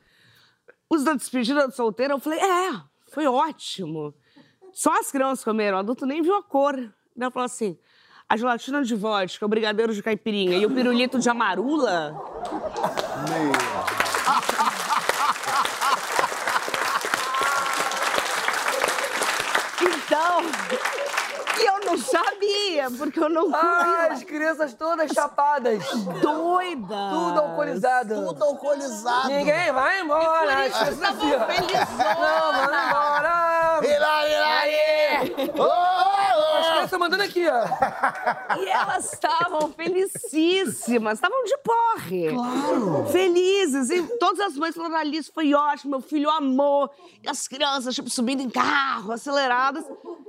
os 0.86 1.02
da 1.02 1.14
despedida 1.14 1.66
de 1.66 1.74
solteira? 1.74 2.12
Eu 2.12 2.18
falei, 2.18 2.38
é, 2.38 2.78
foi 3.10 3.26
ótimo. 3.26 4.12
Só 4.70 4.92
as 5.00 5.10
crianças 5.10 5.42
comeram, 5.42 5.78
o 5.78 5.80
adulto 5.80 6.04
nem 6.04 6.20
viu 6.20 6.34
a 6.34 6.42
cor. 6.42 6.78
E 6.78 6.92
ela 7.18 7.30
falou 7.30 7.46
assim, 7.46 7.78
a 8.28 8.36
gelatina 8.36 8.84
de 8.84 8.94
vodka, 8.94 9.46
o 9.46 9.48
brigadeiro 9.48 9.94
de 9.94 10.02
caipirinha 10.02 10.58
e 10.58 10.66
o 10.66 10.70
pirulito 10.70 11.18
de 11.18 11.30
amarula... 11.30 12.14
Então... 19.82 20.40
E 21.58 21.64
não 21.90 21.98
sabia, 21.98 22.88
porque 22.96 23.18
eu 23.20 23.28
não 23.28 23.54
Ah, 23.54 24.08
as 24.12 24.22
crianças 24.22 24.72
todas 24.74 25.10
chapadas. 25.12 25.82
doida. 26.22 26.96
Tudo 27.10 27.40
alcoolizado. 27.40 28.14
Tudo 28.14 28.44
alcoolizado. 28.44 29.28
Ninguém 29.28 29.72
vai 29.72 30.00
embora. 30.00 30.66
As 30.66 30.72
crianças 30.72 31.02
assim, 31.02 31.32
ó. 31.34 31.38
Não, 32.20 32.52
vamos 32.52 32.86
embora. 32.86 33.80
Hilari, 33.82 34.32
hilari! 34.32 35.50
Ô, 35.58 35.89
crianças 36.90 36.98
mandando 36.98 37.22
aqui, 37.22 37.46
ó. 37.46 38.56
E 38.58 38.68
elas 38.68 39.12
estavam 39.12 39.72
felicíssimas, 39.72 41.14
estavam 41.14 41.44
de 41.44 41.56
porre. 41.58 42.30
Claro. 42.30 43.06
Felizes. 43.10 43.90
E 43.90 44.02
todas 44.18 44.40
as 44.40 44.56
mães 44.56 44.74
falaram, 44.74 44.96
Alice, 44.96 45.30
foi 45.32 45.54
ótimo, 45.54 45.92
meu 45.92 46.00
filho 46.00 46.28
amou. 46.30 46.90
E 47.22 47.28
as 47.28 47.46
crianças, 47.46 47.94
tipo, 47.94 48.10
subindo 48.10 48.42
em 48.42 48.50
carro, 48.50 49.12
aceleradas. 49.12 49.84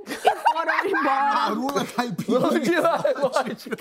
E 0.06 0.14
foram 0.14 0.86
embora. 0.86 1.34
Marula 1.34 1.84
caipira. 1.84 2.40
Vai, 2.40 3.14
lógico. 3.14 3.76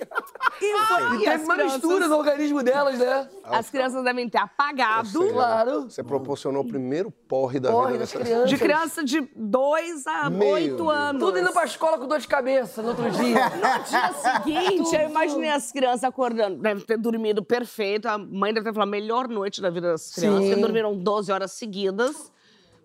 E, 0.61 0.77
foi, 0.87 1.17
E 1.17 1.25
teve 1.25 1.43
uma 1.43 1.55
mistura 1.57 2.07
no 2.07 2.17
organismo 2.17 2.63
delas, 2.63 2.97
né? 2.97 3.29
As 3.43 3.69
crianças 3.69 4.03
devem 4.03 4.29
ter 4.29 4.37
apagado. 4.37 5.27
Claro. 5.31 5.83
Você 5.83 6.03
proporcionou 6.03 6.63
o 6.63 6.67
primeiro 6.67 7.11
porre 7.11 7.59
da 7.59 7.71
Porre 7.71 7.93
vida 7.93 7.99
das 7.99 8.11
dessa... 8.11 8.23
crianças. 8.23 8.49
De 8.49 8.57
criança 8.57 9.03
de 9.03 9.21
2 9.35 10.07
a 10.07 10.29
Meu 10.29 10.47
8 10.49 10.75
Deus. 10.75 10.89
anos. 10.89 11.23
Tudo 11.23 11.39
indo 11.39 11.51
pra 11.51 11.65
escola 11.65 11.97
com 11.97 12.07
dor 12.07 12.19
de 12.19 12.27
cabeça 12.27 12.70
no 12.79 12.89
outro 12.89 13.09
dia. 13.11 13.49
No 13.49 13.83
dia 13.83 14.13
seguinte, 14.13 14.95
eu 14.95 15.09
imaginei 15.09 15.49
as 15.49 15.71
crianças 15.71 16.03
acordando. 16.03 16.61
Deve 16.61 16.83
ter 16.85 16.97
dormido 16.97 17.43
perfeito. 17.43 18.07
A 18.07 18.17
mãe 18.17 18.53
deve 18.53 18.65
ter 18.65 18.73
falado 18.73 18.87
a 18.87 18.91
melhor 18.91 19.27
noite 19.27 19.61
da 19.61 19.69
vida 19.69 19.91
das 19.91 20.13
crianças. 20.13 20.45
Porque 20.45 20.61
dormiram 20.61 20.95
12 20.95 21.31
horas 21.31 21.51
seguidas. 21.53 22.31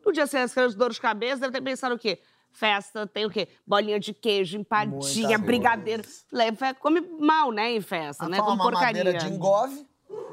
No 0.05 0.12
dia 0.12 0.26
seguinte, 0.26 0.47
as 0.47 0.55
crianças 0.55 0.74
dor 0.74 0.91
de 0.93 1.01
cabeça 1.01 1.41
devem 1.41 1.53
ter 1.53 1.61
pensado 1.61 1.95
o 1.95 1.99
quê? 1.99 2.18
Festa, 2.51 3.07
tem 3.07 3.26
o 3.26 3.30
quê? 3.30 3.49
Bolinha 3.66 4.01
de 4.01 4.14
queijo, 4.14 4.57
empadinha, 4.57 5.28
Muita 5.28 5.39
brigadeiro. 5.39 6.03
Leva, 6.32 6.72
come 6.74 7.01
mal, 7.20 7.53
né, 7.53 7.72
em 7.72 7.82
festa, 7.82 8.26
né? 8.28 8.39
Toma 8.39 8.49
Com 8.49 8.55
uma 8.55 8.70
porcaria. 8.70 9.12
de 9.12 9.26
engove. 9.28 9.87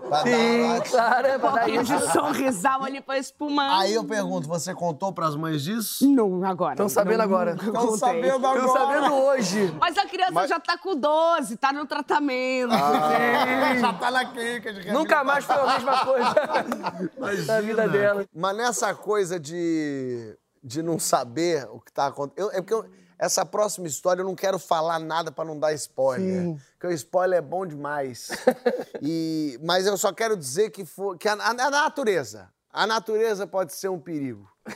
Pra 0.07 0.23
Sim, 0.23 0.67
dar- 0.69 0.81
claro, 0.89 1.27
é 1.27 1.37
pra 1.39 1.49
dar 1.51 1.83
de 1.83 2.11
sorrisal 2.11 2.83
ali 2.83 3.01
pra 3.01 3.17
espumar. 3.17 3.81
Aí 3.81 3.93
eu 3.93 4.03
pergunto, 4.03 4.47
você 4.47 4.73
contou 4.73 5.11
pras 5.13 5.35
mães 5.35 5.61
disso? 5.63 6.07
Não, 6.09 6.43
agora. 6.43 6.73
Estão 6.73 6.89
sabendo 6.89 7.17
Não, 7.17 7.23
agora. 7.23 7.51
Estão 7.55 7.97
sabendo 7.97 8.33
agora. 8.35 8.59
Estão 8.59 8.73
sabendo 8.73 9.13
hoje. 9.13 9.75
Mas 9.79 9.97
a 9.97 10.05
criança 10.05 10.47
já 10.47 10.59
tá 10.59 10.77
com 10.77 10.95
12, 10.95 11.57
tá 11.57 11.71
no 11.73 11.85
tratamento. 11.85 12.71
Já 12.71 13.93
tá 13.93 14.11
na 14.11 14.25
clínica 14.25 14.73
de 14.73 14.91
Nunca 14.91 15.23
mais 15.23 15.45
foi 15.45 15.55
a 15.55 15.65
mesma 15.73 16.05
coisa 16.05 17.45
da 17.45 17.61
vida 17.61 17.87
dela. 17.87 18.25
Mas 18.35 18.57
nessa 18.57 18.93
coisa 18.93 19.39
de, 19.39 20.37
de 20.63 20.81
não 20.81 20.99
saber 20.99 21.67
o 21.71 21.79
que 21.79 21.91
tá 21.91 22.07
acontecendo. 22.07 22.51
É 22.51 22.61
porque 22.61 22.73
eu- 22.73 22.85
essa 23.19 23.45
próxima 23.45 23.87
história 23.87 24.21
eu 24.21 24.25
não 24.25 24.35
quero 24.35 24.57
falar 24.59 24.99
nada 24.99 25.31
pra 25.31 25.45
não 25.45 25.57
dar 25.59 25.73
spoiler. 25.73 26.55
Porque 26.73 26.87
o 26.87 26.91
spoiler 26.91 27.39
é 27.39 27.41
bom 27.41 27.65
demais. 27.65 28.29
E, 29.01 29.59
mas 29.61 29.85
eu 29.85 29.97
só 29.97 30.13
quero 30.13 30.37
dizer 30.37 30.69
que, 30.69 30.85
for, 30.85 31.17
que 31.17 31.27
a, 31.27 31.33
a- 31.33 31.49
a 31.49 31.69
natureza. 31.69 32.49
A 32.71 32.87
natureza 32.87 33.45
pode 33.45 33.73
ser 33.73 33.89
um 33.89 33.99
perigo. 33.99 34.49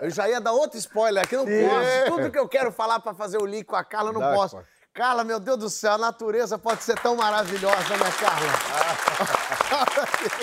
Eu 0.00 0.10
já 0.10 0.28
ia 0.28 0.40
dar 0.40 0.52
outro 0.52 0.78
spoiler 0.78 1.24
aqui, 1.24 1.36
não 1.36 1.44
posso. 1.44 2.06
Tudo 2.16 2.30
que 2.30 2.38
eu 2.38 2.48
quero 2.48 2.70
falar 2.70 3.00
pra 3.00 3.12
fazer 3.14 3.36
o 3.36 3.44
link 3.44 3.64
com 3.64 3.74
a 3.74 3.82
Carla, 3.82 4.10
eu 4.10 4.12
não 4.12 4.20
Dá, 4.20 4.32
posso. 4.32 4.56
pô. 4.56 4.62
Carla, 4.98 5.22
meu 5.22 5.38
Deus 5.38 5.56
do 5.58 5.70
céu, 5.70 5.92
a 5.92 5.98
natureza 5.98 6.58
pode 6.58 6.82
ser 6.82 6.98
tão 6.98 7.14
maravilhosa, 7.14 7.96
né, 7.96 8.10
Carla? 8.18 8.48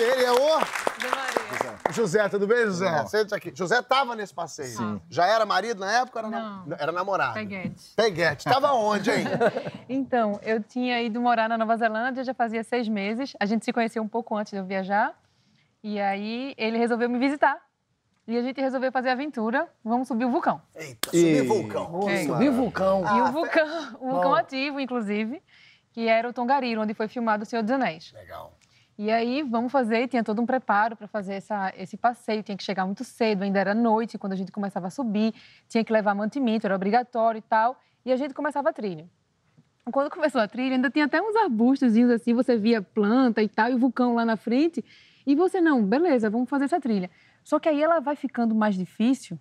Ele 0.00 0.24
é 0.24 0.32
o. 0.32 1.92
José, 1.92 2.26
tudo 2.30 2.46
bem, 2.46 2.64
José? 2.64 3.04
Senta 3.04 3.36
aqui. 3.36 3.52
José 3.54 3.82
tava 3.82 4.16
nesse 4.16 4.32
passeio. 4.32 5.02
Já 5.10 5.26
era 5.26 5.44
marido 5.44 5.80
na 5.80 5.92
época? 6.00 6.20
Era, 6.20 6.28
na- 6.30 6.62
Não. 6.66 6.76
era 6.78 6.90
namorado. 6.90 7.34
Peguete. 7.34 7.92
Peguete. 7.94 8.44
Tava 8.44 8.72
onde, 8.72 9.10
hein? 9.10 9.26
Então, 9.90 10.40
eu 10.42 10.62
tinha 10.62 11.02
ido 11.02 11.20
morar 11.20 11.50
na 11.50 11.58
Nova 11.58 11.76
Zelândia 11.76 12.24
já 12.24 12.32
fazia 12.32 12.64
seis 12.64 12.88
meses. 12.88 13.34
A 13.38 13.44
gente 13.44 13.62
se 13.62 13.74
conheceu 13.74 14.02
um 14.02 14.08
pouco 14.08 14.34
antes 14.34 14.52
de 14.52 14.58
eu 14.58 14.64
viajar. 14.64 15.12
E 15.84 16.00
aí 16.00 16.54
ele 16.56 16.78
resolveu 16.78 17.10
me 17.10 17.18
visitar. 17.18 17.58
E 18.26 18.36
a 18.36 18.42
gente 18.42 18.60
resolveu 18.60 18.90
fazer 18.90 19.10
aventura. 19.10 19.68
Vamos 19.84 20.08
subir 20.08 20.24
o 20.24 20.30
vulcão. 20.30 20.60
Eita, 20.74 21.10
subi 21.10 21.40
vulcão. 21.42 22.08
É. 22.08 22.24
Subiu 22.24 22.52
o 22.52 22.54
vulcão. 22.54 23.04
e 23.04 23.20
o 23.20 23.32
vulcão, 23.32 23.96
o 24.00 24.10
vulcão 24.10 24.34
ativo, 24.34 24.80
inclusive, 24.80 25.40
que 25.92 26.08
era 26.08 26.28
o 26.28 26.32
Tongariro, 26.32 26.82
onde 26.82 26.92
foi 26.92 27.06
filmado 27.06 27.44
O 27.44 27.46
Senhor 27.46 27.62
dos 27.62 27.70
Anéis. 27.70 28.12
Legal. 28.12 28.52
E 28.98 29.10
aí, 29.10 29.42
vamos 29.42 29.70
fazer, 29.70 30.08
tinha 30.08 30.24
todo 30.24 30.40
um 30.40 30.46
preparo 30.46 30.96
para 30.96 31.06
fazer 31.06 31.34
essa, 31.34 31.72
esse 31.76 31.98
passeio, 31.98 32.42
tinha 32.42 32.56
que 32.56 32.64
chegar 32.64 32.86
muito 32.86 33.04
cedo, 33.04 33.42
ainda 33.42 33.60
era 33.60 33.74
noite, 33.74 34.16
quando 34.16 34.32
a 34.32 34.36
gente 34.36 34.50
começava 34.50 34.86
a 34.86 34.90
subir, 34.90 35.34
tinha 35.68 35.84
que 35.84 35.92
levar 35.92 36.14
mantimento, 36.14 36.66
era 36.66 36.74
obrigatório 36.74 37.38
e 37.38 37.42
tal, 37.42 37.78
e 38.06 38.10
a 38.10 38.16
gente 38.16 38.32
começava 38.32 38.70
a 38.70 38.72
trilha. 38.72 39.06
Quando 39.92 40.10
começou 40.10 40.40
a 40.40 40.48
trilha, 40.48 40.76
ainda 40.76 40.88
tinha 40.90 41.04
até 41.04 41.20
uns 41.20 41.36
arbustozinhos 41.36 42.10
assim, 42.10 42.32
você 42.32 42.56
via 42.56 42.80
planta 42.80 43.42
e 43.42 43.48
tal, 43.48 43.70
e 43.70 43.74
o 43.74 43.78
vulcão 43.78 44.14
lá 44.14 44.24
na 44.24 44.36
frente, 44.36 44.82
e 45.26 45.34
você, 45.34 45.60
não, 45.60 45.84
beleza, 45.84 46.30
vamos 46.30 46.48
fazer 46.48 46.64
essa 46.64 46.80
trilha. 46.80 47.10
Só 47.46 47.60
que 47.60 47.68
aí 47.68 47.80
ela 47.80 48.00
vai 48.00 48.16
ficando 48.16 48.56
mais 48.56 48.74
difícil 48.74 49.38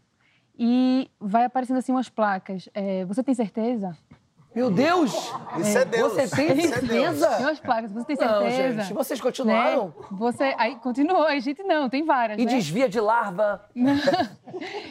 e 0.55 1.09
vai 1.19 1.43
aparecendo 1.43 1.77
assim 1.77 1.91
umas 1.91 2.07
placas. 2.07 2.69
É, 2.71 3.03
você 3.03 3.23
tem 3.23 3.33
certeza? 3.33 3.97
Meu 4.53 4.69
Deus! 4.69 5.11
Isso 5.59 5.75
é, 5.75 5.85
Deus. 5.85 6.13
Você 6.13 6.35
tem 6.35 6.51
Isso 6.55 6.67
é 6.67 6.79
certeza? 6.79 7.27
Tem 7.31 7.45
umas 7.47 7.59
placas, 7.59 7.91
você 7.91 8.15
tem 8.15 8.27
Não, 8.27 8.41
certeza? 8.41 8.81
gente, 8.83 8.93
vocês 8.93 9.19
continuaram? 9.19 9.87
Né? 9.87 9.93
Você, 10.11 10.53
aí 10.55 10.75
continuou, 10.75 11.23
a 11.23 11.39
gente 11.39 11.63
não, 11.63 11.89
tem 11.89 12.05
várias, 12.05 12.37
E 12.37 12.45
né? 12.45 12.51
desvia 12.51 12.87
de 12.87 12.99
larva. 12.99 13.67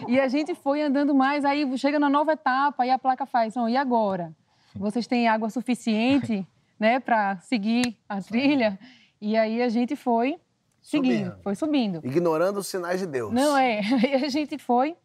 E 0.09 0.19
a 0.19 0.27
gente 0.27 0.55
foi 0.55 0.83
andando 0.83 1.15
mais, 1.15 1.45
aí 1.45 1.79
chega 1.79 2.01
na 2.01 2.11
nova 2.11 2.33
etapa, 2.33 2.83
aí 2.83 2.91
a 2.91 2.99
placa 2.99 3.25
faz, 3.25 3.55
não, 3.55 3.69
e 3.69 3.77
agora? 3.77 4.35
Vocês 4.75 5.07
têm 5.07 5.29
água 5.29 5.49
suficiente, 5.51 6.45
né, 6.79 6.99
para 6.99 7.37
seguir 7.39 7.97
a 8.09 8.21
trilha? 8.21 8.77
E 9.21 9.37
aí 9.37 9.63
a 9.63 9.69
gente 9.71 9.97
foi 9.97 10.37
seguindo, 10.85 11.25
Subindo. 11.31 11.43
foi 11.43 11.55
subindo. 11.55 12.01
Ignorando 12.05 12.59
os 12.59 12.67
sinais 12.69 13.01
de 13.01 13.07
Deus. 13.07 13.33
Não 13.33 13.57
é, 13.57 13.81
a 14.25 14.29
gente 14.29 14.59
foi 14.59 14.97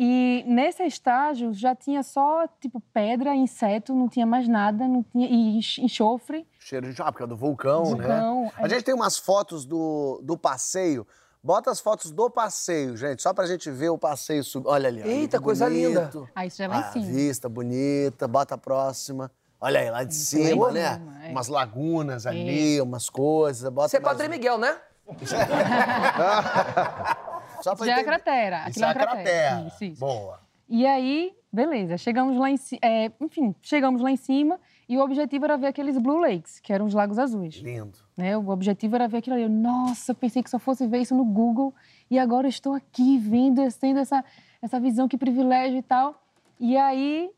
e 0.00 0.44
nesse 0.46 0.82
estágio 0.84 1.52
já 1.52 1.74
tinha 1.74 2.02
só 2.04 2.46
tipo 2.60 2.80
pedra, 2.92 3.34
inseto, 3.34 3.92
não 3.94 4.08
tinha 4.08 4.24
mais 4.24 4.46
nada, 4.48 4.86
não 4.88 5.02
tinha 5.02 5.26
e 5.28 5.58
enx- 5.58 5.78
enxofre. 5.78 6.46
Cheiro 6.60 6.92
de 6.92 7.02
ah, 7.02 7.10
porque 7.10 7.24
é 7.24 7.26
do 7.26 7.36
vulcão, 7.36 7.84
Vulcão, 7.84 8.42
né? 8.44 8.52
é. 8.58 8.64
A 8.64 8.68
gente 8.68 8.84
tem 8.84 8.94
umas 8.94 9.18
fotos 9.18 9.64
do, 9.64 10.20
do 10.22 10.36
passeio. 10.38 11.06
Bota 11.42 11.70
as 11.70 11.78
fotos 11.80 12.10
do 12.10 12.28
passeio, 12.30 12.96
gente, 12.96 13.22
só 13.22 13.32
pra 13.32 13.46
gente 13.46 13.70
ver 13.70 13.90
o 13.90 13.98
passeio 13.98 14.42
subir. 14.42 14.68
Olha 14.68 14.88
ali. 14.88 15.02
Eita, 15.02 15.40
coisa 15.40 15.68
linda. 15.68 16.10
Aí 16.34 16.48
isso 16.48 16.58
já 16.58 16.64
é 16.64 16.68
lá 16.68 16.76
Ah, 16.78 16.88
em 16.98 17.02
cima. 17.02 17.06
vista 17.14 17.48
bonita, 17.48 18.26
bota 18.28 18.54
a 18.54 18.58
próxima. 18.58 19.30
Olha 19.60 19.80
aí, 19.80 19.90
lá 19.90 20.04
de 20.04 20.14
cima, 20.14 20.70
né? 20.70 21.00
é. 21.24 21.30
Umas 21.30 21.48
lagunas 21.48 22.24
ali, 22.26 22.80
umas 22.80 23.08
coisas. 23.10 23.68
Bota 23.72 23.88
Você 23.88 23.96
é 23.96 24.00
Padre 24.00 24.28
Miguel, 24.28 24.58
né? 24.58 24.76
Só 27.62 27.74
pra 27.74 27.86
Já 27.86 27.96
é 27.96 28.00
a 28.00 28.04
cratera. 28.04 28.68
Isso 28.68 28.70
aquilo 28.70 28.84
é 28.84 28.88
a 28.88 28.94
cratera. 28.94 29.22
cratera. 29.22 29.66
Isso, 29.68 29.84
isso. 29.84 30.00
Boa. 30.00 30.40
E 30.68 30.86
aí, 30.86 31.32
beleza, 31.52 31.96
chegamos 31.96 32.36
lá 32.36 32.50
em 32.50 32.56
cima. 32.56 32.80
enfim, 33.20 33.54
chegamos 33.62 34.02
lá 34.02 34.10
em 34.10 34.16
cima 34.16 34.60
e 34.88 34.96
o 34.96 35.02
objetivo 35.02 35.44
era 35.44 35.56
ver 35.56 35.68
aqueles 35.68 35.98
Blue 35.98 36.18
Lakes, 36.18 36.60
que 36.60 36.72
eram 36.72 36.86
os 36.86 36.94
lagos 36.94 37.18
azuis. 37.18 37.56
Lindo. 37.56 37.98
Né? 38.16 38.36
O 38.36 38.48
objetivo 38.50 38.94
era 38.96 39.08
ver 39.08 39.18
aquilo 39.18 39.34
ali. 39.34 39.44
Eu, 39.44 39.48
Nossa, 39.48 40.14
pensei 40.14 40.42
que 40.42 40.50
só 40.50 40.58
fosse 40.58 40.86
ver 40.86 41.00
isso 41.00 41.14
no 41.14 41.24
Google 41.24 41.74
e 42.10 42.18
agora 42.18 42.48
estou 42.48 42.74
aqui 42.74 43.18
vendo, 43.18 43.62
tendo 43.80 43.98
essa, 43.98 44.24
essa 44.62 44.78
visão, 44.78 45.08
que 45.08 45.16
privilégio 45.16 45.78
e 45.78 45.82
tal. 45.82 46.22
E 46.60 46.76
aí, 46.76 47.30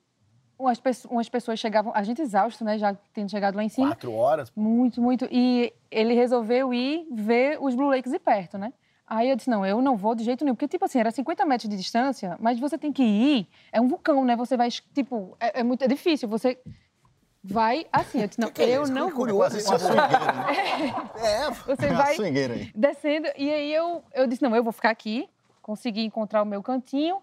umas, 0.60 1.04
umas 1.06 1.28
pessoas 1.28 1.58
chegavam, 1.58 1.92
a 1.94 2.02
gente 2.02 2.20
exausto, 2.20 2.64
né, 2.64 2.78
já 2.78 2.94
tendo 3.12 3.30
chegado 3.30 3.56
lá 3.56 3.64
em 3.64 3.68
cima. 3.68 3.88
Quatro 3.88 4.12
horas. 4.12 4.52
Muito, 4.54 5.00
muito. 5.00 5.26
E 5.30 5.72
ele 5.90 6.14
resolveu 6.14 6.72
ir 6.74 7.06
ver 7.10 7.58
os 7.60 7.74
Blue 7.74 7.88
Lakes 7.88 8.12
de 8.12 8.18
perto, 8.18 8.58
né? 8.58 8.72
Aí 9.06 9.28
eu 9.28 9.34
disse, 9.34 9.50
não, 9.50 9.66
eu 9.66 9.82
não 9.82 9.96
vou 9.96 10.14
de 10.14 10.22
jeito 10.22 10.44
nenhum. 10.44 10.54
Porque, 10.54 10.68
tipo 10.68 10.84
assim, 10.84 11.00
era 11.00 11.10
50 11.10 11.44
metros 11.44 11.68
de 11.68 11.76
distância, 11.76 12.36
mas 12.38 12.60
você 12.60 12.78
tem 12.78 12.92
que 12.92 13.02
ir. 13.02 13.48
É 13.72 13.80
um 13.80 13.88
vulcão, 13.88 14.24
né? 14.24 14.36
Você 14.36 14.56
vai, 14.56 14.68
tipo, 14.70 15.36
é, 15.40 15.60
é 15.60 15.62
muito 15.64 15.82
é 15.82 15.88
difícil. 15.88 16.28
Você 16.28 16.60
vai 17.42 17.86
assim. 17.92 18.20
Eu 18.20 18.28
disse, 18.28 18.40
não, 18.40 18.48
Que 18.48 18.54
que 18.54 18.70
é 18.70 18.76
eu 18.76 18.84
isso? 18.84 18.92
não 18.92 19.08
Que 19.08 19.14
vou. 19.14 19.22
curioso 19.26 19.56
esse 19.56 19.68
É, 21.18 21.50
Você 21.50 21.86
É 21.86 21.90
a 21.90 21.94
vai 21.94 22.16
descendo. 22.72 23.28
E 23.36 23.50
aí 23.50 23.74
eu, 23.74 24.04
eu 24.14 24.28
disse, 24.28 24.42
não, 24.42 24.54
eu 24.54 24.62
vou 24.62 24.72
ficar 24.72 24.90
aqui. 24.90 25.28
Consegui 25.60 26.04
encontrar 26.04 26.42
o 26.42 26.46
meu 26.46 26.62
cantinho. 26.62 27.18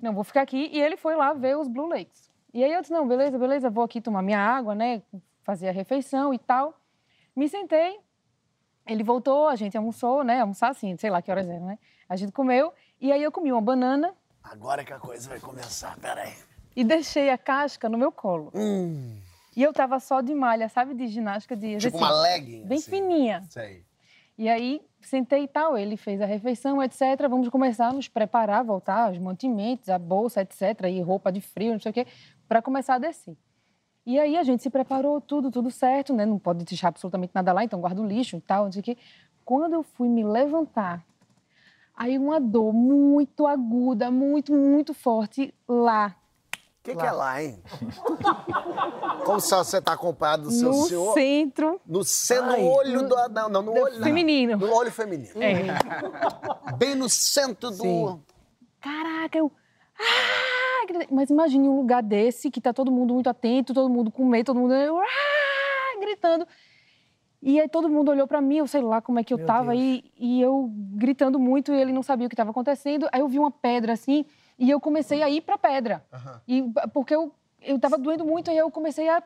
Não, 0.00 0.14
vou 0.14 0.24
ficar 0.24 0.40
aqui. 0.40 0.70
E 0.72 0.80
ele 0.80 0.96
foi 0.96 1.16
lá 1.16 1.34
ver 1.34 1.58
os 1.58 1.68
Blue 1.68 1.86
Lakes. 1.86 2.25
E 2.56 2.64
aí 2.64 2.72
eu 2.72 2.80
disse, 2.80 2.90
não, 2.92 3.06
beleza, 3.06 3.38
beleza, 3.38 3.68
vou 3.68 3.84
aqui 3.84 4.00
tomar 4.00 4.22
minha 4.22 4.38
água, 4.40 4.74
né? 4.74 5.02
Fazer 5.42 5.68
a 5.68 5.72
refeição 5.72 6.32
e 6.32 6.38
tal. 6.38 6.72
Me 7.36 7.46
sentei. 7.50 7.98
Ele 8.86 9.04
voltou, 9.04 9.46
a 9.46 9.56
gente 9.56 9.76
almoçou, 9.76 10.24
né? 10.24 10.40
Almoçar 10.40 10.70
assim, 10.70 10.96
sei 10.96 11.10
lá 11.10 11.20
que 11.20 11.30
horas 11.30 11.46
eram, 11.46 11.66
né? 11.66 11.78
A 12.08 12.16
gente 12.16 12.32
comeu. 12.32 12.72
E 12.98 13.12
aí 13.12 13.22
eu 13.22 13.30
comi 13.30 13.52
uma 13.52 13.60
banana 13.60 14.14
Agora 14.42 14.82
que 14.86 14.92
a 14.92 14.98
coisa 14.98 15.28
vai 15.28 15.38
começar, 15.38 15.98
peraí. 15.98 16.32
e 16.74 16.82
deixei 16.82 17.28
a 17.28 17.36
casca 17.36 17.90
no 17.90 17.98
meu 17.98 18.10
colo. 18.10 18.50
Hum, 18.54 19.18
E 19.54 19.62
eu 19.62 19.70
tava 19.72 20.00
só 20.00 20.22
de 20.22 20.34
malha, 20.34 20.68
sabe? 20.70 20.94
De 20.94 21.08
ginástica 21.08 21.54
de 21.54 21.76
tipo 21.76 21.76
exercício. 21.76 22.06
uma 22.06 22.22
legging. 22.22 22.64
Bem 22.64 22.78
assim. 22.78 22.90
fininha. 22.90 23.42
Sei. 23.50 23.84
E 24.38 24.48
aí, 24.48 24.80
sentei 25.00 25.44
e 25.44 25.48
tal, 25.48 25.76
ele 25.76 25.96
fez 25.96 26.20
a 26.20 26.26
refeição, 26.26 26.82
etc. 26.82 27.02
Vamos 27.28 27.48
começar 27.48 27.88
a 27.88 27.92
nos 27.92 28.06
preparar, 28.06 28.62
voltar, 28.64 29.10
os 29.10 29.18
mantimentos, 29.18 29.88
a 29.88 29.98
bolsa, 29.98 30.42
etc. 30.42 30.62
E 30.90 31.00
roupa 31.00 31.32
de 31.32 31.40
frio, 31.40 31.72
não 31.72 31.80
sei 31.80 31.90
o 31.90 31.92
quê, 31.94 32.06
para 32.48 32.62
começar 32.62 32.94
a 32.94 32.98
descer. 32.98 33.36
E 34.04 34.18
aí 34.20 34.36
a 34.36 34.42
gente 34.44 34.62
se 34.62 34.70
preparou, 34.70 35.20
tudo, 35.20 35.50
tudo 35.50 35.70
certo, 35.70 36.12
né? 36.14 36.24
Não 36.24 36.38
pode 36.38 36.64
deixar 36.64 36.88
absolutamente 36.88 37.32
nada 37.34 37.52
lá, 37.52 37.64
então 37.64 37.80
guarda 37.80 38.00
o 38.00 38.06
lixo 38.06 38.36
e 38.36 38.40
tal, 38.40 38.66
não 38.66 38.72
sei 38.72 38.80
o 38.80 38.84
quê. 38.84 38.96
Quando 39.44 39.72
eu 39.74 39.82
fui 39.82 40.08
me 40.08 40.22
levantar, 40.24 41.04
aí 41.96 42.16
uma 42.18 42.40
dor 42.40 42.72
muito 42.72 43.46
aguda, 43.46 44.10
muito, 44.10 44.52
muito 44.52 44.94
forte 44.94 45.52
lá. 45.68 46.14
O 46.54 46.58
que, 46.88 46.94
que 46.94 47.04
é 47.04 47.10
lá, 47.10 47.42
hein? 47.42 47.60
Como 49.26 49.40
se 49.40 49.50
você 49.52 49.82
tá 49.82 49.94
acompanhado 49.94 50.44
do 50.44 50.50
seu 50.52 50.70
no 50.70 50.84
senhor? 50.84 51.14
centro 51.14 51.80
No, 51.84 52.04
ce- 52.04 52.40
no 52.40 52.64
olho 52.64 53.08
do. 53.08 53.16
Não, 53.28 53.48
não, 53.48 53.62
no 53.62 53.72
do 53.74 53.80
olho. 53.80 53.94
não. 53.96 54.04
feminino. 54.04 54.56
No 54.56 54.72
olho 54.72 54.92
feminino. 54.92 55.32
É. 55.42 56.72
Bem 56.76 56.94
no 56.94 57.08
centro 57.08 57.70
do. 57.72 57.76
Sim. 57.82 58.22
Caraca, 58.80 59.36
eu. 59.36 59.50
Ah! 59.98 60.45
Mas 61.10 61.30
imagine 61.30 61.68
um 61.68 61.76
lugar 61.76 62.02
desse 62.02 62.50
que 62.50 62.60
tá 62.60 62.72
todo 62.72 62.90
mundo 62.90 63.14
muito 63.14 63.28
atento, 63.28 63.74
todo 63.74 63.88
mundo 63.88 64.10
com 64.10 64.24
medo, 64.24 64.46
todo 64.46 64.60
mundo 64.60 64.74
ah! 64.74 66.00
gritando. 66.00 66.46
E 67.42 67.60
aí 67.60 67.68
todo 67.68 67.88
mundo 67.88 68.10
olhou 68.10 68.26
pra 68.26 68.40
mim, 68.40 68.56
eu 68.56 68.66
sei 68.66 68.80
lá 68.80 69.00
como 69.00 69.20
é 69.20 69.24
que 69.24 69.32
eu 69.32 69.38
Meu 69.38 69.46
tava, 69.46 69.74
e, 69.74 70.04
e 70.18 70.40
eu 70.40 70.70
gritando 70.72 71.38
muito 71.38 71.72
e 71.72 71.80
ele 71.80 71.92
não 71.92 72.02
sabia 72.02 72.26
o 72.26 72.30
que 72.30 72.34
estava 72.34 72.50
acontecendo. 72.50 73.08
Aí 73.12 73.20
eu 73.20 73.28
vi 73.28 73.38
uma 73.38 73.50
pedra 73.50 73.92
assim 73.92 74.24
e 74.58 74.70
eu 74.70 74.80
comecei 74.80 75.22
a 75.22 75.30
ir 75.30 75.42
pra 75.42 75.58
pedra. 75.58 76.04
E, 76.48 76.64
porque 76.92 77.14
eu, 77.14 77.32
eu 77.62 77.78
tava 77.78 77.98
doendo 77.98 78.24
muito, 78.24 78.50
aí 78.50 78.56
eu 78.56 78.70
comecei 78.70 79.08
a 79.08 79.22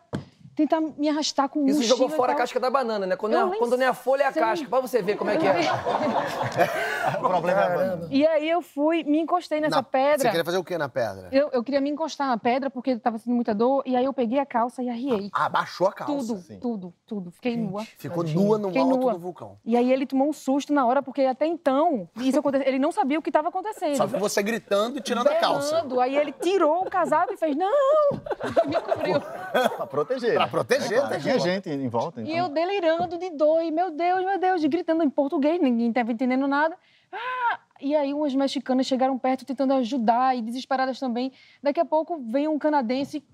tentar 0.55 0.80
me 0.80 1.09
arrastar 1.09 1.48
com 1.48 1.66
Isso 1.66 1.82
jogou 1.84 2.09
e 2.09 2.11
fora 2.11 2.32
a 2.32 2.34
casca 2.34 2.59
da 2.61 2.70
banana, 2.70 3.07
né? 3.07 3.16
Quando, 3.16 3.32
Eu 3.32 3.40
não 3.40 3.46
é, 3.48 3.51
nem 3.51 3.59
quando 3.59 3.76
não 3.76 3.84
é 3.84 3.88
a 3.88 3.94
folha, 3.94 4.24
é 4.24 4.26
a 4.26 4.32
casca. 4.32 4.68
Pra 4.68 4.80
você 4.80 5.01
ver 5.03 5.16
como 5.16 5.30
é 5.30 5.36
que 5.36 5.46
é. 5.46 5.53
O 7.16 7.28
problema 7.28 7.61
é 7.61 7.64
a 7.64 7.68
banana. 7.76 8.09
E 8.11 8.26
aí 8.26 8.48
eu 8.48 8.61
fui, 8.62 9.03
me 9.05 9.18
encostei 9.20 9.61
nessa 9.61 9.76
Na- 9.76 9.82
pedra. 9.82 10.18
Você 10.18 10.28
queria 10.28 10.44
fazer 10.44 10.59
o 10.59 10.64
quê 10.64 10.76
na 10.76 10.88
pedra? 10.88 11.28
Eu, 11.32 11.48
eu 11.53 11.62
queria 11.62 11.80
me 11.80 11.90
encostar 11.90 12.26
na 12.26 12.36
pedra 12.36 12.68
porque 12.70 12.96
tava 12.98 13.18
sentindo 13.18 13.34
muita 13.34 13.55
dor. 13.55 13.82
E 13.86 13.96
aí 13.96 14.05
eu 14.05 14.12
peguei 14.12 14.38
a 14.38 14.46
calça 14.46 14.82
e 14.82 14.88
arriei. 14.88 15.30
Ah, 15.32 15.48
baixou 15.48 15.86
a 15.88 15.92
calça. 15.92 16.12
tudo, 16.14 16.61
tudo, 16.61 16.94
tudo. 17.07 17.30
Fiquei 17.30 17.57
nua. 17.57 17.84
Ficou 17.98 18.22
nua 18.24 18.59
no 18.59 18.68
Fiquei 18.68 18.82
alto 18.82 18.96
nua. 18.96 19.12
do 19.14 19.18
vulcão. 19.18 19.59
E 19.64 19.76
aí 19.76 19.92
ele 19.92 20.07
tomou 20.07 20.28
um 20.28 20.32
susto 20.32 20.72
na 20.72 20.86
hora, 20.86 21.03
porque 21.03 21.22
até 21.22 21.46
então, 21.46 22.09
isso 22.16 22.38
aconteceu, 22.38 22.66
ele 22.68 22.78
não 22.78 22.92
sabia 22.92 23.18
o 23.18 23.22
que 23.22 23.30
estava 23.30 23.48
acontecendo. 23.48 23.96
Só 23.96 24.07
que 24.07 24.16
você 24.16 24.42
gritando 24.42 24.98
e 24.98 25.01
tirando 25.01 25.28
a 25.28 25.34
calça. 25.36 25.84
Aí 26.01 26.16
ele 26.16 26.32
tirou 26.32 26.82
o 26.82 26.90
casaco 26.90 27.32
e 27.32 27.36
fez, 27.36 27.57
não! 27.57 27.70
me 28.66 28.74
cobriu. 28.80 29.20
Pra 29.20 29.86
proteger. 29.86 30.39
Pra 30.49 30.62
né? 30.62 30.64
proteger, 30.64 30.99
É 30.99 31.18
que- 31.18 31.38
gente 31.38 31.68
em 31.70 31.88
volta, 31.88 32.20
então. 32.20 32.32
E 32.32 32.36
eu 32.36 32.49
delirando 32.49 33.18
de 33.18 33.30
dor, 33.30 33.62
e 33.62 33.70
meu 33.70 33.91
Deus, 33.91 34.24
meu 34.24 34.38
Deus, 34.38 34.62
e 34.62 34.68
gritando 34.68 35.03
em 35.03 35.11
português, 35.11 35.61
ninguém 35.61 35.88
estava 35.88 36.12
entendendo 36.12 36.47
nada. 36.49 36.76
Ah! 37.12 37.59
E 37.80 37.97
aí 37.97 38.12
umas 38.12 38.34
mexicanas 38.34 38.86
chegaram 38.86 39.18
perto 39.18 39.45
tentando 39.45 39.72
ajudar, 39.74 40.36
e 40.36 40.43
desesperadas 40.43 40.99
também. 41.01 41.32
Daqui 41.62 41.80
a 41.80 41.84
pouco 41.84 42.18
vem 42.18 42.47
um 42.47 42.59
canadense 42.59 43.24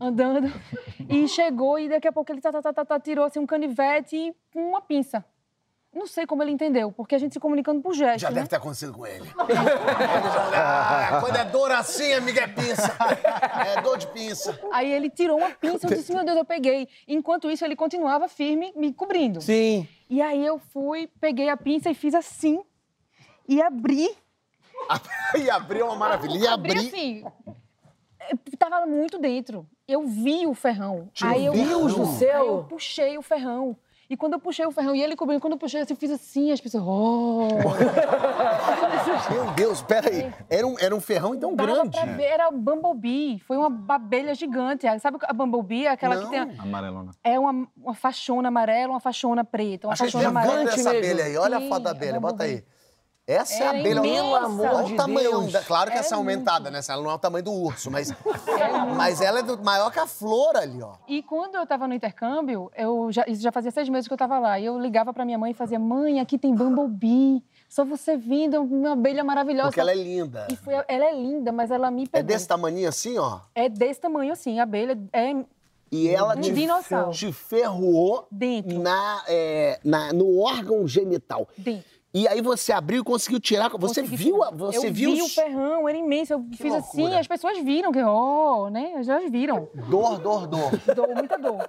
andando 0.00 0.46
e 1.08 1.26
chegou, 1.28 1.78
e 1.78 1.88
daqui 1.88 2.06
a 2.08 2.12
pouco 2.12 2.30
ele 2.32 2.40
tá, 2.40 2.52
tá, 2.52 2.62
tá, 2.62 2.72
tá, 2.72 2.84
tá, 2.84 3.00
tirou 3.00 3.24
assim, 3.24 3.38
um 3.40 3.46
canivete 3.46 4.16
e 4.16 4.34
uma 4.54 4.80
pinça. 4.80 5.24
Não 5.94 6.06
sei 6.06 6.26
como 6.26 6.42
ele 6.42 6.50
entendeu, 6.50 6.90
porque 6.92 7.14
a 7.14 7.18
gente 7.18 7.32
se 7.32 7.40
comunicando 7.40 7.80
por 7.80 7.94
gesto, 7.94 8.20
Já 8.20 8.28
né? 8.30 8.36
deve 8.36 8.48
ter 8.48 8.56
acontecido 8.56 8.92
com 8.92 9.06
ele. 9.06 9.24
Ah, 10.56 11.18
quando 11.20 11.36
é 11.36 11.44
dor 11.44 11.70
assim, 11.72 12.12
amiga, 12.12 12.42
é 12.42 12.46
pinça. 12.46 12.96
É 13.76 13.80
dor 13.80 13.98
de 13.98 14.06
pinça. 14.08 14.58
Aí 14.72 14.90
ele 14.90 15.10
tirou 15.10 15.38
uma 15.38 15.50
pinça, 15.50 15.86
eu 15.86 15.96
disse, 15.96 16.12
meu 16.14 16.24
Deus, 16.24 16.36
eu 16.38 16.44
peguei. 16.44 16.88
Enquanto 17.08 17.50
isso, 17.50 17.64
ele 17.64 17.76
continuava 17.76 18.28
firme, 18.28 18.72
me 18.76 18.92
cobrindo. 18.92 19.40
Sim. 19.40 19.86
E 20.08 20.20
aí 20.22 20.44
eu 20.44 20.58
fui, 20.58 21.08
peguei 21.20 21.48
a 21.48 21.56
pinça 21.56 21.90
e 21.90 21.94
fiz 21.94 22.14
assim, 22.14 22.62
e 23.48 23.60
abri. 23.62 24.08
E 25.38 25.48
abriu 25.50 25.86
uma 25.86 25.96
maravilha. 25.96 26.36
E 26.38 26.46
Abri 26.46 26.72
abri. 26.72 26.88
assim. 26.88 27.24
eh, 28.20 28.34
Tava 28.58 28.84
muito 28.86 29.18
dentro. 29.18 29.66
Eu 29.88 30.06
vi 30.06 30.46
o 30.46 30.54
ferrão. 30.54 31.08
aí 31.22 31.46
eu, 31.46 31.52
Deus 31.52 31.94
do 31.94 32.02
Aí 32.02 32.06
eu 32.08 32.12
céu! 32.18 32.66
puxei 32.68 33.16
o 33.18 33.22
ferrão. 33.22 33.76
E 34.08 34.16
quando 34.16 34.34
eu 34.34 34.38
puxei 34.38 34.64
o 34.66 34.70
ferrão 34.70 34.94
e 34.94 35.02
ele 35.02 35.16
cobrindo, 35.16 35.40
quando 35.40 35.54
eu 35.54 35.58
puxei, 35.58 35.80
assim, 35.80 35.94
eu 35.94 35.96
fiz 35.98 36.10
assim, 36.10 36.52
as 36.52 36.60
pessoas. 36.60 36.84
Oh! 36.86 37.48
Meu 39.32 39.50
Deus, 39.52 39.82
peraí. 39.82 40.32
Era 40.48 40.66
um, 40.66 40.76
era 40.78 40.94
um 40.94 41.00
ferrão 41.00 41.34
então 41.34 41.54
Dava 41.54 41.72
grande. 41.72 41.90
pra 41.98 42.04
ver, 42.12 42.24
era 42.24 42.50
Bumblebee. 42.50 43.38
Foi 43.40 43.56
uma 43.56 43.72
abelha 43.94 44.34
gigante. 44.34 44.86
Sabe 45.00 45.18
a 45.22 45.32
Bumblebee? 45.32 45.86
Aquela 45.86 46.16
Não. 46.16 46.24
que 46.24 46.30
tem. 46.30 46.38
a- 46.40 46.62
Amarelona. 46.62 47.10
É 47.22 47.38
uma, 47.38 47.66
uma 47.76 47.94
faixona 47.94 48.48
amarela, 48.48 48.92
uma 48.92 49.00
faixona 49.00 49.44
preta. 49.44 49.86
Uma 49.86 49.92
Achei 49.94 50.10
faixona 50.10 50.24
gigante 50.28 50.46
amarela. 50.48 50.70
essa 50.70 50.76
mesmo. 50.92 50.98
abelha 50.98 51.24
aí. 51.24 51.36
Olha 51.36 51.58
a 51.58 51.60
foto 51.62 51.82
da 51.82 51.90
abelha, 51.90 52.16
a 52.16 52.20
bota 52.20 52.44
aí. 52.44 52.62
Essa 53.26 53.64
é 53.64 53.66
a 53.66 53.70
abelha. 53.70 54.02
Pelo 54.02 54.34
amor 54.36 54.66
Olha 54.66 54.84
de 54.84 54.92
o 54.92 54.96
tamanho. 54.96 55.30
Deus. 55.30 55.52
da- 55.52 55.62
Claro 55.62 55.90
que 55.90 55.96
É 55.96 56.00
essa 56.00 56.14
é 56.14 56.18
aumentada, 56.18 56.70
né? 56.70 56.80
Ela 56.86 57.02
não 57.02 57.10
é 57.10 57.14
o 57.14 57.18
tamanho 57.18 57.42
do 57.44 57.52
urso, 57.52 57.90
mas. 57.90 58.12
Mas 58.96 59.20
ela 59.20 59.38
é 59.38 59.42
do- 59.42 59.62
maior 59.62 59.90
que 59.90 59.98
a 59.98 60.06
flor 60.06 60.56
ali, 60.56 60.82
ó. 60.82 60.92
E 61.08 61.22
quando 61.22 61.54
eu 61.54 61.62
estava 61.62 61.88
no 61.88 61.94
intercâmbio, 61.94 62.70
eu 62.76 63.10
já, 63.10 63.24
isso 63.26 63.42
já 63.42 63.50
fazia 63.50 63.70
seis 63.70 63.88
meses 63.88 64.06
que 64.06 64.12
eu 64.12 64.16
estava 64.16 64.38
lá. 64.38 64.58
E 64.60 64.64
eu 64.66 64.78
ligava 64.78 65.12
para 65.12 65.24
minha 65.24 65.38
mãe 65.38 65.52
e 65.52 65.54
fazia: 65.54 65.78
Mãe, 65.78 66.20
aqui 66.20 66.36
tem 66.38 66.54
Bumblebee. 66.54 67.42
Só 67.68 67.84
você 67.84 68.16
vindo, 68.16 68.60
uma 68.62 68.92
abelha 68.92 69.24
maravilhosa. 69.24 69.68
Porque 69.68 69.80
ela 69.80 69.90
é 69.90 69.94
linda. 69.96 70.46
E 70.50 70.56
foi, 70.56 70.74
ela 70.86 71.04
é 71.06 71.14
linda, 71.14 71.50
mas 71.50 71.70
ela 71.70 71.90
me 71.90 72.06
pegou. 72.06 72.20
É 72.20 72.22
desse 72.22 72.46
tamanho 72.46 72.88
assim, 72.88 73.18
ó. 73.18 73.40
É 73.54 73.68
desse 73.68 74.00
tamanho 74.00 74.32
assim, 74.32 74.60
a 74.60 74.62
abelha 74.62 74.96
é 75.12 75.34
E 75.90 76.08
ela 76.08 76.36
Um 76.36 76.40
te, 76.40 76.52
dinossauro. 76.52 77.10
te 77.12 77.32
ferrou 77.32 78.26
dentro. 78.30 78.78
na, 78.80 79.22
é, 79.28 79.80
na- 79.84 80.12
no 80.12 80.38
órgão 80.40 80.86
genital. 80.86 81.48
dentro. 81.56 81.93
E 82.16 82.28
aí 82.28 82.40
você 82.40 82.72
abriu 82.72 83.00
e 83.00 83.04
conseguiu 83.04 83.40
tirar. 83.40 83.68
Você 83.70 84.00
Consegui 84.02 84.16
viu, 84.16 84.34
tirar. 84.38 84.50
você 84.52 84.86
eu 84.86 84.92
viu 84.92 85.12
vi 85.16 85.22
o 85.22 85.28
ferrão, 85.28 85.88
era 85.88 85.98
imenso. 85.98 86.32
Eu 86.34 86.46
fiz 86.52 86.72
assim, 86.72 86.98
loucura. 87.00 87.18
as 87.18 87.26
pessoas 87.26 87.58
viram 87.58 87.90
que, 87.90 88.00
ó, 88.00 88.70
né? 88.70 88.92
Elas 89.04 89.28
viram. 89.32 89.68
dor, 89.90 90.20
dor, 90.20 90.46
dor. 90.46 90.70
Dor, 90.94 91.08
muita 91.16 91.36
dor. 91.36 91.68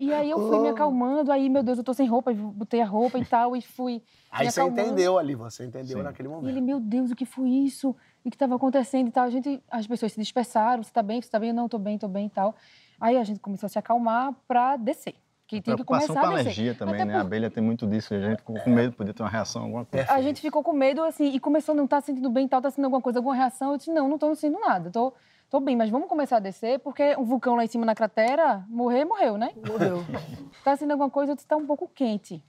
E 0.00 0.10
aí 0.14 0.30
eu 0.30 0.38
fui 0.48 0.58
me 0.60 0.68
acalmando, 0.70 1.30
aí, 1.30 1.50
meu 1.50 1.62
Deus, 1.62 1.76
eu 1.76 1.84
tô 1.84 1.92
sem 1.92 2.08
roupa, 2.08 2.32
e 2.32 2.34
botei 2.34 2.80
a 2.80 2.86
roupa 2.86 3.18
e 3.18 3.24
tal, 3.24 3.54
e 3.54 3.60
fui. 3.60 4.02
Aí 4.30 4.50
você 4.50 4.60
acalmando. 4.60 4.80
entendeu 4.82 5.18
ali, 5.18 5.34
você 5.34 5.64
entendeu 5.66 5.98
Sim. 5.98 6.02
naquele 6.02 6.26
E 6.26 6.32
momento. 6.32 6.48
ele, 6.48 6.62
meu 6.62 6.80
Deus, 6.80 7.10
o 7.10 7.14
que 7.14 7.26
foi 7.26 7.50
isso? 7.50 7.90
O 8.24 8.30
que 8.30 8.34
estava 8.34 8.56
acontecendo 8.56 9.08
e 9.08 9.10
tal? 9.12 9.24
A 9.24 9.30
gente, 9.30 9.62
as 9.70 9.86
pessoas 9.86 10.12
se 10.12 10.18
dispersaram, 10.20 10.82
você 10.82 10.90
tá 10.90 11.02
bem, 11.02 11.20
você 11.20 11.28
tá 11.28 11.38
bem? 11.38 11.50
Eu, 11.50 11.54
Não, 11.54 11.68
tô 11.68 11.78
bem, 11.78 11.98
tô 11.98 12.08
bem 12.08 12.26
e 12.26 12.30
tal. 12.30 12.54
Aí 12.98 13.18
a 13.18 13.24
gente 13.24 13.40
começou 13.40 13.66
a 13.66 13.70
se 13.70 13.78
acalmar 13.78 14.32
pra 14.48 14.76
descer. 14.76 15.14
Que 15.56 15.60
tinha 15.60 15.76
que 15.76 15.84
começar 15.84 16.14
com 16.14 16.18
a 16.18 16.28
alergia 16.28 16.74
também, 16.74 16.94
Até 16.94 17.04
né? 17.04 17.12
por- 17.12 17.18
A 17.18 17.20
abelha 17.20 17.50
tem 17.50 17.62
muito 17.62 17.86
disso. 17.86 18.14
A 18.14 18.20
gente 18.20 18.38
ficou 18.38 18.58
com 18.58 18.70
medo, 18.70 18.94
podia 18.96 19.12
ter 19.12 19.22
uma 19.22 19.28
reação, 19.28 19.64
alguma 19.64 19.84
coisa. 19.84 20.10
A 20.10 20.22
gente 20.22 20.40
ficou 20.40 20.62
com 20.62 20.72
medo, 20.72 21.02
assim, 21.02 21.26
e 21.26 21.38
começou 21.38 21.74
a 21.74 21.76
não 21.76 21.84
estar 21.84 22.00
se 22.00 22.06
sentindo 22.06 22.30
bem 22.30 22.46
e 22.46 22.48
tal, 22.48 22.62
tá 22.62 22.70
sentindo 22.70 22.86
alguma 22.86 23.02
coisa, 23.02 23.18
alguma 23.18 23.34
reação. 23.34 23.72
Eu 23.72 23.76
disse, 23.76 23.90
não, 23.92 24.08
não 24.08 24.16
tô 24.16 24.34
sentindo 24.34 24.58
nada, 24.60 24.90
tô, 24.90 25.12
tô 25.50 25.60
bem, 25.60 25.76
mas 25.76 25.90
vamos 25.90 26.08
começar 26.08 26.36
a 26.38 26.40
descer, 26.40 26.78
porque 26.78 27.14
um 27.18 27.24
vulcão 27.24 27.54
lá 27.54 27.64
em 27.64 27.68
cima 27.68 27.84
na 27.84 27.94
cratera, 27.94 28.64
morrer, 28.68 29.04
morreu, 29.04 29.36
né? 29.36 29.50
Morreu. 29.66 29.98
Tá 30.64 30.74
sentindo 30.76 30.92
alguma 30.92 31.10
coisa, 31.10 31.32
eu 31.32 31.36
disse, 31.36 31.46
tá 31.46 31.56
um 31.56 31.66
pouco 31.66 31.86
quente. 31.94 32.42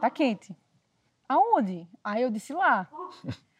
Tá 0.00 0.10
quente. 0.10 0.54
Aonde? 1.28 1.86
Aí 2.04 2.20
eu 2.22 2.30
disse, 2.30 2.52
lá. 2.52 2.86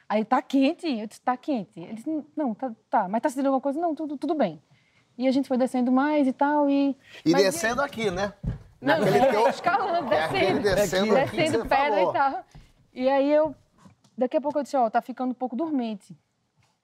Aí, 0.09 0.23
tá 0.25 0.43
quente? 0.43 0.87
Eu 0.87 1.07
disse, 1.07 1.21
tá 1.23 1.35
quente. 1.37 1.81
Ele 1.81 1.95
disse, 1.95 2.25
não, 2.37 2.53
tá, 2.53 2.73
tá. 2.91 3.09
Mas 3.09 3.23
tá 3.23 3.29
sentindo 3.31 3.47
alguma 3.47 3.61
coisa? 3.63 3.81
Não, 3.81 3.95
tudo, 3.95 4.19
tudo 4.19 4.35
bem. 4.35 4.61
E 5.19 5.29
a 5.29 5.31
gente 5.31 5.47
foi 5.49 5.57
descendo 5.59 5.93
mais 5.93 6.27
e 6.27 6.33
tal, 6.33 6.69
e... 6.69 6.97
E 7.25 7.33
Mas 7.33 7.43
descendo 7.45 7.83
aqui, 7.83 8.11
né? 8.11 8.33
Não, 8.81 8.99
Naquele 8.99 9.19
é, 9.19 9.31
teu- 9.31 9.49
escalando, 9.49 10.13
É 10.13 10.29
descendo. 10.29 10.61
descendo 10.63 11.17
aqui 11.19 11.37
descendo 11.37 11.67
pedra 11.67 11.95
falou. 11.97 12.11
e 12.11 12.13
tal. 12.13 12.45
E 12.95 13.09
aí 13.09 13.33
eu... 13.33 13.55
Daqui 14.17 14.37
a 14.37 14.41
pouco 14.41 14.59
eu 14.59 14.63
disse, 14.63 14.77
ó, 14.77 14.89
tá 14.91 15.01
ficando 15.01 15.31
um 15.31 15.35
pouco 15.35 15.55
dormente. 15.55 16.17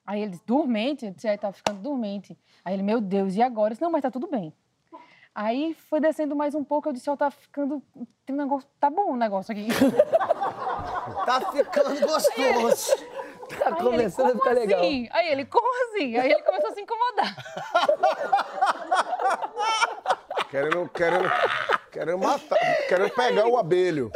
Aí 0.07 0.23
ele 0.23 0.31
disse, 0.33 0.43
dormente? 0.47 1.07
Eu 1.07 1.13
disse, 1.13 1.27
é, 1.29 1.37
tá 1.37 1.53
ficando 1.53 1.81
dormente. 1.81 2.39
Aí 2.65 2.75
ele, 2.75 2.83
meu 2.83 3.01
Deus, 3.01 3.35
e 3.35 3.43
agora? 3.43 3.69
Eu 3.69 3.75
disse, 3.75 3.83
não, 3.83 3.91
mas 3.91 4.03
tá 4.03 4.11
tudo 4.11 4.27
bem. 4.29 4.53
Aí 5.35 5.75
foi 5.89 6.01
descendo 6.01 6.35
mais 6.35 6.55
um 6.55 6.65
pouco, 6.65 6.89
eu 6.89 6.93
disse, 6.93 7.09
ó, 7.11 7.17
tá 7.17 7.31
ficando... 7.31 7.83
Tem 8.27 8.35
um 8.35 8.39
negócio... 8.39 8.69
Tá 8.81 8.89
bom 8.91 9.13
o 9.13 9.17
negócio 9.17 9.53
aqui. 9.53 9.67
Tá 11.27 11.41
ficando 11.53 12.01
gostoso. 12.07 12.93
Tá 13.49 13.67
Aí 13.67 13.73
ele, 13.73 13.83
começando 13.83 14.27
a 14.27 14.31
como 14.31 14.43
ficar 14.43 14.55
legal. 14.55 14.81
assim? 14.81 15.09
Aí 15.11 15.29
ele, 15.29 15.45
como 15.47 15.85
assim? 15.89 16.17
Aí 16.17 16.33
ele 16.33 16.43
começou 16.43 16.71
a 16.71 16.75
se 16.75 16.81
incomodar. 16.81 17.35
Querendo, 20.51 20.89
querendo, 20.89 21.31
querendo 21.93 22.19
matar, 22.19 22.59
querendo 22.89 23.11
pegar 23.11 23.47
o 23.47 23.59
abelho. 23.59 24.11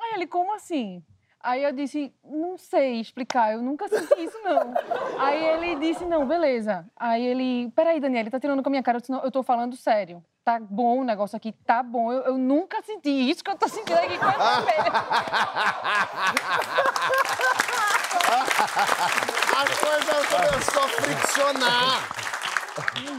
Aí 0.00 0.14
ele, 0.14 0.26
como 0.26 0.54
assim? 0.54 1.04
Aí 1.42 1.64
eu 1.64 1.72
disse, 1.72 2.12
não 2.22 2.58
sei 2.58 3.00
explicar, 3.00 3.54
eu 3.54 3.62
nunca 3.62 3.88
senti 3.88 4.22
isso, 4.22 4.38
não. 4.44 4.74
Aí 5.18 5.42
ele 5.42 5.76
disse, 5.76 6.04
não, 6.04 6.26
beleza. 6.26 6.86
Aí 6.94 7.24
ele, 7.24 7.72
peraí, 7.74 7.98
Daniela, 7.98 8.30
tá 8.30 8.38
tirando 8.38 8.62
com 8.62 8.68
a 8.68 8.70
minha 8.70 8.82
cara. 8.82 8.98
Eu 8.98 9.00
disse, 9.00 9.10
não, 9.10 9.24
eu 9.24 9.30
tô 9.30 9.42
falando 9.42 9.74
sério. 9.74 10.22
Tá 10.44 10.60
bom 10.60 11.00
o 11.00 11.04
negócio 11.04 11.36
aqui, 11.36 11.52
tá 11.52 11.82
bom. 11.82 12.12
Eu, 12.12 12.24
eu 12.24 12.38
nunca 12.38 12.82
senti 12.82 13.08
isso 13.08 13.42
que 13.42 13.50
eu 13.50 13.56
tô 13.56 13.66
sentindo 13.68 13.98
aqui 13.98 14.18
com. 14.18 14.26
A 14.26 14.30
coisa 19.80 20.50
começou 20.50 20.82
a 20.82 20.88
friccionar. 20.88 22.08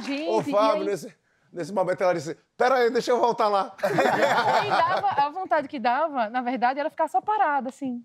Gente, 0.03 0.29
Ô, 0.29 0.41
e 0.41 0.51
Fábio, 0.51 0.85
nesse, 0.85 1.15
nesse 1.51 1.73
momento 1.73 2.01
ela 2.01 2.13
disse: 2.13 2.37
Peraí, 2.57 2.91
deixa 2.91 3.11
eu 3.11 3.19
voltar 3.19 3.47
lá. 3.47 3.73
aí 3.81 4.69
dava, 4.69 5.07
a 5.07 5.29
vontade 5.29 5.67
que 5.67 5.79
dava, 5.79 6.29
na 6.29 6.41
verdade, 6.41 6.79
era 6.79 6.89
ficar 6.89 7.07
só 7.07 7.21
parada, 7.21 7.69
assim. 7.69 8.03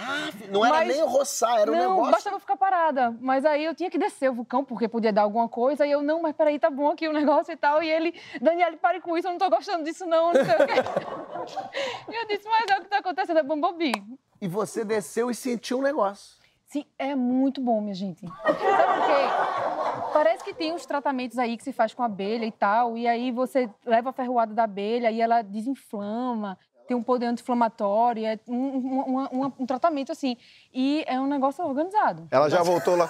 Ah, 0.00 0.30
não 0.50 0.64
era 0.64 0.76
Mas- 0.76 0.88
nem 0.88 1.04
roçar, 1.04 1.58
era 1.60 1.70
um 1.72 1.74
não, 1.74 1.90
negócio. 1.90 2.12
bastava 2.12 2.38
ficar 2.40 2.56
parada. 2.56 3.16
Mas 3.20 3.44
aí 3.44 3.64
eu 3.64 3.74
tinha 3.74 3.90
que 3.90 3.98
descer 3.98 4.30
o 4.30 4.34
vulcão, 4.34 4.64
porque 4.64 4.86
podia 4.88 5.12
dar 5.12 5.22
alguma 5.22 5.48
coisa. 5.48 5.86
E 5.86 5.90
eu, 5.90 6.02
não, 6.02 6.22
mas 6.22 6.34
peraí, 6.36 6.58
tá 6.58 6.70
bom 6.70 6.88
aqui 6.90 7.08
o 7.08 7.12
negócio 7.12 7.52
e 7.52 7.56
tal. 7.56 7.82
E 7.82 7.90
ele, 7.90 8.14
Daniele, 8.40 8.76
pare 8.76 9.00
com 9.00 9.16
isso, 9.16 9.26
eu 9.26 9.32
não 9.32 9.38
tô 9.38 9.50
gostando 9.50 9.84
disso 9.84 10.06
não, 10.06 10.32
não 10.32 10.44
sei 10.44 10.54
o 10.54 10.66
quê. 10.66 10.74
E 12.10 12.14
eu 12.14 12.26
disse, 12.26 12.48
mas 12.48 12.66
é 12.70 12.78
o 12.78 12.82
que 12.82 12.88
tá 12.88 12.98
acontecendo, 12.98 13.38
é 13.38 13.42
Bumblebee. 13.42 13.92
E 14.40 14.46
você 14.48 14.84
desceu 14.84 15.30
e 15.30 15.34
sentiu 15.34 15.78
um 15.78 15.82
negócio. 15.82 16.36
Sim, 16.66 16.84
é 16.98 17.14
muito 17.14 17.60
bom, 17.62 17.80
minha 17.80 17.94
gente. 17.94 18.26
Sabe 18.26 18.42
por 18.44 19.06
quê? 19.06 20.12
Parece 20.12 20.44
que 20.44 20.52
tem 20.52 20.72
uns 20.72 20.84
tratamentos 20.84 21.38
aí 21.38 21.56
que 21.56 21.64
se 21.64 21.72
faz 21.72 21.94
com 21.94 22.02
abelha 22.02 22.44
e 22.44 22.52
tal, 22.52 22.96
e 22.98 23.06
aí 23.08 23.30
você 23.32 23.70
leva 23.86 24.10
a 24.10 24.12
ferroada 24.12 24.52
da 24.52 24.64
abelha 24.64 25.10
e 25.10 25.18
ela 25.20 25.40
desinflama, 25.40 26.58
tem 26.88 26.96
um 26.96 27.02
poder 27.02 27.26
anti-inflamatório, 27.26 28.24
é 28.24 28.40
um, 28.48 28.56
um- 28.56 29.44
um- 29.44 29.52
um 29.60 29.66
tratamento 29.66 30.10
assim. 30.10 30.36
E 30.72 31.02
é 31.08 31.18
um 31.18 31.26
negócio 31.26 31.64
organizado. 31.64 32.28
Ela 32.30 32.48
já 32.50 32.62
voltou 32.62 32.94
lá. 32.94 33.06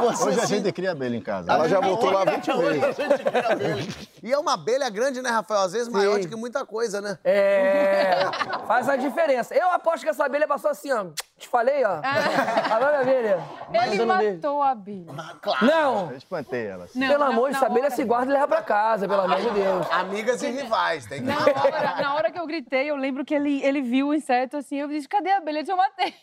Você 0.00 0.24
Hoje 0.28 0.40
a 0.40 0.46
gente 0.46 0.72
cria 0.72 0.92
abelha 0.92 1.14
em 1.16 1.20
casa. 1.20 1.52
Ela 1.52 1.68
já 1.68 1.78
voltou 1.78 2.10
lá 2.10 2.24
20 2.24 2.46
vezes. 2.52 4.08
E 4.22 4.32
é 4.32 4.38
uma 4.38 4.54
abelha 4.54 4.88
grande, 4.88 5.20
né, 5.20 5.28
Rafael? 5.30 5.60
Às 5.60 5.72
vezes 5.72 5.88
maior 5.88 6.18
do 6.18 6.26
que 6.28 6.34
muita 6.34 6.64
coisa, 6.64 7.00
né? 7.00 7.18
É. 7.22 8.24
Faz 8.66 8.88
a 8.88 8.96
diferença. 8.96 9.54
Eu 9.54 9.70
aposto 9.70 10.02
que 10.02 10.08
essa 10.08 10.24
abelha 10.24 10.48
passou 10.48 10.70
assim, 10.70 10.90
ó. 10.90 11.06
Te 11.38 11.46
falei, 11.48 11.84
ó. 11.84 12.00
Agora 12.72 12.98
a 12.98 13.00
abelha. 13.02 13.38
Ele 13.86 14.04
matou 14.04 14.62
a 14.62 14.70
abelha. 14.70 15.12
Não! 15.62 16.10
Eu 16.10 16.16
espantei 16.16 16.66
ela. 16.66 16.84
assim. 16.84 16.98
Não, 16.98 17.08
pelo 17.08 17.24
amor 17.24 17.50
de 17.50 17.52
Deus, 17.52 17.56
essa 17.56 17.66
abelha 17.66 17.86
hora- 17.86 17.94
se 17.96 18.04
guarda 18.04 18.30
e 18.30 18.34
leva 18.34 18.48
pra 18.48 18.62
casa, 18.62 19.06
pelo 19.06 19.20
amor 19.20 19.40
de 19.40 19.50
Deus. 19.50 19.86
Amigas 19.90 20.42
e 20.42 20.50
rivais, 20.50 21.06
tem 21.06 21.20
que. 21.22 21.26
Na 21.28 21.38
hora, 21.38 22.02
na 22.02 22.14
hora 22.14 22.30
que 22.32 22.38
eu 22.38 22.46
gritei, 22.46 22.90
eu 22.90 22.96
lembro 22.96 23.24
que 23.24 23.34
ele, 23.34 23.62
ele 23.62 23.82
viu 23.82 24.08
o 24.08 24.14
inseto 24.14 24.56
assim, 24.56 24.76
eu 24.76 24.88
disse, 24.88 25.06
cadê 25.08 25.30
a 25.30 25.36
abelha? 25.38 25.62
Eu 25.68 25.76
matei. 25.76 26.14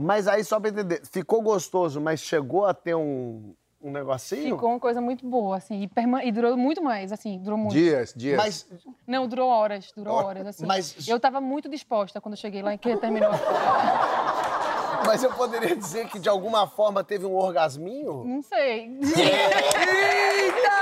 Mas 0.00 0.28
aí, 0.28 0.44
só 0.44 0.60
pra 0.60 0.70
entender, 0.70 1.02
ficou 1.10 1.42
gostoso, 1.42 2.00
mas 2.00 2.20
chegou 2.20 2.64
a 2.64 2.72
ter 2.72 2.94
um, 2.94 3.52
um 3.82 3.90
negocinho? 3.90 4.54
Ficou 4.54 4.70
uma 4.70 4.78
coisa 4.78 5.00
muito 5.00 5.26
boa, 5.28 5.56
assim, 5.56 5.82
e, 5.82 5.88
perma- 5.88 6.22
e 6.22 6.30
durou 6.30 6.56
muito 6.56 6.80
mais, 6.80 7.10
assim, 7.10 7.36
durou 7.42 7.58
muito. 7.58 7.72
Dias, 7.72 8.14
dias. 8.16 8.36
Mas, 8.36 8.66
Não, 9.04 9.26
durou 9.26 9.48
horas, 9.50 9.90
durou 9.96 10.14
Hora- 10.14 10.26
horas, 10.26 10.46
assim. 10.46 10.64
mas- 10.66 11.08
Eu 11.08 11.18
tava 11.18 11.40
muito 11.40 11.68
disposta 11.68 12.20
quando 12.20 12.34
eu 12.34 12.38
cheguei 12.40 12.62
lá 12.62 12.74
e 12.74 12.78
que 12.78 12.96
terminou. 12.96 13.30
mas 15.04 15.22
eu 15.24 15.32
poderia 15.32 15.74
dizer 15.74 16.06
que 16.08 16.20
de 16.20 16.28
alguma 16.28 16.68
forma 16.68 17.02
teve 17.02 17.26
um 17.26 17.34
orgasminho? 17.34 18.22
Não 18.24 18.40
sei. 18.42 18.98
Eita! 19.02 20.78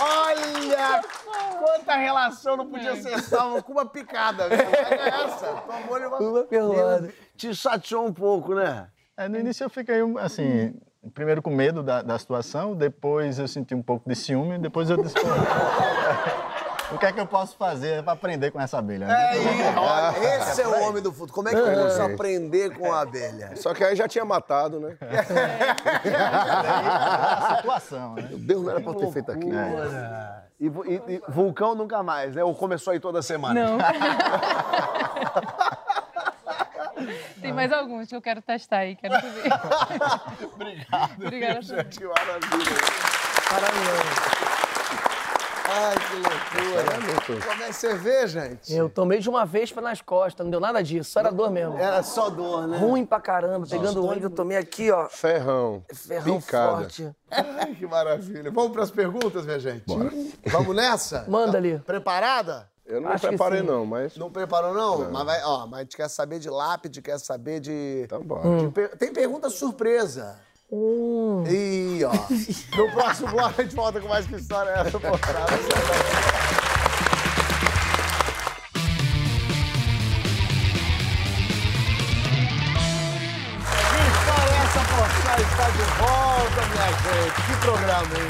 Olha! 0.00 1.02
Quanta 1.88 1.96
relação 1.96 2.54
não 2.54 2.68
podia 2.68 2.94
ser 2.96 3.18
salva 3.22 3.62
com 3.62 3.72
uma 3.72 3.86
picada, 3.86 4.46
velho. 4.46 4.68
Olha 4.68 5.24
essa. 5.24 5.46
Tomou-lhe 5.46 6.04
uma... 6.04 6.18
Uma 6.18 6.42
perlada. 6.44 7.14
Te 7.34 7.54
chateou 7.54 8.06
um 8.06 8.12
pouco, 8.12 8.54
né? 8.54 8.88
É, 9.16 9.26
no 9.26 9.38
início 9.38 9.64
eu 9.64 9.70
fiquei, 9.70 9.96
assim, 10.20 10.74
primeiro 11.14 11.40
com 11.40 11.48
medo 11.48 11.82
da, 11.82 12.02
da 12.02 12.18
situação, 12.18 12.74
depois 12.74 13.38
eu 13.38 13.48
senti 13.48 13.74
um 13.74 13.82
pouco 13.82 14.06
de 14.06 14.14
ciúme, 14.14 14.58
depois 14.58 14.90
eu 14.90 15.02
disse, 15.02 15.14
o 16.92 16.98
que 16.98 17.06
é 17.06 17.12
que 17.12 17.20
eu 17.20 17.26
posso 17.26 17.56
fazer 17.56 18.02
para 18.02 18.12
aprender 18.14 18.50
com 18.50 18.60
essa 18.60 18.78
abelha? 18.78 19.06
né? 19.06 19.74
Olha, 19.76 20.18
esse 20.36 20.62
é 20.62 20.66
o 20.68 20.82
homem 20.88 21.02
do 21.02 21.12
futuro. 21.12 21.32
Como 21.32 21.48
é 21.48 21.52
que 21.52 21.58
eu 21.58 21.74
posso 21.84 22.02
aprender 22.02 22.70
com 22.76 22.92
a 22.92 23.02
abelha? 23.02 23.54
Só 23.56 23.74
que 23.74 23.84
aí 23.84 23.94
já 23.94 24.08
tinha 24.08 24.24
matado, 24.24 24.80
né? 24.80 24.96
a 26.16 27.56
situação, 27.56 28.14
né? 28.14 28.22
Meu 28.28 28.38
Deus, 28.38 28.62
não 28.64 28.70
era 28.70 28.80
pra 28.80 28.94
ter 28.94 29.12
feito 29.12 29.30
aquilo. 29.32 29.52
E, 30.60 30.66
e- 30.66 31.02
e 31.14 31.22
vulcão 31.28 31.74
nunca 31.74 32.02
mais, 32.02 32.34
né? 32.34 32.42
Ou 32.42 32.54
começou 32.54 32.92
aí 32.92 32.98
toda 33.00 33.22
semana? 33.22 33.54
Não. 33.54 33.78
Tem 37.40 37.52
mais 37.52 37.72
alguns 37.72 38.08
que 38.08 38.16
eu 38.16 38.20
quero 38.20 38.42
testar 38.42 38.78
aí, 38.78 38.96
quero 38.96 39.14
ver. 39.20 39.52
Obrigado. 40.52 41.12
Obrigada. 41.24 41.62
gente, 41.62 41.98
que 42.00 42.04
maravilha. 42.04 42.72
Ai, 45.70 45.94
que 45.96 46.16
loucura. 46.16 47.40
Como 47.46 47.62
é 47.62 47.66
que 47.66 47.72
você 47.74 47.94
vê, 47.94 48.26
gente? 48.26 48.72
Eu 48.74 48.88
tomei 48.88 49.18
de 49.18 49.28
uma 49.28 49.44
vez 49.44 49.70
pra 49.70 49.82
nas 49.82 50.00
costas, 50.00 50.42
não 50.44 50.50
deu 50.50 50.60
nada 50.60 50.82
disso, 50.82 51.10
só 51.10 51.20
era 51.20 51.30
dor 51.30 51.50
mesmo. 51.50 51.76
Era 51.76 52.02
só 52.02 52.30
dor, 52.30 52.66
né? 52.66 52.78
Ruim 52.78 53.04
pra 53.04 53.20
caramba, 53.20 53.66
pegando 53.66 54.02
ônibus, 54.02 54.24
eu 54.24 54.30
tomei 54.30 54.56
aqui, 54.56 54.90
ó, 54.90 55.08
Ferrão. 55.10 55.84
ferrão 55.92 56.40
Picada. 56.40 56.76
forte. 56.78 57.10
Ai, 57.30 57.74
que 57.74 57.86
maravilha. 57.86 58.50
Vamos 58.50 58.72
para 58.72 58.82
as 58.82 58.90
perguntas, 58.90 59.44
minha 59.44 59.60
gente? 59.60 59.84
Vamos 60.46 60.74
nessa? 60.74 61.26
Manda 61.28 61.58
ali. 61.58 61.78
Preparada? 61.80 62.66
Eu 62.86 63.02
não 63.02 63.08
me 63.10 63.14
Acho 63.14 63.24
que 63.24 63.28
preparei, 63.28 63.60
não, 63.60 63.84
mas. 63.84 64.16
Não 64.16 64.30
preparou, 64.30 64.72
não? 64.72 65.10
Mas, 65.10 65.24
vai, 65.26 65.42
ó, 65.44 65.66
mas 65.66 65.80
a 65.80 65.82
gente 65.82 65.94
quer 65.94 66.08
saber 66.08 66.38
de 66.38 66.48
lápide, 66.48 67.02
quer 67.02 67.18
saber 67.20 67.60
de... 67.60 68.04
Então 68.04 68.22
bora. 68.22 68.48
Hum. 68.48 68.70
de 68.70 68.88
Tem 68.96 69.12
pergunta 69.12 69.50
surpresa. 69.50 70.40
Ih, 70.70 72.04
ó. 72.04 72.12
No 72.76 72.92
próximo 72.92 73.28
bloco 73.28 73.58
a 73.58 73.64
gente 73.64 73.74
volta 73.74 74.00
com 74.00 74.08
mais 74.08 74.26
que 74.26 74.34
história 74.36 74.68
é 74.68 74.80
essa, 74.80 74.88
história 74.88 75.48
é 75.48 75.58
está 85.40 85.70
de 85.70 85.82
volta, 85.98 86.60
minha 86.66 86.90
gente. 87.02 87.36
Que 87.46 87.54
programa, 87.64 88.14
hein? 88.18 88.28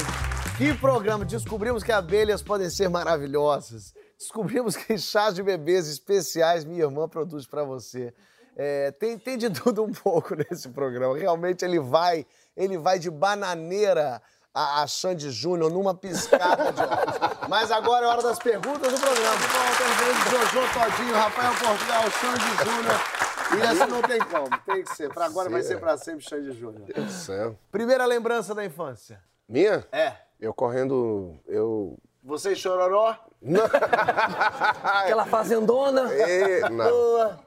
Que 0.57 0.73
programa. 0.73 1.25
Descobrimos 1.25 1.83
que 1.83 1.91
abelhas 1.91 2.41
podem 2.41 2.69
ser 2.69 2.89
maravilhosas. 2.89 3.93
Descobrimos 4.17 4.77
que 4.77 4.97
chás 4.97 5.35
de 5.35 5.43
bebês 5.43 5.89
especiais 5.89 6.63
minha 6.63 6.83
irmã 6.83 7.09
produz 7.09 7.45
pra 7.45 7.63
você. 7.65 8.13
É, 8.55 8.91
tem, 8.91 9.17
tem 9.17 9.37
de 9.37 9.49
tudo 9.51 9.83
um 9.83 9.91
pouco 9.91 10.35
nesse 10.35 10.69
programa. 10.69 11.17
Realmente 11.17 11.63
ele 11.63 11.79
vai, 11.79 12.25
ele 12.55 12.77
vai 12.77 12.99
de 12.99 13.09
bananeira 13.09 14.21
a, 14.53 14.83
a 14.83 14.87
Xande 14.87 15.31
Júnior 15.31 15.71
numa 15.71 15.93
piscada 15.93 16.71
de 16.71 16.81
olhos. 16.81 17.19
Mas 17.47 17.71
agora 17.71 18.05
é 18.05 18.09
hora 18.09 18.21
das 18.21 18.39
perguntas 18.39 18.91
do 18.91 18.99
programa. 18.99 19.35
Então, 19.35 20.49
Jojo 20.51 20.73
Todinho, 20.73 21.15
Rafael 21.15 21.53
Portugal, 21.53 22.03
Xande 22.11 22.63
Júnior. 22.63 23.19
E 23.57 23.61
essa 23.61 23.87
não 23.87 24.01
tem 24.01 24.19
como, 24.19 24.49
tem 24.65 24.83
que 24.83 24.95
ser. 24.95 25.11
Pra 25.11 25.25
agora 25.25 25.49
vai 25.49 25.63
ser 25.63 25.79
pra 25.79 25.97
sempre 25.97 26.23
Xande 26.23 26.51
Júnior. 26.51 26.83
Meu 26.85 26.93
Deus 26.93 27.07
do 27.07 27.11
céu. 27.11 27.59
Primeira 27.71 28.05
lembrança 28.05 28.53
da 28.53 28.63
infância. 28.63 29.19
Minha? 29.47 29.85
É. 29.91 30.13
Eu 30.39 30.53
correndo. 30.53 31.39
Eu. 31.47 31.97
Você 32.23 32.51
e 32.51 32.55
Chororó? 32.55 33.17
Aquela 34.83 35.25
fazendona. 35.25 36.13
E... 36.13 36.69
Não. 36.69 37.39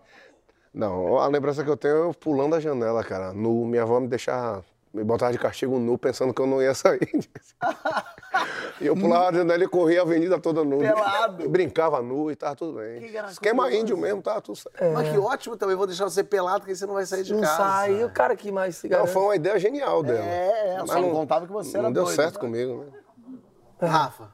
Não, 0.74 1.18
a 1.18 1.26
lembrança 1.26 1.62
que 1.62 1.68
eu 1.70 1.76
tenho 1.76 1.96
é 1.96 2.06
eu 2.08 2.14
pulando 2.14 2.54
a 2.54 2.60
janela, 2.60 3.04
cara. 3.04 3.32
Nu. 3.32 3.64
Minha 3.66 3.82
avó 3.82 4.00
me 4.00 4.08
deixava. 4.08 4.64
Me 4.92 5.02
botava 5.02 5.32
de 5.32 5.38
castigo 5.38 5.78
nu, 5.78 5.96
pensando 5.96 6.34
que 6.34 6.40
eu 6.42 6.46
não 6.46 6.60
ia 6.60 6.74
sair. 6.74 7.00
e 8.78 8.86
eu 8.86 8.94
pulava 8.94 9.28
a 9.30 9.32
janela 9.32 9.64
e 9.64 9.68
corria 9.68 10.00
a 10.00 10.02
avenida 10.02 10.38
toda 10.38 10.62
nu. 10.64 10.78
Pelado. 10.78 11.48
Brincava 11.48 12.02
nu 12.02 12.30
e 12.30 12.36
tava 12.36 12.54
tudo 12.56 12.78
bem. 12.78 13.10
graça 13.10 13.32
Esquema 13.32 13.72
índio 13.72 13.96
mesmo, 13.96 14.20
tava 14.20 14.42
tudo 14.42 14.56
certo. 14.56 14.92
Mas 14.92 15.08
que 15.08 15.18
ótimo 15.18 15.56
também, 15.56 15.76
vou 15.76 15.86
deixar 15.86 16.04
você 16.04 16.22
pelado, 16.22 16.60
porque 16.60 16.72
aí 16.72 16.76
você 16.76 16.84
não 16.86 16.92
vai 16.94 17.06
sair 17.06 17.22
de 17.22 17.32
Não 17.32 17.40
casa. 17.40 17.56
sai, 17.56 18.04
o 18.04 18.10
cara 18.10 18.36
que 18.36 18.52
mais 18.52 18.76
se 18.76 18.86
Não, 18.88 18.98
garante. 18.98 19.12
foi 19.12 19.22
uma 19.22 19.36
ideia 19.36 19.58
genial 19.58 20.02
dela. 20.02 20.26
É, 20.26 20.74
é, 20.74 20.78
Mas 20.80 20.90
só 20.90 21.00
não 21.00 21.10
contava 21.10 21.46
que 21.46 21.52
você 21.52 21.78
não 21.78 21.84
era 21.86 21.94
deu 21.94 22.04
doido, 22.04 22.16
certo 22.16 22.34
né? 22.34 22.40
comigo, 22.40 22.84
né? 22.84 23.88
Rafa, 23.88 24.28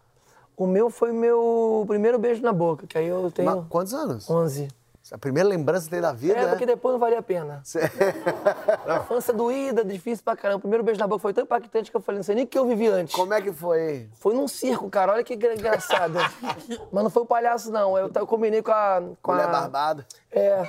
O 0.57 0.67
meu 0.67 0.91
foi 0.91 1.13
meu 1.13 1.85
primeiro 1.87 2.19
beijo 2.19 2.43
na 2.43 2.53
boca, 2.53 2.85
que 2.87 2.99
aí 2.99 3.07
eu 3.07 3.31
tenho 3.31 3.49
ma- 3.57 3.67
quantos 3.69 3.95
anos? 3.95 4.29
11. 4.29 4.69
A 5.13 5.19
primeira 5.19 5.49
lembrança 5.49 5.89
tem 5.89 6.01
da 6.01 6.13
vida, 6.13 6.35
É, 6.39 6.43
né? 6.45 6.49
porque 6.51 6.67
depois 6.67 6.93
não 6.93 6.99
valia 6.99 7.19
a 7.19 7.23
pena. 7.23 7.63
A 8.87 8.97
infância 8.99 9.33
doída, 9.33 9.85
difícil 9.85 10.25
pra 10.25 10.37
caramba. 10.37 10.59
O 10.59 10.61
primeiro 10.61 10.85
beijo 10.85 11.01
na 11.01 11.07
boca 11.07 11.21
foi 11.21 11.33
tão 11.33 11.45
impactante 11.45 11.91
que 11.91 11.97
eu 11.97 12.01
falei, 12.01 12.19
não 12.19 12.23
sei 12.25 12.35
nem 12.35 12.45
o 12.45 12.47
que 12.47 12.59
eu 12.59 12.67
vivi 12.67 12.89
antes. 12.89 13.15
Como 13.15 13.33
é 13.33 13.41
que 13.41 13.53
foi? 13.53 14.09
Foi 14.15 14.35
num 14.35 14.47
circo, 14.49 14.89
cara. 14.91 15.13
Olha 15.13 15.25
que 15.25 15.35
engra- 15.35 15.55
engraçado. 15.55 16.15
Mas 16.93 17.03
não 17.05 17.11
foi 17.11 17.23
o 17.23 17.27
palhaço, 17.27 17.71
não. 17.71 17.97
Eu, 17.97 18.11
eu 18.15 18.27
combinei 18.27 18.63
com 18.63 18.71
a. 18.73 19.03
Com 19.23 19.33
Mulher 19.33 19.47
a... 19.49 19.51
barbada. 19.53 20.07
É. 20.31 20.69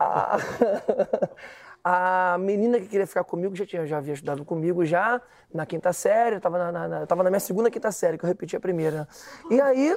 A... 0.00 0.36
a 2.34 2.38
menina 2.38 2.78
que 2.80 2.86
queria 2.86 3.06
ficar 3.06 3.24
comigo 3.24 3.54
já, 3.54 3.66
tinha, 3.66 3.86
já 3.86 3.98
havia 3.98 4.14
estudado 4.14 4.44
comigo 4.44 4.84
já 4.84 5.20
na 5.52 5.64
quinta 5.66 5.92
série. 5.92 6.36
Eu 6.36 6.40
tava 6.40 6.58
na, 6.58 6.72
na- 6.72 6.88
na- 6.88 7.00
eu 7.00 7.06
tava 7.06 7.22
na 7.22 7.30
minha 7.30 7.40
segunda 7.40 7.70
quinta 7.70 7.92
série, 7.92 8.18
que 8.18 8.24
eu 8.24 8.28
repeti 8.28 8.56
a 8.56 8.60
primeira. 8.60 9.06
E 9.50 9.60
aí, 9.60 9.96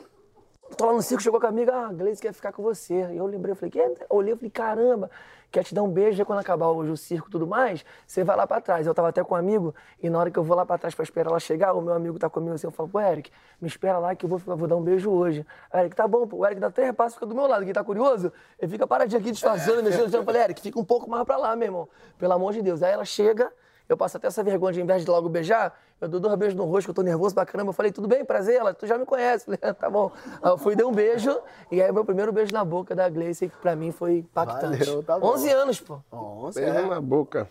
tô 0.75 0.85
lá 0.85 0.93
no 0.93 1.01
circo, 1.01 1.23
chegou 1.23 1.39
com 1.39 1.45
a 1.45 1.49
amiga, 1.49 1.73
ah, 1.73 1.87
a 1.87 1.93
Gleice 1.93 2.21
quer 2.21 2.33
ficar 2.33 2.51
com 2.51 2.61
você. 2.61 2.93
E 2.93 3.17
eu 3.17 3.25
lembrei, 3.25 3.51
eu 3.51 3.55
falei, 3.55 3.71
quer? 3.71 4.05
Olhei, 4.09 4.33
eu 4.33 4.37
falei, 4.37 4.49
caramba, 4.49 5.09
quer 5.51 5.63
te 5.63 5.73
dar 5.73 5.83
um 5.83 5.89
beijo, 5.89 6.21
aí 6.21 6.25
quando 6.25 6.39
acabar 6.39 6.67
hoje 6.67 6.91
o 6.91 6.97
circo 6.97 7.27
e 7.29 7.31
tudo 7.31 7.47
mais, 7.47 7.85
você 8.05 8.23
vai 8.23 8.35
lá 8.35 8.45
pra 8.45 8.59
trás. 8.59 8.85
Eu 8.85 8.93
tava 8.93 9.09
até 9.09 9.23
com 9.23 9.33
um 9.33 9.37
amigo, 9.37 9.73
e 10.01 10.09
na 10.09 10.19
hora 10.19 10.29
que 10.29 10.37
eu 10.37 10.43
vou 10.43 10.55
lá 10.55 10.65
pra 10.65 10.77
trás 10.77 10.93
pra 10.93 11.03
esperar 11.03 11.29
ela 11.29 11.39
chegar, 11.39 11.73
o 11.73 11.81
meu 11.81 11.93
amigo 11.93 12.19
tá 12.19 12.29
comigo 12.29 12.53
assim, 12.53 12.67
eu 12.67 12.71
falo, 12.71 12.89
pô, 12.89 12.99
Eric, 12.99 13.31
me 13.61 13.67
espera 13.67 13.97
lá 13.97 14.15
que 14.15 14.25
eu 14.25 14.29
vou, 14.29 14.39
vou 14.39 14.67
dar 14.67 14.75
um 14.75 14.81
beijo 14.81 15.09
hoje. 15.09 15.45
Aí, 15.71 15.81
Eric, 15.81 15.95
tá 15.95 16.07
bom, 16.07 16.27
pô. 16.27 16.37
O 16.37 16.45
Eric 16.45 16.59
dá 16.59 16.69
três 16.69 16.93
passos, 16.93 17.13
fica 17.13 17.25
do 17.25 17.35
meu 17.35 17.47
lado. 17.47 17.63
Quem 17.63 17.73
tá 17.73 17.83
curioso, 17.83 18.31
ele 18.59 18.71
fica 18.71 18.85
paradinho 18.85 19.19
aqui, 19.21 19.31
disfarçando, 19.31 19.81
mexendo. 19.83 20.13
Eu 20.13 20.23
falei, 20.23 20.43
Eric, 20.43 20.61
fica 20.61 20.79
um 20.79 20.85
pouco 20.85 21.09
mais 21.09 21.23
pra 21.23 21.37
lá, 21.37 21.55
meu 21.55 21.67
irmão. 21.67 21.89
Pelo 22.17 22.33
amor 22.33 22.53
de 22.53 22.61
Deus. 22.61 22.83
Aí 22.83 22.91
ela 22.91 23.05
chega, 23.05 23.51
Eu 23.89 23.95
passo 23.95 24.17
até 24.17 24.27
essa 24.27 24.43
vergonha 24.43 24.73
de, 24.73 24.79
ao 24.79 24.83
invés 24.83 25.03
de 25.05 25.09
logo 25.09 25.29
beijar, 25.29 25.79
eu 26.01 26.09
dou 26.09 26.19
dois 26.19 26.35
beijos 26.35 26.55
no 26.55 26.65
rosto, 26.65 26.87
que 26.87 26.89
eu 26.91 26.95
tô 26.95 27.01
nervoso 27.01 27.33
pra 27.33 27.45
caramba. 27.45 27.69
Eu 27.69 27.73
falei, 27.73 27.91
tudo 27.91 28.07
bem, 28.07 28.25
prazer? 28.25 28.55
Ela, 28.55 28.73
tu 28.73 28.85
já 28.85 28.97
me 28.97 29.05
conhece. 29.05 29.45
Falei, 29.47 29.59
"Ah, 29.61 29.73
tá 29.73 29.89
bom. 29.89 30.11
Aí 30.41 30.51
eu 30.51 30.57
fui, 30.57 30.75
dei 30.75 30.85
um 30.85 30.91
beijo, 30.91 31.39
e 31.71 31.81
aí 31.81 31.89
o 31.89 31.93
meu 31.93 32.03
primeiro 32.03 32.31
beijo 32.33 32.53
na 32.53 32.65
boca 32.65 32.93
da 32.93 33.07
Gleice, 33.09 33.47
que 33.47 33.55
pra 33.57 33.75
mim 33.75 33.91
foi 33.91 34.17
impactante. 34.19 34.83
Valeu, 34.83 35.03
tá 35.03 35.17
bom. 35.17 35.27
11 35.33 35.49
anos, 35.51 35.79
pô. 35.79 35.99
Nossa, 36.11 36.59
Beijo 36.59 36.77
é. 36.77 36.85
na 36.85 36.99
boca. 37.01 37.47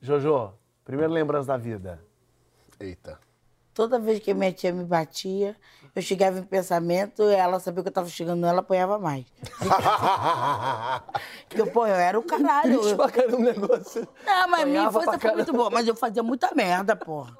Jojo, 0.00 0.52
primeira 0.84 1.12
lembrança 1.12 1.48
da 1.48 1.56
vida. 1.56 2.00
Eita. 2.78 3.18
Toda 3.72 3.98
vez 3.98 4.20
que 4.20 4.32
minha 4.32 4.52
tia 4.52 4.72
me 4.72 4.84
batia, 4.84 5.56
eu 5.94 6.02
chegava 6.02 6.38
em 6.38 6.42
pensamento, 6.42 7.22
ela 7.22 7.60
sabia 7.60 7.82
que 7.82 7.88
eu 7.88 7.92
tava 7.92 8.08
chegando 8.08 8.40
nela, 8.40 8.60
apanhava 8.60 8.98
mais. 8.98 9.24
Porque, 11.48 11.64
pô, 11.70 11.86
eu 11.86 11.94
era 11.94 12.18
o 12.18 12.22
caralho. 12.22 12.78
Triste 12.80 12.96
pra 12.96 13.10
caramba 13.10 13.36
o 13.36 13.40
negócio. 13.40 14.08
Não, 14.26 14.48
mas 14.48 14.64
minha 14.66 14.84
infância 14.84 15.18
foi 15.18 15.32
muito 15.32 15.52
boa. 15.52 15.70
Mas 15.70 15.86
eu 15.86 15.94
fazia 15.94 16.22
muita 16.22 16.52
merda, 16.54 16.96
porra. 16.96 17.36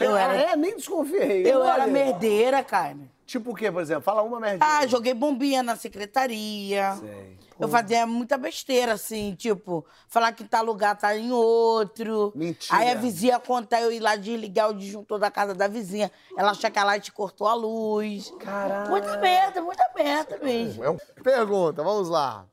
Eu 0.00 0.16
era, 0.16 0.34
É, 0.34 0.56
nem 0.56 0.76
desconfiei. 0.76 1.42
eu 1.44 1.64
era 1.64 1.86
merdeira, 1.86 2.62
cara. 2.62 2.96
Tipo 3.26 3.50
o 3.50 3.54
quê, 3.54 3.70
por 3.72 3.82
exemplo? 3.82 4.02
Fala 4.02 4.22
uma 4.22 4.38
merdinha. 4.38 4.60
Ah, 4.64 4.86
joguei 4.86 5.14
bombinha 5.14 5.62
na 5.62 5.74
secretaria. 5.74 6.94
Sei. 7.00 7.38
Eu 7.58 7.68
fazia 7.68 8.06
muita 8.06 8.36
besteira, 8.36 8.92
assim, 8.92 9.34
tipo, 9.34 9.84
falar 10.08 10.32
que 10.32 10.44
tal 10.44 10.64
lugar 10.64 10.96
tá 10.96 11.16
em 11.16 11.32
outro. 11.32 12.32
Mentira. 12.34 12.76
Aí 12.76 12.90
a 12.90 12.94
vizinha 12.94 13.38
contar 13.38 13.80
eu 13.80 13.92
ir 13.92 14.00
lá 14.00 14.16
desligar 14.16 14.70
o 14.70 14.74
disjuntor 14.74 15.18
da 15.18 15.30
casa 15.30 15.54
da 15.54 15.68
vizinha. 15.68 16.10
Ela 16.36 16.50
achar 16.50 16.70
que 16.70 16.78
a 16.78 16.84
light 16.84 17.10
cortou 17.12 17.46
a 17.46 17.54
luz. 17.54 18.32
Caralho. 18.40 18.90
Muita 18.90 19.16
merda, 19.18 19.62
muita 19.62 19.90
merda 19.94 20.38
mesmo. 20.42 20.84
É 20.84 20.90
um 20.90 20.96
Pergunta, 21.22 21.82
vamos 21.82 22.08
lá. 22.08 22.46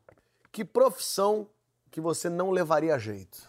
Que 0.51 0.63
profissão 0.63 1.47
que 1.91 1.99
você 1.99 2.29
não 2.29 2.51
levaria 2.51 2.95
a 2.95 2.97
jeito? 2.97 3.45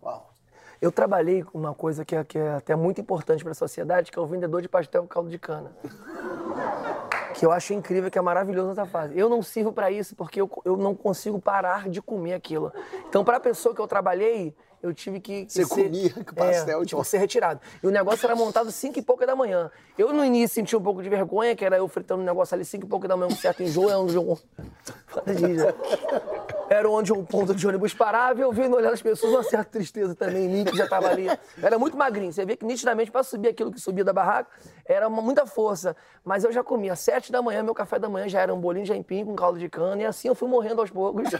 Qual? 0.00 0.32
Eu 0.80 0.92
trabalhei 0.92 1.42
com 1.42 1.58
uma 1.58 1.74
coisa 1.74 2.04
que 2.04 2.14
é, 2.14 2.24
que 2.24 2.38
é 2.38 2.54
até 2.54 2.74
muito 2.74 3.00
importante 3.00 3.42
para 3.42 3.52
a 3.52 3.54
sociedade, 3.54 4.10
que 4.10 4.18
é 4.18 4.22
o 4.22 4.26
vendedor 4.26 4.62
de 4.62 4.68
pastel 4.68 5.02
com 5.02 5.08
caldo 5.08 5.30
de 5.30 5.38
cana. 5.38 5.72
Que 7.38 7.46
eu 7.46 7.52
acho 7.52 7.72
incrível, 7.72 8.10
que 8.10 8.18
é 8.18 8.20
maravilhoso 8.20 8.68
nessa 8.68 8.84
fase. 8.84 9.16
Eu 9.16 9.28
não 9.28 9.42
sirvo 9.42 9.72
para 9.72 9.90
isso 9.90 10.16
porque 10.16 10.40
eu, 10.40 10.50
eu 10.64 10.76
não 10.76 10.94
consigo 10.94 11.40
parar 11.40 11.88
de 11.88 12.02
comer 12.02 12.34
aquilo. 12.34 12.72
Então, 13.08 13.24
para 13.24 13.36
a 13.36 13.40
pessoa 13.40 13.74
que 13.74 13.80
eu 13.80 13.86
trabalhei, 13.86 14.54
eu 14.82 14.92
tive 14.92 15.20
que. 15.20 15.46
que 15.46 15.52
Você 15.52 15.64
ser, 15.64 15.84
comia 15.84 16.12
com 16.12 16.34
pastel 16.34 16.82
é, 16.82 16.84
tipo, 16.84 17.04
ser 17.04 17.18
retirado. 17.18 17.60
E 17.82 17.86
o 17.86 17.90
negócio 17.90 18.26
era 18.26 18.34
montado 18.34 18.72
5 18.72 18.98
e 18.98 19.02
pouca 19.02 19.26
da 19.26 19.36
manhã. 19.36 19.70
Eu, 19.96 20.12
no 20.12 20.24
início, 20.24 20.56
senti 20.56 20.76
um 20.76 20.82
pouco 20.82 21.02
de 21.02 21.08
vergonha, 21.08 21.54
que 21.54 21.64
era 21.64 21.76
eu 21.76 21.86
fritando 21.86 22.22
o 22.22 22.24
negócio 22.24 22.54
ali 22.54 22.64
5 22.64 22.84
e 22.84 22.88
pouca 22.88 23.06
da 23.06 23.16
manhã, 23.16 23.28
com 23.28 23.36
certo 23.36 23.62
enjoo, 23.62 23.88
é 23.88 23.96
um... 23.96 24.08
Era 26.68 26.88
onde 26.88 27.12
um 27.12 27.24
ponto 27.24 27.54
de 27.54 27.66
ônibus 27.66 27.94
parava 27.94 28.40
e 28.40 28.42
eu 28.42 28.52
vendo 28.52 28.76
olhando 28.76 28.92
as 28.92 29.02
pessoas, 29.02 29.32
uma 29.32 29.42
certa 29.42 29.70
tristeza 29.70 30.14
também 30.14 30.44
em 30.44 30.48
mim, 30.48 30.64
que 30.64 30.76
já 30.76 30.84
estava 30.84 31.08
ali. 31.08 31.26
Era 31.62 31.78
muito 31.78 31.96
magrinho. 31.96 32.32
Você 32.32 32.44
vê 32.44 32.56
que 32.56 32.64
nitidamente, 32.64 33.10
para 33.10 33.22
subir 33.22 33.48
aquilo 33.48 33.72
que 33.72 33.80
subia 33.80 34.04
da 34.04 34.12
barraca, 34.12 34.50
era 34.84 35.08
uma, 35.08 35.22
muita 35.22 35.46
força. 35.46 35.96
Mas 36.24 36.44
eu 36.44 36.52
já 36.52 36.62
comia. 36.62 36.92
Às 36.92 37.00
sete 37.00 37.32
da 37.32 37.40
manhã, 37.40 37.62
meu 37.62 37.74
café 37.74 37.98
da 37.98 38.08
manhã 38.08 38.28
já 38.28 38.40
era 38.40 38.54
um 38.54 38.60
bolinho 38.60 38.84
de 38.84 38.92
aipim 38.92 39.24
com 39.24 39.34
caldo 39.34 39.58
de 39.58 39.68
cana. 39.68 40.02
E 40.02 40.04
assim 40.04 40.28
eu 40.28 40.34
fui 40.34 40.48
morrendo 40.48 40.80
aos 40.80 40.90
poucos. 40.90 41.30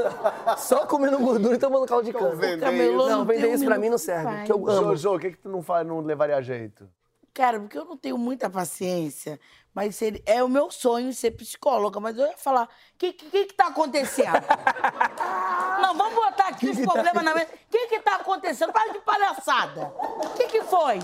Só 0.58 0.86
comendo 0.86 1.18
gordura 1.18 1.54
e 1.54 1.58
tomando 1.58 1.86
caldo 1.86 2.04
de 2.04 2.12
cana. 2.12 2.34
vender 2.34 2.60
Camelô 2.60 3.08
Não, 3.08 3.18
não 3.18 3.24
vender 3.24 3.52
isso 3.52 3.64
pra 3.64 3.78
mim 3.78 3.88
não 3.88 3.98
serve. 3.98 4.44
Que 4.44 4.52
eu 4.52 4.68
amo. 4.68 4.96
Jojo, 4.96 5.16
o 5.16 5.18
que, 5.18 5.30
que 5.30 5.38
tu 5.38 5.48
não, 5.48 5.62
faz, 5.62 5.86
não 5.86 6.00
levaria 6.00 6.36
a 6.36 6.42
jeito? 6.42 6.88
Cara, 7.34 7.58
porque 7.58 7.76
eu 7.76 7.84
não 7.84 7.96
tenho 7.96 8.16
muita 8.16 8.48
paciência, 8.48 9.40
mas 9.74 9.96
seria- 9.96 10.22
é 10.24 10.40
o 10.42 10.48
meu 10.48 10.70
sonho 10.70 11.12
ser 11.12 11.32
psicóloga, 11.32 11.98
mas 11.98 12.16
eu 12.16 12.26
ia 12.28 12.36
falar, 12.36 12.62
o 12.66 12.68
que, 12.96 13.12
que, 13.12 13.28
que 13.28 13.44
que 13.46 13.54
tá 13.54 13.66
acontecendo? 13.66 14.30
não, 15.82 15.96
vamos 15.96 16.14
botar 16.14 16.48
aqui 16.50 16.70
os 16.70 16.78
problemas 16.78 17.24
na 17.24 17.34
mesa. 17.34 17.48
O 17.52 17.70
que 17.70 17.88
que 17.88 17.98
tá 17.98 18.14
acontecendo? 18.16 18.72
Para 18.72 18.92
de 18.92 19.00
palhaçada. 19.00 19.92
O 19.98 20.30
que 20.30 20.46
que 20.46 20.62
foi? 20.62 21.00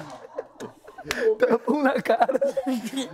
Pum 1.64 1.82
na 1.82 2.00
cara. 2.02 2.40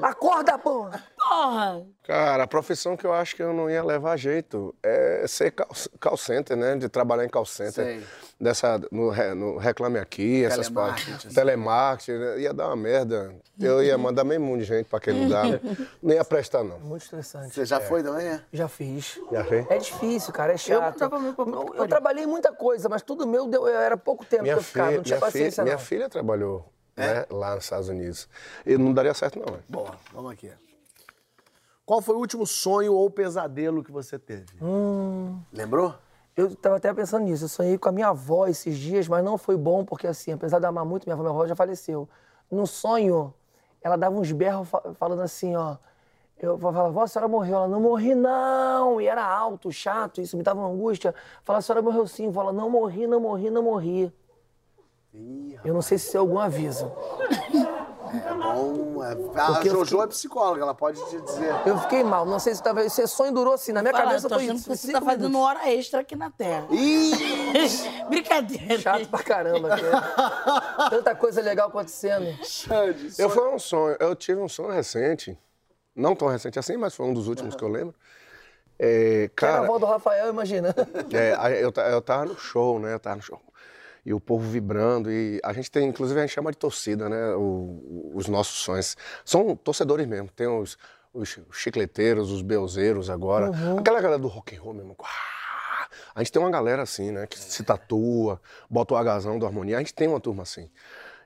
Acorda, 0.03 0.59
porra! 0.59 1.03
Porra! 1.17 1.87
Cara, 2.05 2.45
a 2.45 2.47
profissão 2.47 2.97
que 2.97 3.05
eu 3.05 3.13
acho 3.13 3.35
que 3.35 3.43
eu 3.43 3.53
não 3.53 3.69
ia 3.69 3.83
levar 3.83 4.17
jeito 4.17 4.75
é 4.83 5.25
ser 5.27 5.51
call, 5.51 5.69
call 6.01 6.17
center, 6.17 6.57
né? 6.57 6.77
De 6.77 6.89
trabalhar 6.89 7.25
em 7.25 7.29
call 7.29 7.45
center. 7.45 7.85
Sei. 7.85 8.05
Dessa, 8.39 8.79
no, 8.93 9.13
no 9.35 9.57
Reclame 9.57 9.99
Aqui, 9.99 10.45
essas 10.45 10.69
partes. 10.69 11.15
assim. 11.27 11.35
Telemarketing, 11.35 12.19
né? 12.19 12.39
ia 12.41 12.53
dar 12.53 12.67
uma 12.69 12.77
merda. 12.77 13.35
Eu 13.59 13.83
ia 13.83 13.97
mandar 13.99 14.23
meio 14.25 14.41
mundo 14.41 14.59
de 14.59 14.65
gente 14.67 14.87
pra 14.89 14.99
aquele 14.99 15.25
lugar. 15.25 15.47
né? 15.49 15.61
Não 16.03 16.15
ia 16.15 16.25
prestar, 16.25 16.63
não. 16.63 16.79
Muito 16.79 17.03
estressante. 17.03 17.55
Você 17.55 17.65
já 17.65 17.81
foi 17.81 18.03
também, 18.03 18.27
é? 18.27 18.41
Já 18.53 18.69
fiz. 18.69 19.19
Já 19.33 19.43
fez? 19.45 19.67
É 19.71 19.79
difícil, 19.79 20.33
cara, 20.33 20.53
é 20.53 20.57
chato. 20.57 21.01
eu, 21.03 21.09
eu 21.09 21.35
pariu. 21.67 21.89
trabalhei 21.89 22.27
muita 22.27 22.53
coisa, 22.53 22.89
mas 22.89 23.03
tudo 23.03 23.27
meu 23.27 23.49
deu, 23.49 23.67
era 23.67 23.97
pouco 23.97 24.25
tempo 24.25 24.43
Minha 24.43 24.55
que 24.55 24.61
eu 24.61 24.65
ficava, 24.65 24.89
filha, 24.89 24.97
não 24.99 25.03
tinha 25.05 25.17
minha, 25.17 25.31
filha, 25.31 25.39
paciência 25.41 25.65
minha 25.65 25.77
não. 25.77 25.83
filha 25.83 26.09
trabalhou 26.09 26.65
né, 26.97 27.27
lá 27.31 27.55
nos 27.55 27.65
Estados 27.65 27.89
Unidos. 27.89 28.29
E 28.65 28.77
não 28.79 28.93
daria 28.93 29.13
certo, 29.15 29.39
não. 29.39 29.53
né? 29.55 29.61
Boa, 29.69 29.95
vamos 30.13 30.33
aqui. 30.33 30.51
Qual 31.85 32.01
foi 32.03 32.17
o 32.17 32.19
último 32.19 32.47
sonho 32.47 32.95
ou 32.95 33.09
pesadelo 33.11 33.85
que 33.85 33.93
você 33.93 34.19
teve? 34.19 34.47
Lembrou? 35.53 35.95
Eu 36.37 36.55
tava 36.55 36.77
até 36.77 36.93
pensando 36.93 37.25
nisso, 37.25 37.45
eu 37.45 37.49
sonhei 37.49 37.79
com 37.79 37.89
a 37.89 37.93
minha 37.93 38.09
avó 38.09 38.47
esses 38.47 38.77
dias, 38.77 39.09
mas 39.09 39.25
não 39.25 39.39
foi 39.39 39.57
bom, 39.57 39.85
porque 39.85 40.07
assim, 40.07 40.33
apesar 40.33 40.59
de 40.59 40.65
eu 40.65 40.69
amar 40.69 40.85
muito 40.85 41.05
minha 41.05 41.15
avó, 41.15 41.23
minha 41.23 41.33
avó 41.33 41.47
já 41.47 41.55
faleceu. 41.57 42.09
No 42.51 42.67
sonho, 42.67 43.33
ela 43.81 43.97
dava 43.97 44.17
uns 44.17 44.31
berros 44.33 44.69
fa- 44.69 44.83
falando 44.99 45.23
assim, 45.23 45.55
ó. 45.57 45.77
Eu 46.39 46.59
falava, 46.59 46.91
vó, 46.91 47.03
a 47.05 47.07
senhora 47.09 47.27
morreu. 47.29 47.57
Ela, 47.57 47.69
não 47.69 47.81
morri 47.81 48.15
não. 48.15 49.01
E 49.01 49.07
era 49.07 49.25
alto, 49.25 49.73
chato, 49.73 50.21
isso 50.21 50.37
me 50.37 50.43
dava 50.43 50.61
uma 50.61 50.69
angústia. 50.69 51.15
Falava, 51.43 51.61
a 51.61 51.63
senhora 51.63 51.81
morreu 51.81 52.07
sim. 52.07 52.29
Vó, 52.31 52.43
ela, 52.43 52.53
não 52.53 52.69
morri, 52.69 53.07
não 53.07 53.19
morri, 53.19 53.49
não 53.49 53.63
morri. 53.63 54.13
Eu 55.65 55.75
não 55.75 55.83
sei 55.83 55.99
se 55.99 56.07
isso 56.09 56.17
é 56.17 56.21
algum 56.21 56.39
aviso. 56.39 56.91
É 58.25 58.35
bom. 58.35 59.03
É... 59.03 59.13
A 59.41 59.47
Porque 59.55 59.69
Jojo 59.69 59.85
fiquei- 59.85 60.05
é 60.05 60.07
psicóloga, 60.07 60.63
ela 60.63 60.75
pode 60.75 61.05
te 61.11 61.21
dizer. 61.21 61.53
Eu 61.67 61.77
fiquei 61.79 62.05
mal, 62.05 62.25
não 62.25 62.39
sei 62.39 62.55
se 62.55 62.63
talvez 62.63 62.87
esse 62.87 63.07
sonho 63.09 63.33
durou 63.33 63.53
assim. 63.55 63.73
Na 63.73 63.83
minha 63.83 63.93
Fala, 63.93 64.05
cabeça 64.07 64.27
eu 64.27 64.31
tô 64.31 64.35
foi 64.37 64.45
isso. 64.45 64.71
que 64.71 64.77
você 64.77 64.93
tá 64.93 65.01
fazendo 65.01 65.25
minutos. 65.29 65.47
hora 65.47 65.71
extra 65.73 66.01
aqui 66.01 66.15
na 66.15 66.31
Terra. 66.31 66.67
Ih! 66.71 67.13
Brincadeira. 68.09 68.79
Chato 68.79 69.09
pra 69.09 69.23
caramba. 69.23 69.69
cara. 69.71 70.91
Tanta 70.91 71.15
coisa 71.17 71.43
legal 71.43 71.69
acontecendo. 71.69 72.27
Xande, 72.45 73.13
Eu 73.19 73.29
foi 73.29 73.49
um 73.53 73.59
sonho, 73.59 73.97
eu 73.99 74.15
tive 74.15 74.41
um 74.41 74.49
sonho 74.49 74.71
recente, 74.71 75.37
não 75.95 76.15
tão 76.15 76.29
recente 76.29 76.59
assim, 76.59 76.77
mas 76.77 76.95
foi 76.95 77.07
um 77.07 77.13
dos 77.15 77.27
últimos 77.27 77.55
que 77.57 77.63
eu 77.65 77.69
lembro. 77.69 77.95
É, 78.79 79.31
Que 79.35 79.45
era 79.45 79.55
a 79.55 79.57
cara, 79.57 79.67
avó 79.69 79.79
do 79.79 79.87
Rafael, 79.87 80.29
imagina. 80.29 80.75
é, 81.13 81.65
eu, 81.65 81.73
eu 81.91 82.03
tava 82.03 82.27
no 82.27 82.39
show, 82.39 82.79
né? 82.79 82.95
Eu 82.95 83.01
tava 83.01 83.17
no 83.17 83.23
show. 83.23 83.41
E 84.07 84.15
o 84.15 84.21
povo 84.21 84.49
vibrando, 84.49 85.11
e 85.11 85.41
a 85.43 85.53
gente 85.53 85.69
tem, 85.71 85.89
inclusive, 85.89 86.19
a 86.21 86.23
gente 86.25 86.33
chama 86.35 86.53
de 86.53 86.57
torcida, 86.57 87.09
né? 87.09 87.35
o- 87.35 88.13
os 88.15 88.29
nossos 88.29 88.55
sonhos. 88.61 88.97
São 89.25 89.57
torcedores 89.57 90.07
mesmo, 90.07 90.29
tem 90.29 90.47
os, 90.47 90.79
os 91.13 91.37
chicleteiros, 91.53 92.31
os 92.31 92.41
beuzeiros 92.41 93.11
agora. 93.11 93.51
Aquela 93.77 94.01
galera 94.01 94.19
do 94.19 94.29
rock 94.29 94.57
and 94.57 94.61
roll 94.63 94.75
mesmo. 94.75 94.95
uá! 94.99 95.09
A 96.15 96.21
gente 96.23 96.31
tem 96.33 96.41
uma 96.41 96.51
galera 96.51 96.83
assim, 96.83 97.11
né? 97.11 97.27
Que 97.27 97.37
se 97.39 97.63
tatua, 97.65 98.41
bota 98.71 98.95
o 98.95 98.97
agazão 98.97 99.39
do 99.39 99.45
harmonia. 99.47 99.77
A 99.77 99.81
gente 99.81 99.93
tem 99.95 100.07
uma 100.09 100.21
turma 100.21 100.45
assim. 100.45 100.71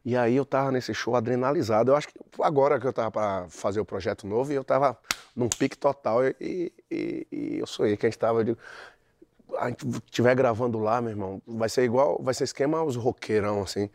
E 0.04 0.16
aí 0.16 0.34
eu 0.36 0.46
tava 0.46 0.72
nesse 0.72 0.94
show 0.94 1.14
adrenalizado. 1.14 1.90
Eu 1.92 1.96
acho 1.96 2.08
que 2.08 2.14
agora 2.40 2.80
que 2.80 2.86
eu 2.86 2.92
tava 2.94 3.10
para 3.10 3.46
fazer 3.50 3.78
o 3.80 3.84
projeto 3.84 4.26
novo, 4.26 4.50
e 4.52 4.54
eu 4.54 4.64
tava 4.64 4.96
num 5.36 5.48
pique 5.50 5.76
total. 5.76 6.24
E, 6.26 6.72
e- 6.90 7.26
e 7.30 7.58
eu 7.58 7.66
sonhei 7.66 7.96
que 7.96 8.06
a 8.06 8.08
gente 8.10 8.18
tava. 8.18 8.40
Eu 8.40 8.44
digo, 8.44 8.58
a 9.58 9.68
gente 9.68 9.86
estiver 10.04 10.34
gravando 10.34 10.78
lá, 10.78 11.00
meu 11.00 11.10
irmão, 11.10 11.42
vai 11.46 11.68
ser 11.68 11.84
igual, 11.84 12.20
vai 12.22 12.34
ser 12.34 12.44
esquema 12.44 12.82
os 12.82 12.96
roqueirão, 12.96 13.62
assim. 13.62 13.90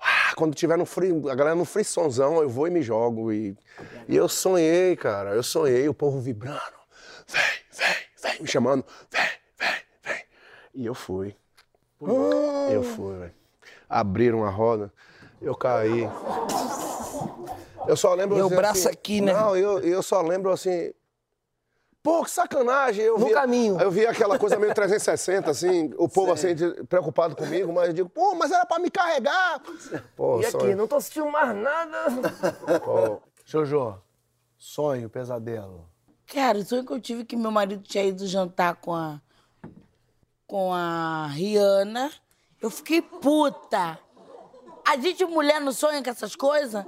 Ah, 0.00 0.34
Quando 0.36 0.54
tiver 0.54 0.76
no 0.76 0.86
free, 0.86 1.10
a 1.30 1.34
galera 1.34 1.54
no 1.54 1.64
frissonzão, 1.64 2.40
eu 2.42 2.48
vou 2.48 2.66
e 2.66 2.70
me 2.70 2.82
jogo. 2.82 3.32
E, 3.32 3.56
e 4.08 4.16
eu 4.16 4.28
sonhei, 4.28 4.94
cara, 4.96 5.30
eu 5.30 5.42
sonhei, 5.42 5.88
o 5.88 5.94
povo 5.94 6.20
vibrando. 6.20 6.60
Vem, 7.26 7.42
vem, 7.72 7.96
vem, 8.22 8.42
me 8.42 8.46
chamando, 8.48 8.84
vem, 9.10 9.28
vem, 9.58 9.80
vem. 10.04 10.24
E 10.74 10.86
eu 10.86 10.94
fui. 10.94 11.34
Eu 12.70 12.82
fui, 12.82 13.18
velho. 13.18 13.34
Abriram 13.88 14.44
a 14.44 14.50
roda, 14.50 14.92
eu 15.40 15.54
caí. 15.54 16.08
Eu 17.88 17.96
só 17.96 18.14
lembro 18.14 18.36
Meu 18.36 18.46
assim, 18.46 18.56
braço 18.56 18.80
assim, 18.80 18.88
aqui, 18.88 19.20
né? 19.20 19.32
Não, 19.32 19.56
eu, 19.56 19.78
eu 19.80 20.02
só 20.02 20.20
lembro 20.20 20.50
assim. 20.50 20.92
Pô, 22.06 22.22
que 22.22 22.30
sacanagem. 22.30 23.04
Eu 23.04 23.18
No 23.18 23.26
via- 23.26 23.34
caminho. 23.34 23.80
Eu 23.80 23.90
vi 23.90 24.06
aquela 24.06 24.38
coisa 24.38 24.56
meio 24.58 24.72
360, 24.72 25.50
assim, 25.50 25.92
o 25.98 26.08
povo 26.08 26.30
assim, 26.32 26.54
preocupado 26.88 27.34
comigo, 27.34 27.72
mas 27.72 27.88
eu 27.88 27.94
digo, 27.94 28.08
pô, 28.08 28.32
mas 28.36 28.52
era 28.52 28.64
pra 28.64 28.78
me 28.78 28.88
carregar. 28.88 29.60
Pô, 30.14 30.38
E 30.40 30.48
só- 30.48 30.58
aqui, 30.58 30.72
não 30.76 30.86
tô 30.86 30.94
assistindo 30.94 31.28
mais 31.28 31.52
nada. 31.56 32.04
pô, 32.84 33.20
Jojo, 33.44 33.98
sonho, 34.56 35.10
pesadelo. 35.10 35.84
Cara, 36.32 36.58
o 36.58 36.64
sonho 36.64 36.84
que 36.86 36.92
eu 36.92 37.00
tive 37.00 37.22
é 37.22 37.24
que 37.24 37.34
meu 37.34 37.50
marido 37.50 37.82
tinha 37.82 38.04
ido 38.04 38.24
jantar 38.26 38.76
com 38.76 38.94
a, 38.94 39.20
com 40.46 40.72
a 40.72 41.26
Rihanna. 41.32 42.10
Eu 42.62 42.70
fiquei 42.70 43.02
puta. 43.02 43.98
A 44.86 44.96
gente, 44.96 45.24
mulher, 45.24 45.60
não 45.60 45.72
sonha 45.72 46.00
com 46.04 46.10
essas 46.10 46.36
coisas? 46.36 46.84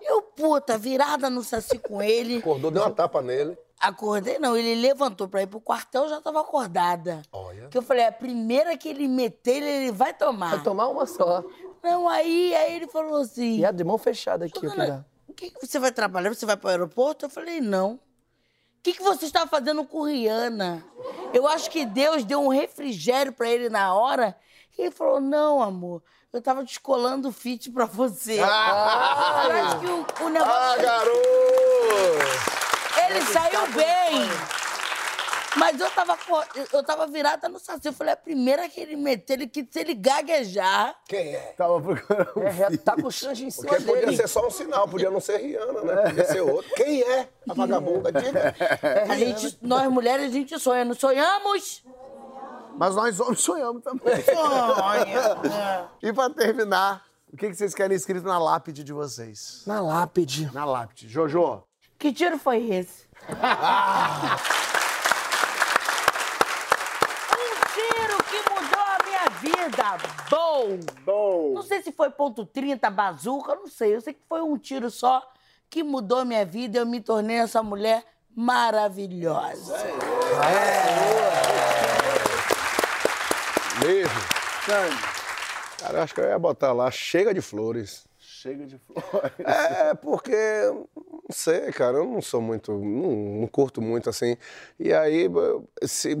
Eu, 0.00 0.22
puta, 0.22 0.76
virada 0.76 1.28
no 1.30 1.42
saci 1.42 1.78
com 1.78 2.02
ele. 2.02 2.38
Acordou, 2.38 2.70
deu 2.70 2.82
uma 2.82 2.90
tapa 2.90 3.22
nele. 3.22 3.56
Acordei, 3.80 4.38
não. 4.38 4.56
Ele 4.56 4.80
levantou 4.80 5.28
pra 5.28 5.42
ir 5.42 5.46
pro 5.46 5.60
quartel, 5.60 6.04
eu 6.04 6.08
já 6.08 6.20
tava 6.20 6.40
acordada. 6.40 7.22
Olha. 7.32 7.68
Que 7.68 7.78
eu 7.78 7.82
falei, 7.82 8.06
a 8.06 8.12
primeira 8.12 8.76
que 8.76 8.88
ele 8.88 9.06
meter, 9.06 9.62
ele 9.62 9.92
vai 9.92 10.12
tomar. 10.12 10.50
Vai 10.50 10.62
tomar 10.62 10.88
uma 10.88 11.06
só. 11.06 11.44
Não, 11.82 12.08
aí, 12.08 12.54
aí 12.54 12.76
ele 12.76 12.88
falou 12.88 13.20
assim... 13.20 13.58
E 13.58 13.64
a 13.64 13.70
de 13.70 13.84
mão 13.84 13.96
fechada 13.98 14.46
aqui, 14.46 14.58
ó, 14.58 14.70
Dona, 14.70 14.84
filha. 14.84 15.06
o 15.28 15.32
que, 15.32 15.50
que 15.50 15.66
você 15.66 15.78
vai 15.78 15.92
trabalhar? 15.92 16.34
Você 16.34 16.44
vai 16.44 16.56
pro 16.56 16.68
aeroporto? 16.68 17.26
Eu 17.26 17.30
falei, 17.30 17.60
não. 17.60 17.92
O 17.92 18.00
que, 18.82 18.94
que 18.94 19.02
você 19.02 19.26
está 19.26 19.46
fazendo 19.46 19.84
com 19.84 20.02
Rihanna? 20.02 20.84
Eu 21.32 21.46
acho 21.46 21.70
que 21.70 21.84
Deus 21.84 22.24
deu 22.24 22.40
um 22.40 22.48
refrigério 22.48 23.32
pra 23.32 23.48
ele 23.48 23.68
na 23.68 23.94
hora. 23.94 24.36
E 24.76 24.82
ele 24.82 24.90
falou, 24.90 25.20
não, 25.20 25.62
amor, 25.62 26.02
eu 26.32 26.42
tava 26.42 26.62
descolando 26.62 27.28
o 27.28 27.32
fit 27.32 27.70
pra 27.70 27.86
você. 27.86 28.38
Ah! 28.40 29.44
eu 29.44 29.52
acho 29.52 29.80
que 29.80 29.86
o, 29.86 30.26
o 30.26 30.28
negócio... 30.28 30.54
Ah, 30.54 30.76
garoto! 30.76 31.18
Ele 33.08 33.20
saiu 33.22 33.66
bem. 33.72 34.28
Mas 35.56 35.80
eu 35.80 35.90
tava, 35.90 36.16
eu 36.72 36.82
tava 36.84 37.06
virada 37.06 37.48
no 37.48 37.58
saci. 37.58 37.88
Eu 37.88 37.92
falei, 37.92 38.12
a 38.12 38.16
primeira 38.16 38.68
que 38.68 38.78
ele 38.78 38.94
meteu, 38.94 39.34
ele 39.34 39.48
que 39.48 39.66
se 39.68 39.80
ele 39.80 39.94
gaguejar... 39.94 40.94
Quem 41.08 41.34
é? 41.34 41.54
Tava 41.56 41.80
procurando. 41.80 42.42
É 42.46 42.76
tá 42.76 42.94
com 42.94 43.10
chance 43.10 43.44
em 43.44 43.50
cima 43.50 43.66
Porque 43.66 43.84
podia 43.84 44.06
dele. 44.06 44.16
ser 44.16 44.28
só 44.28 44.46
um 44.46 44.50
sinal, 44.50 44.86
podia 44.86 45.10
não 45.10 45.20
ser 45.20 45.38
Rihanna, 45.38 45.82
né? 45.82 46.02
Podia 46.02 46.24
ser 46.26 46.40
outro. 46.42 46.70
Quem 46.76 47.02
é 47.02 47.28
a 47.48 47.54
vagabunda? 47.54 48.12
Diga. 48.12 48.54
A 49.08 49.16
gente, 49.16 49.58
nós 49.62 49.90
mulheres, 49.90 50.26
a 50.26 50.32
gente 50.32 50.58
sonha. 50.60 50.84
Não 50.84 50.94
sonhamos? 50.94 51.82
Mas 52.78 52.94
nós 52.94 53.18
homens 53.18 53.40
sonhamos 53.40 53.82
também. 53.82 54.14
Sonha. 54.22 55.88
E 56.00 56.12
pra 56.12 56.30
terminar, 56.30 57.02
o 57.32 57.36
que 57.36 57.48
que 57.48 57.54
vocês 57.56 57.74
querem 57.74 57.96
escrito 57.96 58.24
na 58.24 58.38
lápide 58.38 58.84
de 58.84 58.92
vocês? 58.92 59.64
Na 59.66 59.80
lápide. 59.80 60.48
Na 60.54 60.64
lápide. 60.64 61.08
Jojo, 61.08 61.64
Que 61.98 62.12
tiro 62.12 62.38
foi 62.38 62.58
esse? 62.70 63.08
um 63.28 63.34
tiro 67.74 68.16
que 68.30 68.38
mudou 68.48 68.80
a 68.80 68.98
minha 69.04 69.28
vida. 69.40 69.98
Bom. 70.30 70.78
Bom. 71.04 71.54
Não 71.54 71.62
sei 71.62 71.82
se 71.82 71.90
foi 71.90 72.10
ponto 72.10 72.46
30, 72.46 72.88
bazuca, 72.90 73.56
não 73.56 73.66
sei. 73.66 73.96
Eu 73.96 74.00
sei 74.00 74.14
que 74.14 74.22
foi 74.28 74.40
um 74.40 74.56
tiro 74.56 74.88
só 74.88 75.20
que 75.68 75.82
mudou 75.82 76.20
a 76.20 76.24
minha 76.24 76.46
vida 76.46 76.78
e 76.78 76.80
eu 76.80 76.86
me 76.86 77.00
tornei 77.00 77.38
essa 77.38 77.60
mulher 77.60 78.04
maravilhosa. 78.36 79.74
Cara, 85.80 85.98
eu 85.98 86.02
acho 86.02 86.14
que 86.14 86.20
eu 86.20 86.24
ia 86.28 86.38
botar 86.38 86.72
lá, 86.72 86.90
chega 86.90 87.32
de 87.32 87.40
flores. 87.40 88.04
chega 88.18 88.66
de 88.66 88.78
flores. 88.78 89.32
É, 89.44 89.94
porque, 89.94 90.36
não 90.66 90.86
sei, 91.30 91.72
cara, 91.72 91.98
eu 91.98 92.04
não 92.04 92.20
sou 92.20 92.40
muito, 92.40 92.72
não, 92.72 93.40
não 93.40 93.46
curto 93.46 93.80
muito 93.80 94.10
assim. 94.10 94.36
E 94.78 94.92
aí, 94.92 95.26
se- 95.84 96.16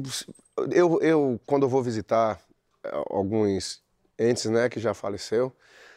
eu, 0.72 0.98
eu, 1.02 1.40
quando 1.46 1.64
eu 1.64 1.68
vou 1.68 1.82
visitar 1.82 2.40
eh, 2.84 2.90
alguns 3.10 3.82
entes, 4.18 4.46
né, 4.46 4.68
que 4.68 4.80
já 4.80 4.94
faleceu, 4.94 5.52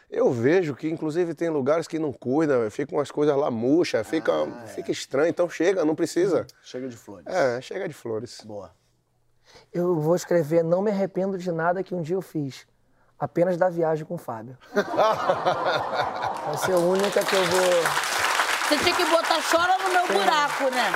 eu 0.10 0.30
vejo 0.32 0.76
que, 0.76 0.90
inclusive, 0.90 1.34
tem 1.34 1.50
lugares 1.50 1.88
que 1.88 1.98
não 1.98 2.12
cuidam, 2.12 2.70
ficam 2.70 3.00
as 3.00 3.10
coisas 3.12 3.36
lá 3.38 3.50
murchas, 3.50 4.06
fica, 4.06 4.32
fica 4.76 4.92
estranho, 4.92 5.30
então 5.30 5.50
chega, 5.50 5.86
não 5.86 5.96
precisa. 5.96 6.46
Chega 6.64 6.90
de 6.90 6.98
flores. 6.98 7.28
É, 7.28 7.62
chega 7.62 7.88
de 7.88 7.94
flores. 7.94 8.42
Boa. 8.44 8.72
Eu 9.74 10.00
vou 10.00 10.16
escrever 10.16 10.64
Não 10.64 10.82
me 10.82 10.92
arrependo 10.92 11.38
de 11.38 11.52
nada 11.52 11.84
que 11.84 11.96
um 11.96 12.02
dia 12.02 12.16
eu 12.16 12.22
fiz. 12.22 12.66
Apenas 13.20 13.56
da 13.56 13.70
viagem 13.70 14.04
com 14.04 14.16
o 14.16 14.18
Fábio. 14.18 14.58
Vai 14.74 16.58
ser 16.58 16.74
a 16.74 16.78
única 16.78 17.24
que 17.24 17.36
eu 17.36 17.46
vou. 17.46 17.84
Você 18.68 18.78
tinha 18.78 18.96
que 18.96 19.06
botar 19.06 19.40
chora 19.44 19.78
no 19.78 19.90
meu 19.90 20.08
buraco, 20.08 20.64
né? 20.72 20.92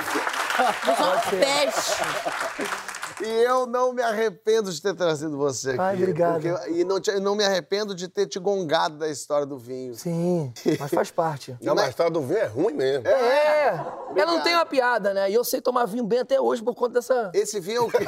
Só 0.96 1.14
um 1.14 1.20
peixe. 1.38 2.95
E 3.22 3.26
eu 3.44 3.66
não 3.66 3.92
me 3.92 4.02
arrependo 4.02 4.70
de 4.72 4.80
ter 4.80 4.94
trazido 4.94 5.36
você 5.36 5.70
aqui. 5.70 5.80
Ai, 5.80 5.96
obrigado. 5.96 6.42
porque- 6.42 6.70
e 6.72 6.84
não, 6.84 7.00
te- 7.00 7.18
não 7.20 7.34
me 7.34 7.44
arrependo 7.44 7.94
de 7.94 8.08
ter 8.08 8.26
te 8.26 8.38
gongado 8.38 8.98
da 8.98 9.08
história 9.08 9.46
do 9.46 9.56
vinho. 9.58 9.94
Sim, 9.94 10.52
mas 10.78 10.90
faz 10.90 11.10
parte. 11.10 11.56
Não, 11.62 11.74
mas 11.74 11.94
tá 11.94 12.08
do 12.08 12.20
vinho 12.20 12.38
é 12.40 12.46
ruim 12.46 12.74
mesmo. 12.74 13.06
É, 13.08 13.68
ela 14.16 14.32
não 14.32 14.42
tem 14.42 14.54
uma 14.54 14.66
piada, 14.66 15.14
né? 15.14 15.30
E 15.30 15.34
eu 15.34 15.44
sei 15.44 15.60
tomar 15.60 15.86
vinho 15.86 16.04
bem 16.04 16.18
até 16.20 16.40
hoje 16.40 16.62
por 16.62 16.74
conta 16.74 16.94
dessa. 16.94 17.30
Esse 17.34 17.58
vinho 17.60 17.82
é 17.82 17.84
o 17.86 17.90
quê? 17.90 18.04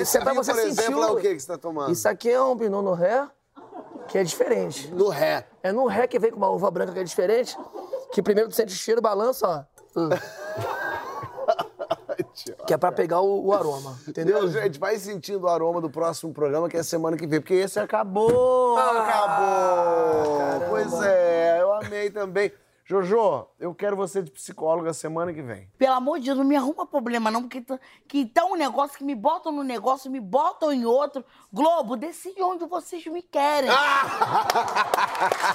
Esse 0.00 0.18
é 0.18 0.20
vinho, 0.20 0.34
você 0.34 0.52
por 0.52 0.60
exemplo, 0.60 0.82
sentir 0.82 0.92
é 0.92 0.96
o 1.06 1.12
o- 1.14 1.16
que 1.20 1.34
que 1.34 1.40
você 1.40 1.46
tá 1.46 1.58
tomando? 1.58 1.92
Isso 1.92 2.08
aqui 2.08 2.30
é 2.30 2.42
um 2.42 2.56
Pinot 2.56 2.82
no 2.84 2.92
Ré, 2.92 3.26
que 4.08 4.18
é 4.18 4.24
diferente. 4.24 4.88
No 4.92 5.08
ré. 5.08 5.46
É 5.62 5.72
no 5.72 5.86
Ré 5.86 6.06
que 6.06 6.18
vem 6.18 6.30
com 6.30 6.36
uma 6.36 6.50
uva 6.50 6.70
branca 6.70 6.92
que 6.92 6.98
é 6.98 7.04
diferente, 7.04 7.56
que 8.12 8.22
primeiro 8.22 8.50
tu 8.50 8.54
sente 8.54 8.72
o 8.74 8.76
cheiro, 8.76 9.00
balança, 9.00 9.46
ó. 9.96 9.98
Hum. 9.98 10.08
que 12.66 12.74
é 12.74 12.76
pra 12.76 12.90
pegar 12.92 13.20
o, 13.20 13.46
o 13.46 13.52
aroma, 13.54 13.98
entendeu? 14.08 14.38
Entendeu, 14.38 14.62
gente? 14.62 14.78
Vai 14.78 14.98
sentindo 14.98 15.44
o 15.44 15.48
aroma 15.48 15.80
do 15.80 15.88
próximo 15.90 16.32
programa, 16.32 16.68
que 16.68 16.76
é 16.76 16.82
semana 16.82 17.16
que 17.16 17.26
vem, 17.26 17.40
porque 17.40 17.54
esse 17.54 17.78
acabou! 17.78 18.76
acabou! 18.78 20.68
Pois 20.68 20.92
é, 21.02 21.58
eu 21.60 21.72
amei 21.74 22.10
também. 22.10 22.52
Jojo, 22.86 23.46
eu 23.58 23.74
quero 23.74 23.96
você 23.96 24.20
de 24.22 24.30
psicóloga 24.30 24.92
semana 24.92 25.32
que 25.32 25.40
vem. 25.40 25.70
Pelo 25.78 25.94
amor 25.94 26.18
de 26.18 26.26
Deus, 26.26 26.36
não 26.36 26.44
me 26.44 26.54
arruma 26.54 26.86
problema, 26.86 27.30
não, 27.30 27.40
porque 27.40 27.62
tá- 27.62 27.78
que 28.06 28.26
tá 28.26 28.44
um 28.44 28.56
negócio 28.56 28.98
que 28.98 29.04
me 29.04 29.14
botam 29.14 29.50
num 29.50 29.62
negócio, 29.62 30.10
me 30.10 30.20
botam 30.20 30.70
em 30.70 30.84
outro. 30.84 31.24
Globo, 31.50 31.96
decide 31.96 32.42
onde 32.42 32.66
vocês 32.66 33.06
me 33.06 33.22
querem. 33.22 33.70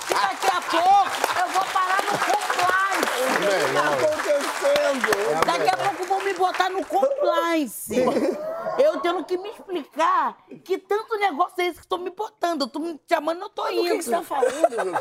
que 0.08 0.14
daqui 0.16 0.48
a 0.48 0.62
pouco 0.72 1.40
eu 1.40 1.48
vou 1.54 1.66
parar 1.72 2.02
no 2.02 2.18
compliance. 2.18 3.09
O 3.20 3.28
que 3.40 3.74
tá 3.74 3.84
acontecendo? 3.94 5.46
Daqui 5.46 5.70
a 5.70 5.78
pouco 5.78 6.06
vão 6.06 6.24
me 6.24 6.34
botar 6.34 6.70
no 6.70 6.86
compliance. 6.86 7.94
Eu 8.78 9.00
tendo 9.02 9.24
que 9.26 9.38
me 9.38 9.50
explicar 9.50 10.38
que 10.64 10.78
tanto 10.78 11.18
negócio 11.18 11.56
é 11.60 11.66
esse 11.66 11.76
que 11.76 11.86
estão 11.86 11.98
me 11.98 12.10
botando. 12.10 12.62
Eu 12.62 12.68
tô 12.68 12.80
me 12.80 13.00
chamando, 13.10 13.42
eu 13.42 13.50
tô 13.50 13.68
indo. 13.68 13.82
O 13.82 13.84
que 13.84 13.98
que 13.98 14.04
você 14.04 14.12
tá 14.12 14.22
falando, 14.22 14.52
Jojo? 14.52 14.92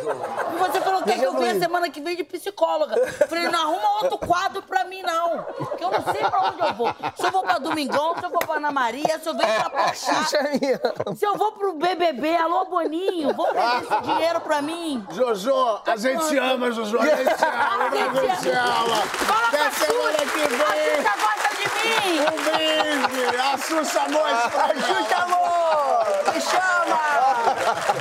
E 0.54 0.58
você 0.58 0.80
falou 0.80 1.02
que, 1.02 1.10
é 1.12 1.18
que 1.18 1.24
eu 1.24 1.32
venha 1.36 1.58
semana 1.58 1.88
que 1.90 2.00
vem 2.00 2.16
de 2.16 2.24
psicóloga. 2.24 2.96
Falei, 3.28 3.48
não 3.48 3.60
arruma 3.60 4.02
outro 4.02 4.18
quadro 4.18 4.62
pra 4.62 4.84
mim, 4.84 5.02
não. 5.02 5.44
Que 5.76 5.84
eu 5.84 5.90
não 5.90 6.02
sei 6.12 6.24
pra 6.24 6.40
onde 6.48 6.60
eu 6.60 6.74
vou. 6.74 6.94
Se 7.16 7.26
eu 7.26 7.30
vou 7.30 7.42
pra 7.42 7.58
Domingão, 7.58 8.16
se 8.18 8.24
eu 8.24 8.30
vou 8.30 8.40
pra 8.40 8.56
Ana 8.56 8.72
Maria, 8.72 9.18
se 9.18 9.28
eu 9.28 9.34
venho 9.34 9.70
pra. 9.70 9.94
Xuxa 9.94 10.38
é 10.38 10.58
minha. 10.58 10.80
Se 11.16 11.24
eu 11.24 11.36
vou 11.36 11.52
pro 11.52 11.74
BBB, 11.74 12.36
alô, 12.36 12.64
Boninho, 12.66 13.32
vou 13.34 13.46
pegar 13.48 13.82
esse 13.82 14.00
dinheiro 14.02 14.40
pra 14.40 14.60
mim. 14.60 15.06
Jojo, 15.10 15.80
a 15.86 15.96
gente 15.96 16.36
ama, 16.36 16.70
Jojo, 16.72 16.98
a 16.98 17.06
gente 17.06 17.44
ama, 17.44 18.07
Gurgela. 18.08 19.02
Até 19.48 19.70
semana 19.70 20.18
que 20.18 20.44
vem. 20.48 20.68
A 20.68 20.74
Xuxa 20.84 21.14
gosta 21.22 21.50
de 21.56 21.66
mim. 21.76 22.20
Um 22.20 22.36
brinde. 22.44 23.36
A 23.36 23.58
Xuxa 23.58 24.00
amor. 24.02 24.28
A 24.28 24.50
Xuxa 24.86 25.16
Amor. 25.22 26.06
Me 26.32 26.40
chama. 26.40 27.97